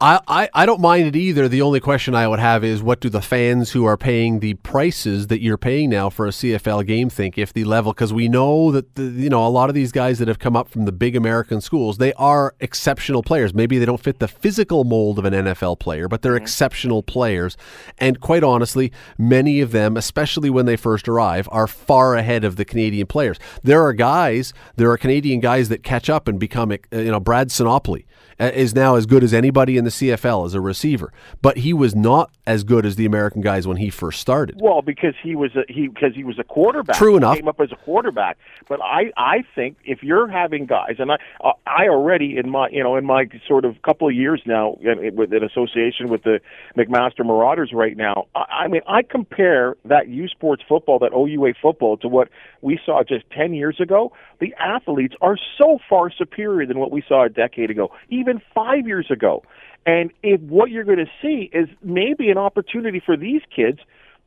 I, 0.00 0.20
I, 0.26 0.48
I 0.52 0.66
don't 0.66 0.80
mind 0.80 1.06
it 1.06 1.14
either. 1.14 1.48
The 1.48 1.62
only 1.62 1.78
question 1.78 2.16
I 2.16 2.26
would 2.26 2.40
have 2.40 2.64
is 2.64 2.82
what 2.82 2.98
do 2.98 3.08
the 3.08 3.22
fans 3.22 3.70
who 3.70 3.84
are 3.84 3.96
paying 3.96 4.40
the 4.40 4.54
prices 4.54 5.28
that 5.28 5.40
you're 5.40 5.56
paying 5.56 5.88
now 5.88 6.10
for 6.10 6.26
a 6.26 6.30
CFL 6.30 6.84
game 6.84 7.08
think 7.08 7.38
if 7.38 7.52
the 7.52 7.62
level 7.62 7.92
because 7.92 8.12
we 8.12 8.28
know 8.28 8.72
that 8.72 8.96
the, 8.96 9.04
you 9.04 9.30
know 9.30 9.46
a 9.46 9.48
lot 9.48 9.68
of 9.68 9.74
these 9.74 9.92
guys 9.92 10.18
that 10.18 10.26
have 10.26 10.40
come 10.40 10.56
up 10.56 10.68
from 10.68 10.84
the 10.84 10.90
big 10.90 11.14
American 11.14 11.60
schools 11.60 11.98
they 11.98 12.12
are 12.14 12.56
exceptional 12.58 13.22
players. 13.22 13.54
Maybe 13.54 13.78
they 13.78 13.86
don't 13.86 14.02
fit 14.02 14.18
the 14.18 14.26
physical 14.26 14.82
mold 14.82 15.20
of 15.20 15.26
an 15.26 15.32
NFL 15.32 15.78
player, 15.78 16.08
but 16.08 16.22
they're 16.22 16.36
exceptional 16.36 17.04
players. 17.04 17.56
And 17.96 18.20
quite 18.20 18.42
honestly, 18.42 18.90
many 19.16 19.60
of 19.60 19.70
them, 19.70 19.96
especially 19.96 20.50
when 20.50 20.66
they 20.66 20.76
first 20.76 21.08
arrive, 21.08 21.48
are 21.52 21.68
far 21.68 22.16
ahead 22.16 22.42
of 22.42 22.56
the 22.56 22.64
Canadian 22.64 23.06
players. 23.06 23.38
There 23.62 23.84
are 23.84 23.92
guys, 23.92 24.52
there 24.74 24.90
are 24.90 24.98
Canadian 24.98 25.38
guys 25.38 25.68
that 25.68 25.84
catch 25.84 26.10
up 26.10 26.26
and 26.26 26.40
become 26.40 26.72
uh, 26.72 26.76
you 26.90 27.12
know 27.12 27.20
Brad 27.20 27.50
Sinopoli 27.50 28.06
uh, 28.40 28.50
is 28.54 28.74
now 28.74 28.96
as 28.96 29.06
good 29.06 29.22
as 29.22 29.32
anybody 29.32 29.76
in 29.76 29.83
in 29.84 29.86
the 29.86 29.90
CFL 29.90 30.46
as 30.46 30.54
a 30.54 30.60
receiver, 30.60 31.12
but 31.42 31.58
he 31.58 31.72
was 31.72 31.94
not 31.94 32.30
as 32.46 32.64
good 32.64 32.84
as 32.86 32.96
the 32.96 33.04
American 33.06 33.40
guys 33.42 33.66
when 33.66 33.76
he 33.76 33.90
first 33.90 34.20
started. 34.20 34.56
Well, 34.60 34.82
because 34.82 35.14
he 35.22 35.34
was 35.36 35.54
a 35.56 35.70
he 35.72 35.88
because 35.88 36.14
he 36.14 36.24
was 36.24 36.38
a 36.38 36.44
quarterback. 36.44 36.96
True 36.96 37.12
He 37.12 37.16
enough. 37.18 37.36
came 37.36 37.48
up 37.48 37.60
as 37.60 37.70
a 37.72 37.76
quarterback. 37.76 38.38
But 38.68 38.80
I 38.82 39.12
I 39.16 39.44
think 39.54 39.76
if 39.84 40.02
you're 40.02 40.28
having 40.28 40.66
guys, 40.66 40.96
and 40.98 41.12
I 41.12 41.16
uh, 41.42 41.52
I 41.66 41.88
already 41.88 42.36
in 42.36 42.50
my 42.50 42.68
you 42.70 42.82
know 42.82 42.96
in 42.96 43.04
my 43.04 43.26
sort 43.46 43.64
of 43.64 43.80
couple 43.82 44.08
of 44.08 44.14
years 44.14 44.42
now 44.46 44.76
with 44.80 45.32
an 45.32 45.44
association 45.44 46.08
with 46.08 46.22
the 46.22 46.40
McMaster 46.76 47.24
Marauders 47.24 47.72
right 47.72 47.96
now. 47.96 48.26
I, 48.34 48.64
I 48.64 48.68
mean 48.68 48.82
I 48.88 49.02
compare 49.02 49.76
that 49.84 50.08
U 50.08 50.28
Sports 50.28 50.62
football, 50.68 50.98
that 51.00 51.12
OUA 51.12 51.54
football, 51.60 51.96
to 51.98 52.08
what 52.08 52.28
we 52.62 52.78
saw 52.84 53.02
just 53.02 53.24
ten 53.30 53.54
years 53.54 53.80
ago. 53.80 54.12
The 54.40 54.54
athletes 54.58 55.14
are 55.20 55.36
so 55.58 55.78
far 55.88 56.10
superior 56.10 56.66
than 56.66 56.78
what 56.78 56.90
we 56.90 57.02
saw 57.06 57.24
a 57.24 57.28
decade 57.28 57.70
ago, 57.70 57.90
even 58.08 58.40
five 58.54 58.86
years 58.86 59.10
ago. 59.10 59.42
And 59.86 60.10
if 60.22 60.40
what 60.40 60.70
you're 60.70 60.84
going 60.84 60.98
to 60.98 61.10
see 61.20 61.50
is 61.52 61.68
maybe 61.82 62.30
an 62.30 62.38
opportunity 62.38 63.02
for 63.04 63.16
these 63.16 63.42
kids 63.54 63.80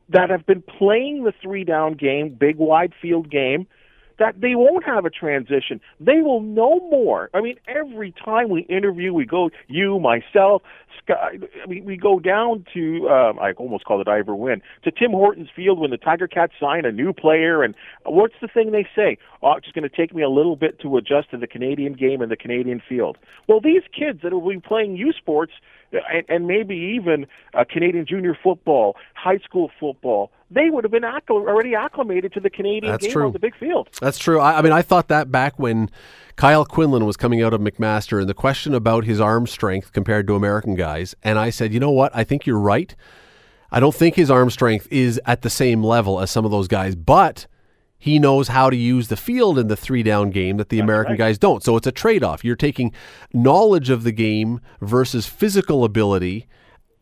that 0.08 0.30
have 0.30 0.46
been 0.46 0.62
playing 0.62 1.24
the 1.24 1.32
three 1.42 1.64
down 1.64 1.94
game, 1.94 2.30
big 2.30 2.56
wide 2.56 2.92
field 3.00 3.30
game, 3.30 3.66
that 4.18 4.40
they 4.40 4.54
won't 4.54 4.84
have 4.84 5.04
a 5.04 5.10
transition. 5.10 5.80
They 6.00 6.22
will 6.22 6.40
know 6.40 6.80
more. 6.90 7.30
I 7.34 7.40
mean, 7.40 7.56
every 7.68 8.12
time 8.12 8.48
we 8.48 8.62
interview, 8.62 9.12
we 9.12 9.24
go, 9.24 9.50
you, 9.68 9.98
myself, 10.00 10.62
Scott, 11.02 11.32
I 11.62 11.66
mean, 11.66 11.84
we 11.84 11.96
go 11.96 12.18
down 12.18 12.64
to, 12.74 13.08
um, 13.08 13.38
I 13.38 13.52
almost 13.52 13.84
call 13.84 14.00
it 14.00 14.08
Ivor 14.08 14.34
Wynn, 14.34 14.60
to 14.84 14.90
Tim 14.90 15.12
Hortons 15.12 15.48
Field 15.54 15.78
when 15.78 15.90
the 15.90 15.96
Tiger 15.96 16.26
Cats 16.26 16.52
sign 16.60 16.84
a 16.84 16.92
new 16.92 17.12
player. 17.12 17.62
And 17.62 17.74
what's 18.04 18.34
the 18.40 18.48
thing 18.48 18.72
they 18.72 18.86
say? 18.94 19.18
Oh, 19.42 19.52
it's 19.52 19.66
just 19.66 19.74
going 19.74 19.88
to 19.88 19.96
take 19.96 20.14
me 20.14 20.22
a 20.22 20.28
little 20.28 20.56
bit 20.56 20.80
to 20.80 20.96
adjust 20.96 21.30
to 21.30 21.38
the 21.38 21.46
Canadian 21.46 21.92
game 21.92 22.20
and 22.20 22.30
the 22.30 22.36
Canadian 22.36 22.82
field. 22.86 23.18
Well, 23.46 23.60
these 23.60 23.82
kids 23.96 24.20
that 24.22 24.32
will 24.32 24.48
be 24.48 24.60
playing 24.60 24.96
U 24.96 25.12
Sports, 25.12 25.52
and, 25.92 26.24
and 26.28 26.46
maybe 26.46 26.74
even 26.74 27.26
uh, 27.54 27.64
Canadian 27.70 28.04
junior 28.06 28.36
football, 28.42 28.96
high 29.14 29.38
school 29.38 29.70
football, 29.78 30.30
they 30.50 30.70
would 30.70 30.84
have 30.84 30.90
been 30.90 31.04
already 31.04 31.74
acclimated 31.74 32.32
to 32.32 32.40
the 32.40 32.50
Canadian 32.50 32.92
That's 32.92 33.04
game 33.04 33.12
true. 33.12 33.26
on 33.26 33.32
the 33.32 33.38
big 33.38 33.56
field. 33.56 33.88
That's 34.00 34.18
true. 34.18 34.40
I, 34.40 34.58
I 34.58 34.62
mean, 34.62 34.72
I 34.72 34.82
thought 34.82 35.08
that 35.08 35.30
back 35.30 35.58
when 35.58 35.90
Kyle 36.36 36.64
Quinlan 36.64 37.04
was 37.04 37.16
coming 37.16 37.42
out 37.42 37.52
of 37.52 37.60
McMaster 37.60 38.20
and 38.20 38.28
the 38.28 38.34
question 38.34 38.74
about 38.74 39.04
his 39.04 39.20
arm 39.20 39.46
strength 39.46 39.92
compared 39.92 40.26
to 40.28 40.34
American 40.34 40.74
guys. 40.74 41.14
And 41.22 41.38
I 41.38 41.50
said, 41.50 41.74
you 41.74 41.80
know 41.80 41.90
what? 41.90 42.14
I 42.14 42.24
think 42.24 42.46
you're 42.46 42.58
right. 42.58 42.94
I 43.70 43.80
don't 43.80 43.94
think 43.94 44.14
his 44.14 44.30
arm 44.30 44.48
strength 44.48 44.88
is 44.90 45.20
at 45.26 45.42
the 45.42 45.50
same 45.50 45.84
level 45.84 46.20
as 46.20 46.30
some 46.30 46.44
of 46.46 46.50
those 46.50 46.68
guys, 46.68 46.94
but 46.94 47.46
he 47.98 48.18
knows 48.18 48.48
how 48.48 48.70
to 48.70 48.76
use 48.76 49.08
the 49.08 49.16
field 49.16 49.58
in 49.58 49.66
the 49.66 49.76
three 49.76 50.02
down 50.02 50.30
game 50.30 50.56
that 50.56 50.70
the 50.70 50.78
American 50.78 51.12
right. 51.12 51.18
guys 51.18 51.38
don't. 51.38 51.62
So 51.62 51.76
it's 51.76 51.86
a 51.86 51.92
trade 51.92 52.22
off. 52.24 52.44
You're 52.44 52.56
taking 52.56 52.92
knowledge 53.34 53.90
of 53.90 54.04
the 54.04 54.12
game 54.12 54.60
versus 54.80 55.26
physical 55.26 55.84
ability. 55.84 56.46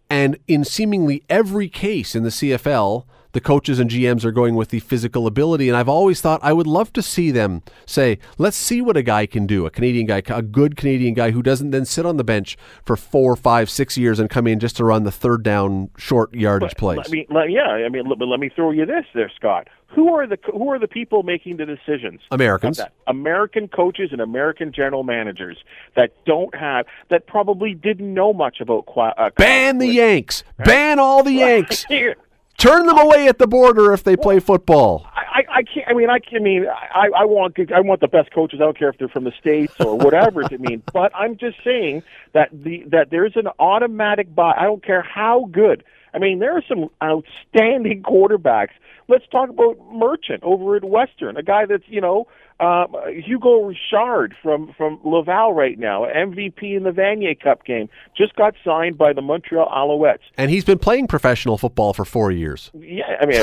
And 0.09 0.39
in 0.49 0.65
seemingly 0.65 1.23
every 1.29 1.69
case 1.69 2.17
in 2.17 2.23
the 2.23 2.31
CFL, 2.31 3.05
the 3.37 3.41
coaches 3.43 3.78
and 3.78 3.91
GMs 3.91 4.24
are 4.24 4.32
going 4.32 4.55
with 4.55 4.70
the 4.70 4.80
physical 4.80 5.26
ability. 5.26 5.68
And 5.68 5.76
I've 5.76 5.91
always 5.91 6.22
thought 6.22 6.41
I 6.43 6.55
would 6.55 6.66
love 6.66 6.91
to 6.95 7.03
see 7.03 7.30
them 7.30 7.62
say, 7.84 8.18
let's 8.39 8.57
see 8.57 8.80
what 8.80 8.97
a 8.97 9.03
guy 9.03 9.26
can 9.26 9.47
do, 9.47 9.66
a 9.66 9.70
Canadian 9.70 10.07
guy, 10.07 10.22
a 10.28 10.41
good 10.41 10.74
Canadian 10.74 11.12
guy 11.12 11.32
who 11.32 11.43
doesn't 11.43 11.70
then 11.70 11.84
sit 11.84 12.07
on 12.07 12.16
the 12.16 12.24
bench 12.24 12.57
for 12.82 12.97
four, 12.97 13.37
five, 13.37 13.68
six 13.68 13.99
years 13.99 14.18
and 14.18 14.30
come 14.30 14.47
in 14.47 14.59
just 14.59 14.74
to 14.78 14.87
run 14.87 15.03
the 15.03 15.12
third 15.12 15.43
down 15.43 15.91
short 15.99 16.32
yardage 16.32 16.76
plays. 16.76 16.97
Let 16.97 17.11
me, 17.11 17.26
let, 17.28 17.51
yeah, 17.51 17.66
I 17.66 17.91
mean, 17.91 18.07
let, 18.07 18.18
let 18.26 18.41
me 18.41 18.49
throw 18.49 18.70
you 18.70 18.87
this 18.87 19.05
there, 19.14 19.30
Scott. 19.37 19.68
Who 19.89 20.14
are 20.14 20.26
the 20.26 20.39
who 20.53 20.70
are 20.70 20.78
the 20.78 20.89
people 20.89 21.22
making 21.22 21.59
the 21.59 21.64
decisions? 21.64 22.20
Americans. 22.30 22.80
American 23.07 23.68
coaches 23.68 24.11
and 24.12 24.20
American 24.20 24.72
general 24.72 25.05
managers 25.05 25.59
that 25.95 26.12
don't 26.24 26.55
have 26.55 26.87
that 27.09 27.26
probably 27.26 27.72
didn't 27.72 28.12
know 28.12 28.32
much 28.32 28.61
about 28.61 28.87
qua- 28.87 29.14
uh, 29.16 29.30
Ban 29.37 29.78
the 29.78 29.87
Yanks. 29.87 30.43
Ban 30.59 30.99
all 30.99 31.22
the 31.22 31.32
Yanks. 31.32 31.87
Turn 32.59 32.87
them 32.87 32.99
away 32.99 33.29
at 33.29 33.39
the 33.39 33.47
border 33.47 33.93
if 33.93 34.03
they 34.03 34.17
play 34.17 34.41
football. 34.41 35.07
I, 35.37 35.45
I 35.59 35.63
can't. 35.63 35.87
I 35.89 35.93
mean, 35.93 36.09
I 36.09 36.19
can 36.19 36.39
I 36.39 36.41
mean, 36.41 36.67
I, 36.67 37.09
I 37.15 37.25
want 37.27 37.59
I 37.75 37.81
want 37.81 38.01
the 38.01 38.09
best 38.09 38.33
coaches. 38.33 38.61
I 38.61 38.65
don't 38.65 38.79
care 38.79 38.89
if 38.89 38.97
they're 38.97 39.09
from 39.09 39.25
the 39.25 39.33
states 39.39 39.75
or 39.81 39.99
whatever 39.99 40.41
it 40.43 40.61
mean. 40.61 40.83
But 40.93 41.15
I'm 41.15 41.37
just 41.37 41.59
saying 41.63 42.03
that 42.33 42.49
the 42.53 42.85
that 42.89 43.11
there's 43.11 43.37
an 43.37 43.49
automatic 43.59 44.35
buy. 44.35 44.55
I 44.57 44.63
don't 44.63 44.83
care 44.83 45.03
how 45.03 45.49
good. 45.53 45.85
I 46.15 46.19
mean, 46.19 46.39
there 46.39 46.57
are 46.57 46.63
some 46.67 46.89
outstanding 47.03 48.03
quarterbacks. 48.03 48.71
Let's 49.09 49.27
talk 49.31 49.51
about 49.51 49.77
Merchant 49.93 50.43
over 50.43 50.77
at 50.77 50.85
Western, 50.85 51.37
a 51.37 51.43
guy 51.43 51.67
that's 51.67 51.85
you 51.87 52.01
know 52.01 52.27
um, 52.59 52.95
Hugo 53.09 53.65
Richard 53.65 54.35
from 54.43 54.73
from 54.79 54.99
Laval 55.05 55.53
right 55.53 55.79
now, 55.79 56.05
MVP 56.05 56.77
in 56.77 56.85
the 56.85 56.91
Vanier 56.91 57.39
Cup 57.39 57.65
game, 57.65 57.89
just 58.17 58.35
got 58.37 58.55
signed 58.65 58.97
by 58.97 59.13
the 59.13 59.21
Montreal 59.21 59.69
Alouettes. 59.69 60.21
And 60.39 60.51
he's 60.51 60.65
been 60.65 60.79
playing 60.79 61.07
professional 61.07 61.59
football 61.59 61.93
for 61.93 62.05
four 62.05 62.31
years. 62.31 62.71
Yeah, 62.75 63.17
I 63.21 63.27
mean, 63.27 63.43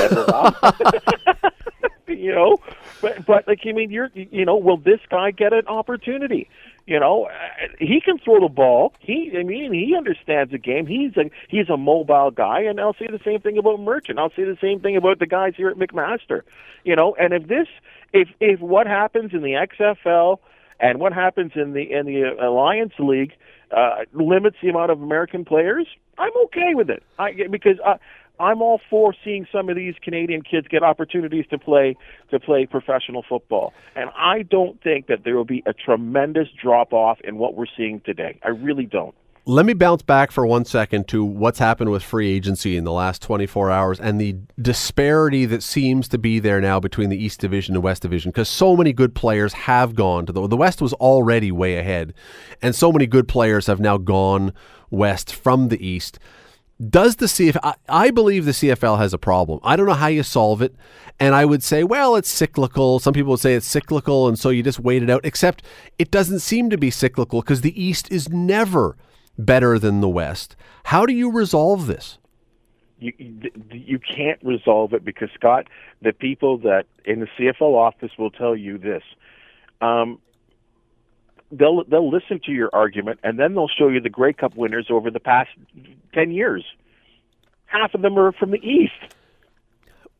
you 2.18 2.34
know, 2.34 2.58
but 3.00 3.24
but 3.24 3.46
like 3.46 3.60
I 3.66 3.72
mean, 3.72 3.90
you're 3.90 4.10
you 4.14 4.44
know, 4.44 4.56
will 4.56 4.78
this 4.78 5.00
guy 5.08 5.30
get 5.30 5.52
an 5.52 5.66
opportunity? 5.68 6.48
You 6.86 7.00
know, 7.00 7.24
uh, 7.26 7.68
he 7.78 8.00
can 8.00 8.18
throw 8.18 8.40
the 8.40 8.48
ball. 8.48 8.92
He, 8.98 9.32
I 9.38 9.42
mean, 9.42 9.72
he 9.72 9.94
understands 9.96 10.52
the 10.52 10.58
game. 10.58 10.86
He's 10.86 11.16
a 11.16 11.30
he's 11.48 11.70
a 11.70 11.78
mobile 11.78 12.30
guy, 12.30 12.60
and 12.60 12.78
I'll 12.78 12.94
say 12.94 13.06
the 13.06 13.20
same 13.24 13.40
thing 13.40 13.56
about 13.56 13.80
Merchant. 13.80 14.18
I'll 14.18 14.30
say 14.30 14.44
the 14.44 14.58
same 14.60 14.80
thing 14.80 14.96
about 14.96 15.18
the 15.18 15.26
guys 15.26 15.54
here 15.56 15.70
at 15.70 15.76
McMaster. 15.76 16.42
You 16.84 16.94
know, 16.94 17.16
and 17.18 17.32
if 17.32 17.48
this, 17.48 17.68
if 18.14 18.28
if 18.40 18.60
what 18.60 18.86
happens 18.86 19.32
in 19.34 19.42
the 19.42 19.66
XFL 19.80 20.38
and 20.80 20.98
what 21.00 21.12
happens 21.12 21.52
in 21.54 21.74
the 21.74 21.92
in 21.92 22.06
the 22.06 22.34
Alliance 22.40 22.94
League 22.98 23.32
uh, 23.76 24.04
limits 24.14 24.56
the 24.62 24.70
amount 24.70 24.90
of 24.90 25.02
American 25.02 25.44
players, 25.44 25.86
I'm 26.16 26.32
okay 26.44 26.74
with 26.74 26.88
it. 26.88 27.02
I 27.18 27.32
because 27.50 27.76
I. 27.84 27.96
I'm 28.40 28.62
all 28.62 28.80
for 28.90 29.14
seeing 29.24 29.46
some 29.52 29.68
of 29.68 29.76
these 29.76 29.94
Canadian 30.02 30.42
kids 30.42 30.66
get 30.66 30.82
opportunities 30.82 31.44
to 31.50 31.58
play 31.58 31.96
to 32.32 32.40
play 32.40 32.66
professional 32.66 33.24
football, 33.28 33.72
and 33.94 34.10
I 34.16 34.42
don't 34.42 34.82
think 34.82 35.06
that 35.06 35.20
there 35.22 35.36
will 35.36 35.44
be 35.44 35.62
a 35.66 35.72
tremendous 35.72 36.48
drop 36.60 36.92
off 36.92 37.20
in 37.22 37.38
what 37.38 37.54
we're 37.54 37.70
seeing 37.76 38.00
today. 38.04 38.40
I 38.42 38.48
really 38.48 38.86
don't. 38.86 39.14
Let 39.46 39.66
me 39.66 39.74
bounce 39.74 40.00
back 40.00 40.30
for 40.30 40.46
one 40.46 40.64
second 40.64 41.06
to 41.08 41.22
what's 41.22 41.58
happened 41.58 41.90
with 41.90 42.02
free 42.02 42.30
agency 42.30 42.78
in 42.78 42.84
the 42.84 42.92
last 42.92 43.20
24 43.20 43.70
hours 43.70 44.00
and 44.00 44.18
the 44.18 44.36
disparity 44.58 45.44
that 45.44 45.62
seems 45.62 46.08
to 46.08 46.18
be 46.18 46.38
there 46.38 46.62
now 46.62 46.80
between 46.80 47.10
the 47.10 47.22
East 47.22 47.40
Division 47.40 47.74
and 47.74 47.84
West 47.84 48.00
Division 48.00 48.30
because 48.30 48.48
so 48.48 48.74
many 48.74 48.94
good 48.94 49.14
players 49.14 49.52
have 49.52 49.94
gone 49.94 50.24
to 50.24 50.32
the 50.32 50.46
the 50.46 50.56
West 50.56 50.80
was 50.80 50.94
already 50.94 51.52
way 51.52 51.76
ahead 51.76 52.14
and 52.62 52.74
so 52.74 52.90
many 52.90 53.06
good 53.06 53.28
players 53.28 53.66
have 53.66 53.80
now 53.80 53.98
gone 53.98 54.54
west 54.88 55.34
from 55.34 55.68
the 55.68 55.86
East. 55.86 56.18
Does 56.88 57.16
the 57.16 57.26
CFL 57.26 57.60
I, 57.62 57.74
I 57.86 58.10
believe 58.12 58.46
the 58.46 58.52
CFL 58.52 58.96
has 58.96 59.12
a 59.12 59.18
problem. 59.18 59.60
I 59.62 59.76
don't 59.76 59.86
know 59.86 59.92
how 59.92 60.06
you 60.06 60.22
solve 60.22 60.62
it 60.62 60.74
and 61.20 61.34
I 61.34 61.44
would 61.44 61.62
say 61.62 61.84
well 61.84 62.16
it's 62.16 62.30
cyclical. 62.30 62.98
Some 62.98 63.12
people 63.12 63.32
would 63.32 63.40
say 63.40 63.52
it's 63.52 63.66
cyclical 63.66 64.26
and 64.26 64.38
so 64.38 64.48
you 64.48 64.62
just 64.62 64.80
wait 64.80 65.02
it 65.02 65.10
out 65.10 65.20
except 65.22 65.62
it 65.98 66.10
doesn't 66.10 66.40
seem 66.40 66.70
to 66.70 66.78
be 66.78 66.90
cyclical 66.90 67.42
because 67.42 67.60
the 67.60 67.78
East 67.78 68.10
is 68.10 68.30
never 68.30 68.96
better 69.38 69.78
than 69.78 70.00
the 70.00 70.08
West. 70.08 70.56
How 70.84 71.06
do 71.06 71.12
you 71.12 71.30
resolve 71.30 71.86
this? 71.86 72.18
You 72.98 73.12
you- 73.18 73.98
can't 73.98 74.38
resolve 74.42 74.94
it 74.94 75.04
because 75.04 75.28
Scott, 75.34 75.66
the 76.00 76.12
people 76.12 76.58
that 76.58 76.86
in 77.04 77.20
the 77.20 77.26
CFO 77.36 77.74
office 77.74 78.12
will 78.16 78.30
tell 78.30 78.54
you 78.54 78.78
this. 78.78 79.02
Um, 79.80 80.20
they'll 81.50 81.84
they'll 81.84 82.10
listen 82.10 82.40
to 82.46 82.52
your 82.52 82.70
argument 82.72 83.20
and 83.22 83.38
then 83.38 83.54
they'll 83.54 83.68
show 83.68 83.88
you 83.88 84.00
the 84.00 84.08
Grey 84.08 84.32
Cup 84.32 84.56
winners 84.56 84.86
over 84.90 85.10
the 85.10 85.20
past 85.20 85.50
ten 86.12 86.30
years. 86.30 86.64
Half 87.66 87.94
of 87.94 88.02
them 88.02 88.18
are 88.18 88.32
from 88.32 88.52
the 88.52 88.64
East. 88.64 89.14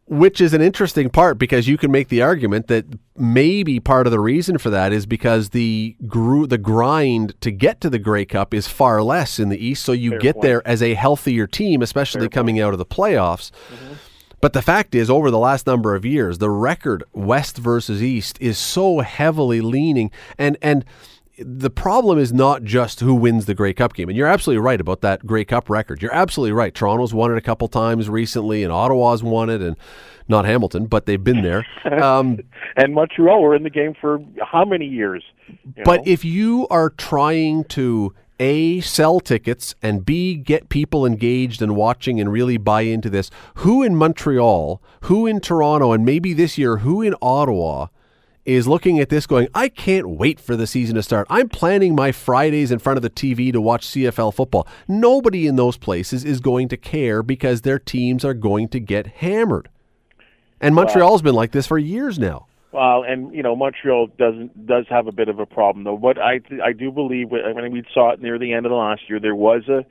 Which 0.06 0.40
is 0.40 0.52
an 0.52 0.60
interesting 0.60 1.08
part 1.08 1.38
because 1.38 1.66
you 1.66 1.78
can 1.78 1.90
make 1.90 2.08
the 2.08 2.20
argument 2.20 2.66
that 2.66 2.84
maybe 3.16 3.80
part 3.80 4.06
of 4.06 4.10
the 4.10 4.20
reason 4.20 4.58
for 4.58 4.68
that 4.68 4.92
is 4.92 5.06
because 5.06 5.50
the 5.50 5.96
gru- 6.06 6.46
the 6.46 6.58
grind 6.58 7.40
to 7.40 7.50
get 7.50 7.80
to 7.80 7.88
the 7.88 7.98
Grey 7.98 8.26
Cup 8.26 8.52
is 8.52 8.68
far 8.68 9.02
less 9.02 9.38
in 9.38 9.48
the 9.48 9.56
East, 9.56 9.82
so 9.82 9.92
you 9.92 10.10
Fair 10.10 10.18
get 10.18 10.34
point. 10.34 10.42
there 10.42 10.68
as 10.68 10.82
a 10.82 10.92
healthier 10.92 11.46
team, 11.46 11.80
especially 11.80 12.28
coming 12.28 12.60
out 12.60 12.74
of 12.74 12.78
the 12.78 12.84
playoffs. 12.84 13.50
Mm-hmm. 13.72 13.94
But 14.42 14.52
the 14.52 14.60
fact 14.60 14.94
is, 14.94 15.08
over 15.08 15.30
the 15.30 15.38
last 15.38 15.66
number 15.66 15.94
of 15.94 16.04
years, 16.04 16.36
the 16.36 16.50
record 16.50 17.02
West 17.14 17.56
versus 17.56 18.02
East 18.02 18.36
is 18.42 18.58
so 18.58 18.98
heavily 19.00 19.62
leaning, 19.62 20.10
and 20.36 20.58
and 20.60 20.84
the 21.38 21.70
problem 21.70 22.18
is 22.18 22.32
not 22.32 22.62
just 22.62 23.00
who 23.00 23.14
wins 23.14 23.46
the 23.46 23.54
Grey 23.54 23.72
Cup 23.72 23.94
game. 23.94 24.08
And 24.08 24.16
you're 24.16 24.28
absolutely 24.28 24.62
right 24.62 24.80
about 24.80 25.00
that 25.00 25.26
Grey 25.26 25.44
Cup 25.44 25.68
record. 25.68 26.00
You're 26.00 26.14
absolutely 26.14 26.52
right. 26.52 26.74
Toronto's 26.74 27.12
won 27.12 27.32
it 27.32 27.38
a 27.38 27.40
couple 27.40 27.66
times 27.68 28.08
recently, 28.08 28.62
and 28.62 28.72
Ottawa's 28.72 29.22
won 29.22 29.50
it, 29.50 29.60
and 29.60 29.76
not 30.28 30.44
Hamilton, 30.44 30.86
but 30.86 31.06
they've 31.06 31.22
been 31.22 31.42
there. 31.42 31.66
Um, 31.84 32.40
and 32.76 32.94
Montreal 32.94 33.40
were 33.42 33.54
in 33.54 33.62
the 33.62 33.70
game 33.70 33.94
for 34.00 34.18
how 34.42 34.64
many 34.64 34.86
years? 34.86 35.22
but 35.84 35.98
know? 35.98 36.02
if 36.06 36.24
you 36.24 36.66
are 36.68 36.90
trying 36.90 37.64
to 37.64 38.14
a 38.40 38.80
sell 38.80 39.20
tickets 39.20 39.74
and 39.80 40.04
b 40.04 40.34
get 40.34 40.68
people 40.68 41.06
engaged 41.06 41.62
and 41.62 41.76
watching 41.76 42.18
and 42.18 42.32
really 42.32 42.56
buy 42.56 42.82
into 42.82 43.10
this, 43.10 43.30
who 43.56 43.82
in 43.82 43.94
Montreal, 43.94 44.82
who 45.02 45.26
in 45.26 45.40
Toronto, 45.40 45.92
and 45.92 46.04
maybe 46.04 46.32
this 46.32 46.58
year 46.58 46.78
who 46.78 47.00
in 47.02 47.14
Ottawa 47.22 47.88
is 48.44 48.68
looking 48.68 49.00
at 49.00 49.08
this 49.08 49.26
going, 49.26 49.48
I 49.54 49.68
can't 49.68 50.08
wait 50.08 50.38
for 50.38 50.56
the 50.56 50.66
season 50.66 50.96
to 50.96 51.02
start. 51.02 51.26
I'm 51.30 51.48
planning 51.48 51.94
my 51.94 52.12
Fridays 52.12 52.70
in 52.70 52.78
front 52.78 52.96
of 52.96 53.02
the 53.02 53.10
TV 53.10 53.52
to 53.52 53.60
watch 53.60 53.86
CFL 53.86 54.34
football. 54.34 54.66
Nobody 54.86 55.46
in 55.46 55.56
those 55.56 55.76
places 55.76 56.24
is 56.24 56.40
going 56.40 56.68
to 56.68 56.76
care 56.76 57.22
because 57.22 57.62
their 57.62 57.78
teams 57.78 58.24
are 58.24 58.34
going 58.34 58.68
to 58.68 58.80
get 58.80 59.06
hammered. 59.06 59.68
And 60.60 60.74
Montreal's 60.74 61.22
been 61.22 61.34
like 61.34 61.52
this 61.52 61.66
for 61.66 61.78
years 61.78 62.18
now. 62.18 62.46
Well, 62.72 63.04
and 63.04 63.32
you 63.32 63.42
know 63.42 63.54
Montreal 63.54 64.08
doesn't 64.18 64.66
does 64.66 64.86
have 64.88 65.06
a 65.06 65.12
bit 65.12 65.28
of 65.28 65.38
a 65.38 65.46
problem 65.46 65.84
though. 65.84 65.96
But 65.96 66.18
I 66.18 66.40
I 66.62 66.72
do 66.72 66.90
believe 66.90 67.28
I 67.32 67.52
mean 67.52 67.70
we 67.70 67.84
saw 67.94 68.10
it 68.10 68.20
near 68.20 68.36
the 68.36 68.52
end 68.52 68.66
of 68.66 68.70
the 68.70 68.76
last 68.76 69.02
year. 69.08 69.20
There 69.20 69.36
was 69.36 69.62
a 69.68 69.84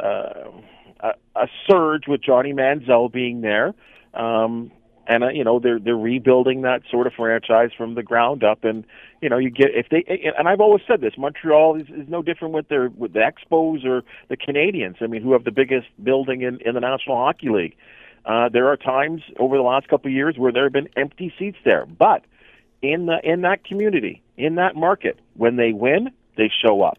uh, 0.00 0.52
a, 1.00 1.08
a 1.34 1.48
surge 1.68 2.06
with 2.06 2.22
Johnny 2.22 2.52
Manziel 2.52 3.10
being 3.10 3.40
there, 3.40 3.74
um, 4.14 4.70
and 5.08 5.24
uh, 5.24 5.28
you 5.28 5.42
know 5.42 5.58
they're 5.58 5.80
they're 5.80 5.96
rebuilding 5.96 6.62
that 6.62 6.82
sort 6.90 7.06
of 7.06 7.14
franchise 7.14 7.70
from 7.76 7.94
the 7.94 8.02
ground 8.02 8.44
up. 8.44 8.62
And 8.62 8.84
you 9.20 9.28
know 9.28 9.38
you 9.38 9.50
get 9.50 9.68
if 9.74 9.88
they 9.88 10.04
and 10.36 10.46
I've 10.46 10.60
always 10.60 10.82
said 10.86 11.00
this 11.00 11.14
Montreal 11.16 11.76
is, 11.76 11.88
is 11.88 12.08
no 12.08 12.22
different 12.22 12.54
with 12.54 12.68
their 12.68 12.90
with 12.90 13.14
the 13.14 13.20
Expos 13.20 13.84
or 13.84 14.04
the 14.28 14.36
Canadiens. 14.36 15.02
I 15.02 15.06
mean 15.06 15.22
who 15.22 15.32
have 15.32 15.44
the 15.44 15.50
biggest 15.50 15.88
building 16.02 16.42
in 16.42 16.60
in 16.60 16.74
the 16.74 16.80
National 16.80 17.16
Hockey 17.16 17.48
League. 17.48 17.76
Uh, 18.24 18.48
there 18.50 18.68
are 18.68 18.76
times 18.76 19.22
over 19.38 19.56
the 19.56 19.62
last 19.62 19.88
couple 19.88 20.08
of 20.08 20.12
years 20.12 20.36
where 20.36 20.52
there 20.52 20.64
have 20.64 20.72
been 20.72 20.88
empty 20.96 21.32
seats 21.38 21.56
there, 21.64 21.86
but 21.86 22.24
in 22.82 23.06
the 23.06 23.18
in 23.24 23.40
that 23.40 23.64
community, 23.64 24.22
in 24.36 24.56
that 24.56 24.76
market, 24.76 25.18
when 25.34 25.56
they 25.56 25.72
win, 25.72 26.10
they 26.36 26.50
show 26.62 26.82
up, 26.82 26.98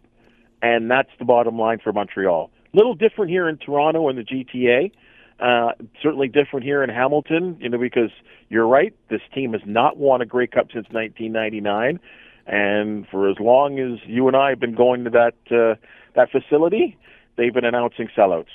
and 0.62 0.89
that's 0.89 1.12
the 1.20 1.26
bottom 1.26 1.60
line 1.60 1.80
for 1.84 1.93
Montreal. 1.93 2.49
Little 2.74 2.95
different 2.95 3.30
here 3.30 3.47
in 3.47 3.57
Toronto 3.57 4.10
and 4.10 4.18
the 4.18 4.24
GTA. 4.24 4.91
Uh, 5.39 5.71
certainly 6.03 6.27
different 6.27 6.65
here 6.65 6.83
in 6.83 6.89
Hamilton, 6.89 7.57
you 7.61 7.69
know, 7.69 7.77
because 7.77 8.11
you're 8.49 8.67
right. 8.67 8.93
This 9.09 9.21
team 9.33 9.53
has 9.53 9.61
not 9.65 9.95
won 9.95 10.21
a 10.21 10.25
Grey 10.25 10.47
Cup 10.47 10.67
since 10.73 10.87
1999, 10.91 11.99
and 12.45 13.07
for 13.07 13.29
as 13.29 13.37
long 13.39 13.79
as 13.79 13.99
you 14.05 14.27
and 14.27 14.35
I 14.35 14.49
have 14.49 14.59
been 14.59 14.75
going 14.75 15.05
to 15.05 15.09
that 15.11 15.35
uh, 15.49 15.75
that 16.15 16.29
facility, 16.31 16.97
they've 17.37 17.53
been 17.53 17.63
announcing 17.65 18.09
sellouts. 18.17 18.47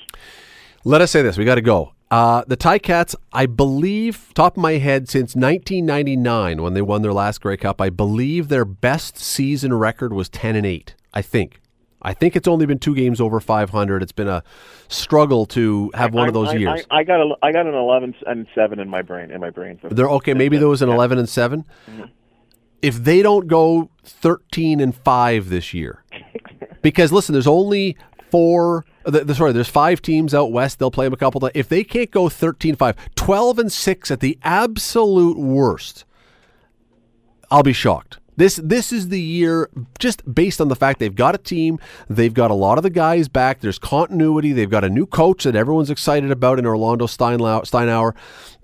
Let 0.85 1.01
us 1.01 1.11
say 1.11 1.23
this: 1.23 1.39
we 1.39 1.47
got 1.47 1.55
to 1.55 1.63
go. 1.63 1.93
Uh, 2.11 2.45
the 2.47 2.57
Ticats, 2.57 3.15
I 3.33 3.47
believe, 3.47 4.33
top 4.35 4.57
of 4.57 4.63
my 4.63 4.73
head, 4.73 5.09
since 5.09 5.35
1999 5.35 6.63
when 6.63 6.75
they 6.75 6.83
won 6.83 7.03
their 7.03 7.15
last 7.15 7.41
Grey 7.41 7.57
Cup, 7.57 7.81
I 7.81 7.89
believe 7.89 8.49
their 8.49 8.67
best 8.67 9.17
season 9.19 9.73
record 9.73 10.13
was 10.13 10.29
10 10.29 10.55
and 10.55 10.67
8. 10.67 10.95
I 11.15 11.23
think. 11.23 11.61
I 12.05 12.13
think 12.13 12.37
it's 12.37 12.47
only 12.47 12.67
been 12.67 12.79
two 12.79 12.95
games 12.95 13.21
over 13.21 13.41
500. 13.41 14.03
It's 14.03 14.13
been 14.13 14.29
a 14.29 14.45
struggle 14.89 15.47
to 15.47 15.91
have 15.95 16.13
one 16.13 16.25
I, 16.25 16.29
of 16.29 16.35
those 16.35 16.51
I, 16.51 16.57
years. 16.57 16.87
I, 16.91 16.99
I 16.99 17.05
got 17.05 17.21
a, 17.21 17.35
I 17.43 17.51
got 17.51 17.67
an 17.67 17.75
11 17.75 18.15
and 18.27 18.47
7 18.55 18.79
in 18.79 18.89
my 18.89 19.03
brain 19.03 19.31
in 19.31 19.41
my 19.41 19.51
brain. 19.51 19.81
They're 19.83 20.11
okay. 20.11 20.35
Maybe 20.35 20.59
there 20.59 20.69
was 20.69 20.83
an 20.83 20.91
11 20.91 21.19
and 21.19 21.29
7. 21.29 21.65
Mm-hmm. 21.91 22.03
If 22.83 22.97
they 22.97 23.23
don't 23.23 23.49
go 23.49 23.89
13 24.05 24.81
and 24.81 24.95
5 24.95 25.49
this 25.49 25.73
year, 25.73 26.05
because 26.83 27.11
listen, 27.11 27.33
there's 27.33 27.47
only 27.47 27.97
four. 28.31 28.85
The, 29.05 29.25
the, 29.25 29.35
sorry, 29.35 29.53
there's 29.53 29.69
five 29.69 30.03
teams 30.03 30.35
out 30.35 30.53
west. 30.53 30.79
They'll 30.79 30.91
play 30.91 31.07
them 31.07 31.15
a 31.15 31.17
couple 31.17 31.41
times. 31.41 31.53
If 31.55 31.69
they 31.69 31.85
can't 31.85 32.11
go 32.11 32.29
13 32.29 32.77
5, 32.77 33.15
12 33.15 33.59
and 33.59 33.73
6 33.73 34.11
at 34.11 34.21
the 34.21 34.39
absolute 34.43 35.39
worst, 35.39 36.05
I'll 37.51 37.63
be 37.63 37.73
shocked. 37.73 38.19
This 38.37 38.57
this 38.57 38.93
is 38.93 39.09
the 39.09 39.21
year 39.21 39.71
just 39.99 40.23
based 40.35 40.61
on 40.61 40.69
the 40.69 40.77
fact 40.77 40.99
they've 40.99 41.15
got 41.15 41.35
a 41.35 41.39
team, 41.39 41.79
they've 42.09 42.35
got 42.35 42.51
a 42.51 42.55
lot 42.55 42.79
of 42.79 42.83
the 42.83 42.91
guys 42.91 43.29
back. 43.29 43.61
There's 43.61 43.79
continuity. 43.79 44.53
They've 44.53 44.71
got 44.71 44.85
a 44.85 44.89
new 44.91 45.07
coach 45.07 45.45
that 45.45 45.55
everyone's 45.55 45.91
excited 45.91 46.31
about 46.31 46.59
in 46.59 46.67
Orlando 46.67 47.07
Steinauer, 47.07 48.15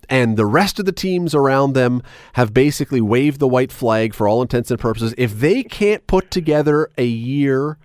and 0.09 0.37
the 0.37 0.47
rest 0.47 0.79
of 0.81 0.87
the 0.87 0.93
teams 0.93 1.35
around 1.35 1.75
them 1.75 2.03
have 2.33 2.53
basically 2.53 3.01
waved 3.01 3.39
the 3.39 3.49
white 3.49 3.71
flag 3.71 4.13
for 4.15 4.27
all 4.27 4.43
intents 4.43 4.71
and 4.71 4.81
purposes. 4.81 5.15
If 5.17 5.39
they 5.39 5.63
can't 5.63 6.05
put 6.07 6.31
together 6.31 6.91
a 6.99 7.05
year, 7.07 7.79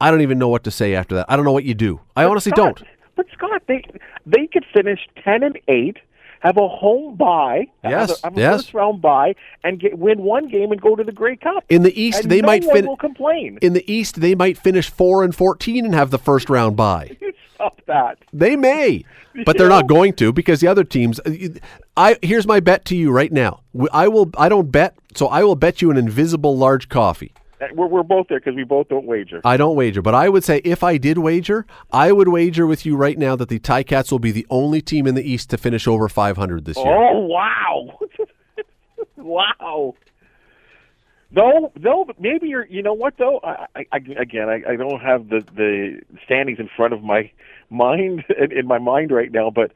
I 0.00 0.10
don't 0.10 0.22
even 0.22 0.38
know 0.38 0.48
what 0.48 0.64
to 0.64 0.70
say 0.70 0.94
after 0.94 1.14
that. 1.16 1.26
I 1.28 1.36
don't 1.36 1.44
know 1.44 1.52
what 1.52 1.64
you 1.64 1.74
do. 1.74 2.00
I 2.16 2.24
But 2.24 2.30
honestly 2.30 2.50
Scott- 2.50 2.76
don't. 2.76 2.88
But 3.16 3.26
Scott, 3.32 3.62
they 3.66 3.84
they 4.24 4.46
could 4.46 4.64
finish 4.72 5.00
10 5.24 5.42
and 5.42 5.58
8. 5.68 5.96
Have 6.40 6.56
a 6.56 6.68
home 6.68 7.16
bye, 7.16 7.66
Yes, 7.82 8.10
have 8.10 8.10
a, 8.10 8.22
have 8.26 8.36
a 8.36 8.40
yes. 8.40 8.56
first 8.62 8.74
round 8.74 9.02
bye, 9.02 9.34
and 9.64 9.80
get, 9.80 9.98
win 9.98 10.22
one 10.22 10.48
game 10.48 10.70
and 10.72 10.80
go 10.80 10.94
to 10.94 11.02
the 11.02 11.12
Grey 11.12 11.36
Cup. 11.36 11.64
In 11.68 11.82
the 11.82 12.00
East, 12.00 12.22
And 12.22 12.30
they 12.30 12.40
no 12.40 12.46
might 12.46 12.64
fin- 12.64 12.86
will 12.86 12.96
complain. 12.96 13.58
In 13.60 13.72
the 13.72 13.92
East, 13.92 14.20
they 14.20 14.34
might 14.34 14.56
finish 14.56 14.88
four 14.90 15.24
and 15.24 15.34
fourteen 15.34 15.84
and 15.84 15.94
have 15.94 16.10
the 16.10 16.18
first 16.18 16.48
round 16.48 16.76
bye. 16.76 17.16
Stop 17.54 17.80
that. 17.86 18.18
They 18.32 18.54
may, 18.54 19.04
but 19.44 19.58
they're 19.58 19.68
not 19.68 19.88
going 19.88 20.12
to 20.14 20.32
because 20.32 20.60
the 20.60 20.68
other 20.68 20.84
teams. 20.84 21.18
Uh, 21.20 21.32
I 21.96 22.16
here's 22.22 22.46
my 22.46 22.60
bet 22.60 22.84
to 22.86 22.96
you 22.96 23.10
right 23.10 23.32
now. 23.32 23.62
I 23.92 24.06
will. 24.06 24.30
I 24.38 24.48
don't 24.48 24.70
bet, 24.70 24.94
so 25.16 25.26
I 25.26 25.42
will 25.42 25.56
bet 25.56 25.82
you 25.82 25.90
an 25.90 25.96
invisible 25.96 26.56
large 26.56 26.88
coffee. 26.88 27.32
Uh, 27.60 27.66
We're, 27.74 27.86
we're 27.86 28.02
both 28.02 28.28
there 28.28 28.38
because 28.38 28.54
we 28.54 28.64
both 28.64 28.88
don't 28.88 29.06
wager. 29.06 29.40
I 29.44 29.56
don't 29.56 29.74
wager, 29.76 30.02
but 30.02 30.14
I 30.14 30.28
would 30.28 30.44
say 30.44 30.58
if 30.64 30.82
I 30.82 30.96
did 30.96 31.18
wager, 31.18 31.66
I 31.90 32.12
would 32.12 32.28
wager 32.28 32.66
with 32.66 32.86
you 32.86 32.96
right 32.96 33.18
now 33.18 33.34
that 33.36 33.48
the 33.48 33.58
Ticats 33.58 34.12
will 34.12 34.18
be 34.18 34.30
the 34.30 34.46
only 34.50 34.80
team 34.80 35.06
in 35.06 35.14
the 35.14 35.28
East 35.28 35.50
to 35.50 35.58
finish 35.58 35.88
over 35.88 36.08
500 36.08 36.64
this 36.64 36.76
year. 36.76 36.86
Oh 36.86 37.26
wow, 37.26 37.98
wow. 39.16 39.94
No, 41.30 41.72
no, 41.78 42.04
but 42.04 42.20
maybe 42.20 42.48
you're. 42.48 42.66
You 42.66 42.82
know 42.82 42.94
what 42.94 43.14
though? 43.18 43.40
I, 43.42 43.66
I, 43.76 43.86
I 43.92 43.96
again, 44.18 44.48
I, 44.48 44.62
I 44.72 44.76
don't 44.76 45.00
have 45.00 45.28
the 45.28 45.44
the 45.54 46.00
standings 46.24 46.58
in 46.58 46.70
front 46.74 46.94
of 46.94 47.02
my 47.02 47.30
mind 47.70 48.24
in, 48.38 48.52
in 48.52 48.66
my 48.66 48.78
mind 48.78 49.10
right 49.10 49.30
now. 49.30 49.50
But 49.50 49.72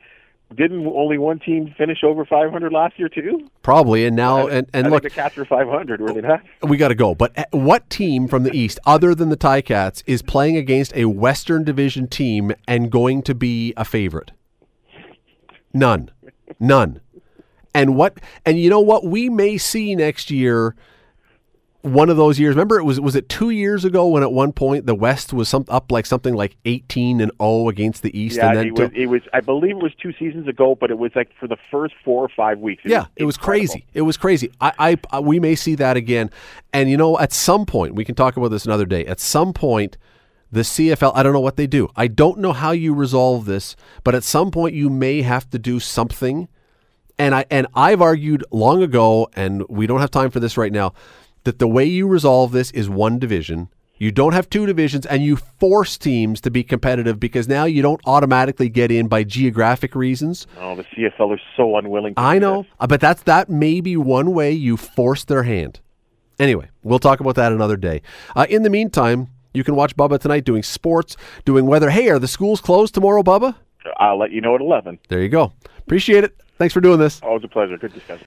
didn't 0.57 0.87
only 0.87 1.19
one 1.19 1.39
team 1.39 1.75
finish 1.77 2.05
over 2.05 2.25
500 2.25 2.73
last 2.73 2.99
year 2.99 3.09
too? 3.09 3.49
Probably, 3.63 4.07
and 4.07 4.15
now 4.15 4.47
and, 4.47 4.69
and 4.73 4.87
I 4.87 4.91
look, 4.91 5.03
the 5.03 5.11
Cats 5.11 5.37
are 5.39 5.45
500. 5.45 6.01
Were 6.01 6.13
they 6.13 6.21
not? 6.21 6.43
we 6.63 6.77
got 6.77 6.89
to 6.89 6.95
go. 6.95 7.15
But 7.15 7.37
uh, 7.39 7.45
what 7.51 7.89
team 7.91 8.29
from 8.29 8.43
the 8.43 8.57
East, 8.57 8.79
other 8.87 9.15
than 9.15 9.29
the 9.29 9.37
Ticats, 9.37 10.03
is 10.07 10.23
playing 10.23 10.57
against 10.57 10.95
a 10.95 11.07
Western 11.07 11.65
Division 11.65 12.09
team 12.09 12.53
and 12.67 12.91
going 12.91 13.23
to 13.23 13.35
be 13.35 13.73
a 13.77 13.85
favorite? 13.85 14.33
None, 15.75 16.11
none. 16.61 17.01
And 17.75 17.97
what? 17.97 18.19
And 18.45 18.59
you 18.59 18.69
know 18.69 18.81
what? 18.81 19.05
We 19.05 19.29
may 19.29 19.59
see 19.59 19.95
next 19.95 20.31
year. 20.31 20.77
One 21.83 22.11
of 22.11 22.17
those 22.17 22.39
years. 22.39 22.55
Remember, 22.55 22.79
it 22.79 22.85
was 22.85 23.01
was 23.01 23.17
it 23.17 23.29
two 23.29 23.51
years 23.51 23.85
ago 23.85 24.07
when 24.07 24.23
at 24.23 24.33
one 24.33 24.53
point 24.53 24.87
the 24.87 24.95
West 24.95 25.33
was 25.33 25.49
some 25.49 25.65
up 25.69 25.91
like 25.91 26.07
something 26.07 26.35
like 26.35 26.57
eighteen 26.65 27.21
and 27.21 27.33
zero 27.41 27.69
against 27.69 28.03
the 28.03 28.17
East, 28.17 28.37
yeah, 28.37 28.49
and 28.51 28.57
then 28.57 28.67
it 28.69 28.79
was. 28.79 28.91
It 28.95 29.07
was. 29.07 29.23
I 29.33 29.41
believe 29.41 29.73
it 29.73 29.83
was 29.83 29.93
two 30.01 30.13
seasons 30.13 30.47
ago, 30.47 30.77
but 30.77 30.93
it 30.93 30.99
was 30.99 31.11
like 31.17 31.31
for 31.41 31.49
the 31.49 31.57
first 31.73 31.95
four 32.05 32.25
or 32.25 32.29
five 32.29 32.61
weeks. 32.61 32.83
yeah, 32.85 33.07
it 33.17 33.25
was 33.25 33.37
crazy. 33.37 33.85
It 33.95 34.03
was 34.03 34.17
crazy. 34.17 34.53
I, 34.61 34.73
I, 34.79 34.99
I, 35.11 35.21
we 35.21 35.41
may 35.41 35.57
see 35.57 35.75
that 35.75 35.97
again. 35.97 36.31
And 36.73 36.89
you 36.89 36.97
know, 36.97 37.19
at 37.19 37.33
some 37.33 37.67
point, 37.67 37.97
we 37.97 38.05
can 38.05 38.15
talk 38.15 38.37
about 38.37 38.49
this 38.49 38.65
another 38.65 38.87
day. 38.87 39.05
At 39.07 39.19
some 39.19 39.53
point, 39.53 39.97
the 40.53 40.61
CFL. 40.61 41.13
I 41.17 41.23
don't 41.23 41.33
know 41.33 41.41
what 41.41 41.57
they 41.57 41.67
do. 41.67 41.89
I 41.97 42.07
don't 42.07 42.39
know 42.39 42.53
how 42.53 42.71
you 42.71 42.95
resolve 42.95 43.47
this, 43.47 43.75
but 44.05 44.15
at 44.15 44.23
some 44.23 44.51
point, 44.51 44.75
you 44.75 44.91
may 44.91 45.23
have 45.23 45.51
to 45.51 45.59
do 45.59 45.81
something. 45.81 46.49
And 47.19 47.35
I 47.35 47.45
and 47.51 47.67
I've 47.75 48.03
argued 48.03 48.45
long 48.53 48.83
ago, 48.83 49.29
and 49.35 49.67
we 49.69 49.87
don't 49.87 50.01
have 50.01 50.11
time 50.11 50.31
for 50.31 50.41
this 50.41 50.57
right 50.57 50.73
now, 50.73 50.93
that 51.45 51.59
the 51.59 51.69
way 51.69 51.85
you 51.85 52.07
resolve 52.07 52.53
this 52.53 52.71
is 52.73 52.89
one 52.89 53.19
division. 53.19 53.69
You 53.99 54.11
don't 54.11 54.33
have 54.33 54.51
two 54.51 54.67
divisions, 54.67 55.07
and 55.07 55.23
you 55.23 55.37
force 55.37 55.97
teams 55.97 56.41
to 56.41 56.51
be 56.51 56.65
competitive 56.65 57.21
because 57.21 57.47
now 57.47 57.67
you 57.67 57.83
don't 57.83 58.01
automatically 58.05 58.69
get 58.69 58.91
in 58.91 59.07
by 59.07 59.23
geographic 59.23 59.95
reasons. 59.95 60.49
Oh, 60.59 60.75
the 60.75 60.83
CFL 60.83 61.35
is 61.35 61.41
so 61.57 61.77
unwilling. 61.77 62.15
To 62.17 62.21
I 62.21 62.41
know, 62.41 62.67
uh, 62.81 62.89
but 62.89 63.01
that's 63.01 63.23
that 63.23 63.49
may 63.49 63.81
be 63.81 63.97
one 63.97 64.33
way 64.33 64.51
you 64.51 64.77
force 64.77 65.23
their 65.23 65.45
hand. 65.45 65.79
Anyway, 66.41 66.69
we'll 66.83 66.99
talk 66.99 67.21
about 67.21 67.37
that 67.37 67.53
another 67.53 67.77
day. 67.77 68.03
Uh, 68.35 68.47
in 68.51 68.65
the 68.65 68.71
meantime, 68.71 69.29
you 69.55 69.63
can 69.63 69.77
watch 69.77 69.95
Bubba 69.97 70.19
tonight 70.19 70.45
doing 70.45 70.65
sports, 70.65 71.17
doing 71.45 71.67
weather. 71.67 71.91
Hey, 71.91 72.09
are 72.09 72.19
the 72.19 72.27
schools 72.27 72.61
closed 72.61 72.95
tomorrow, 72.95 73.23
Bubba? 73.23 73.55
I'll 73.99 74.19
let 74.19 74.33
you 74.33 74.41
know 74.41 74.55
at 74.57 74.61
11. 74.61 74.99
There 75.09 75.23
you 75.23 75.29
go. 75.29 75.53
Appreciate 75.79 76.25
it. 76.25 76.37
Thanks 76.59 76.75
for 76.75 76.81
doing 76.81 76.99
this. 76.99 77.21
Always 77.23 77.45
a 77.45 77.49
pleasure. 77.49 77.77
Good 77.79 77.93
discussion. 77.93 78.27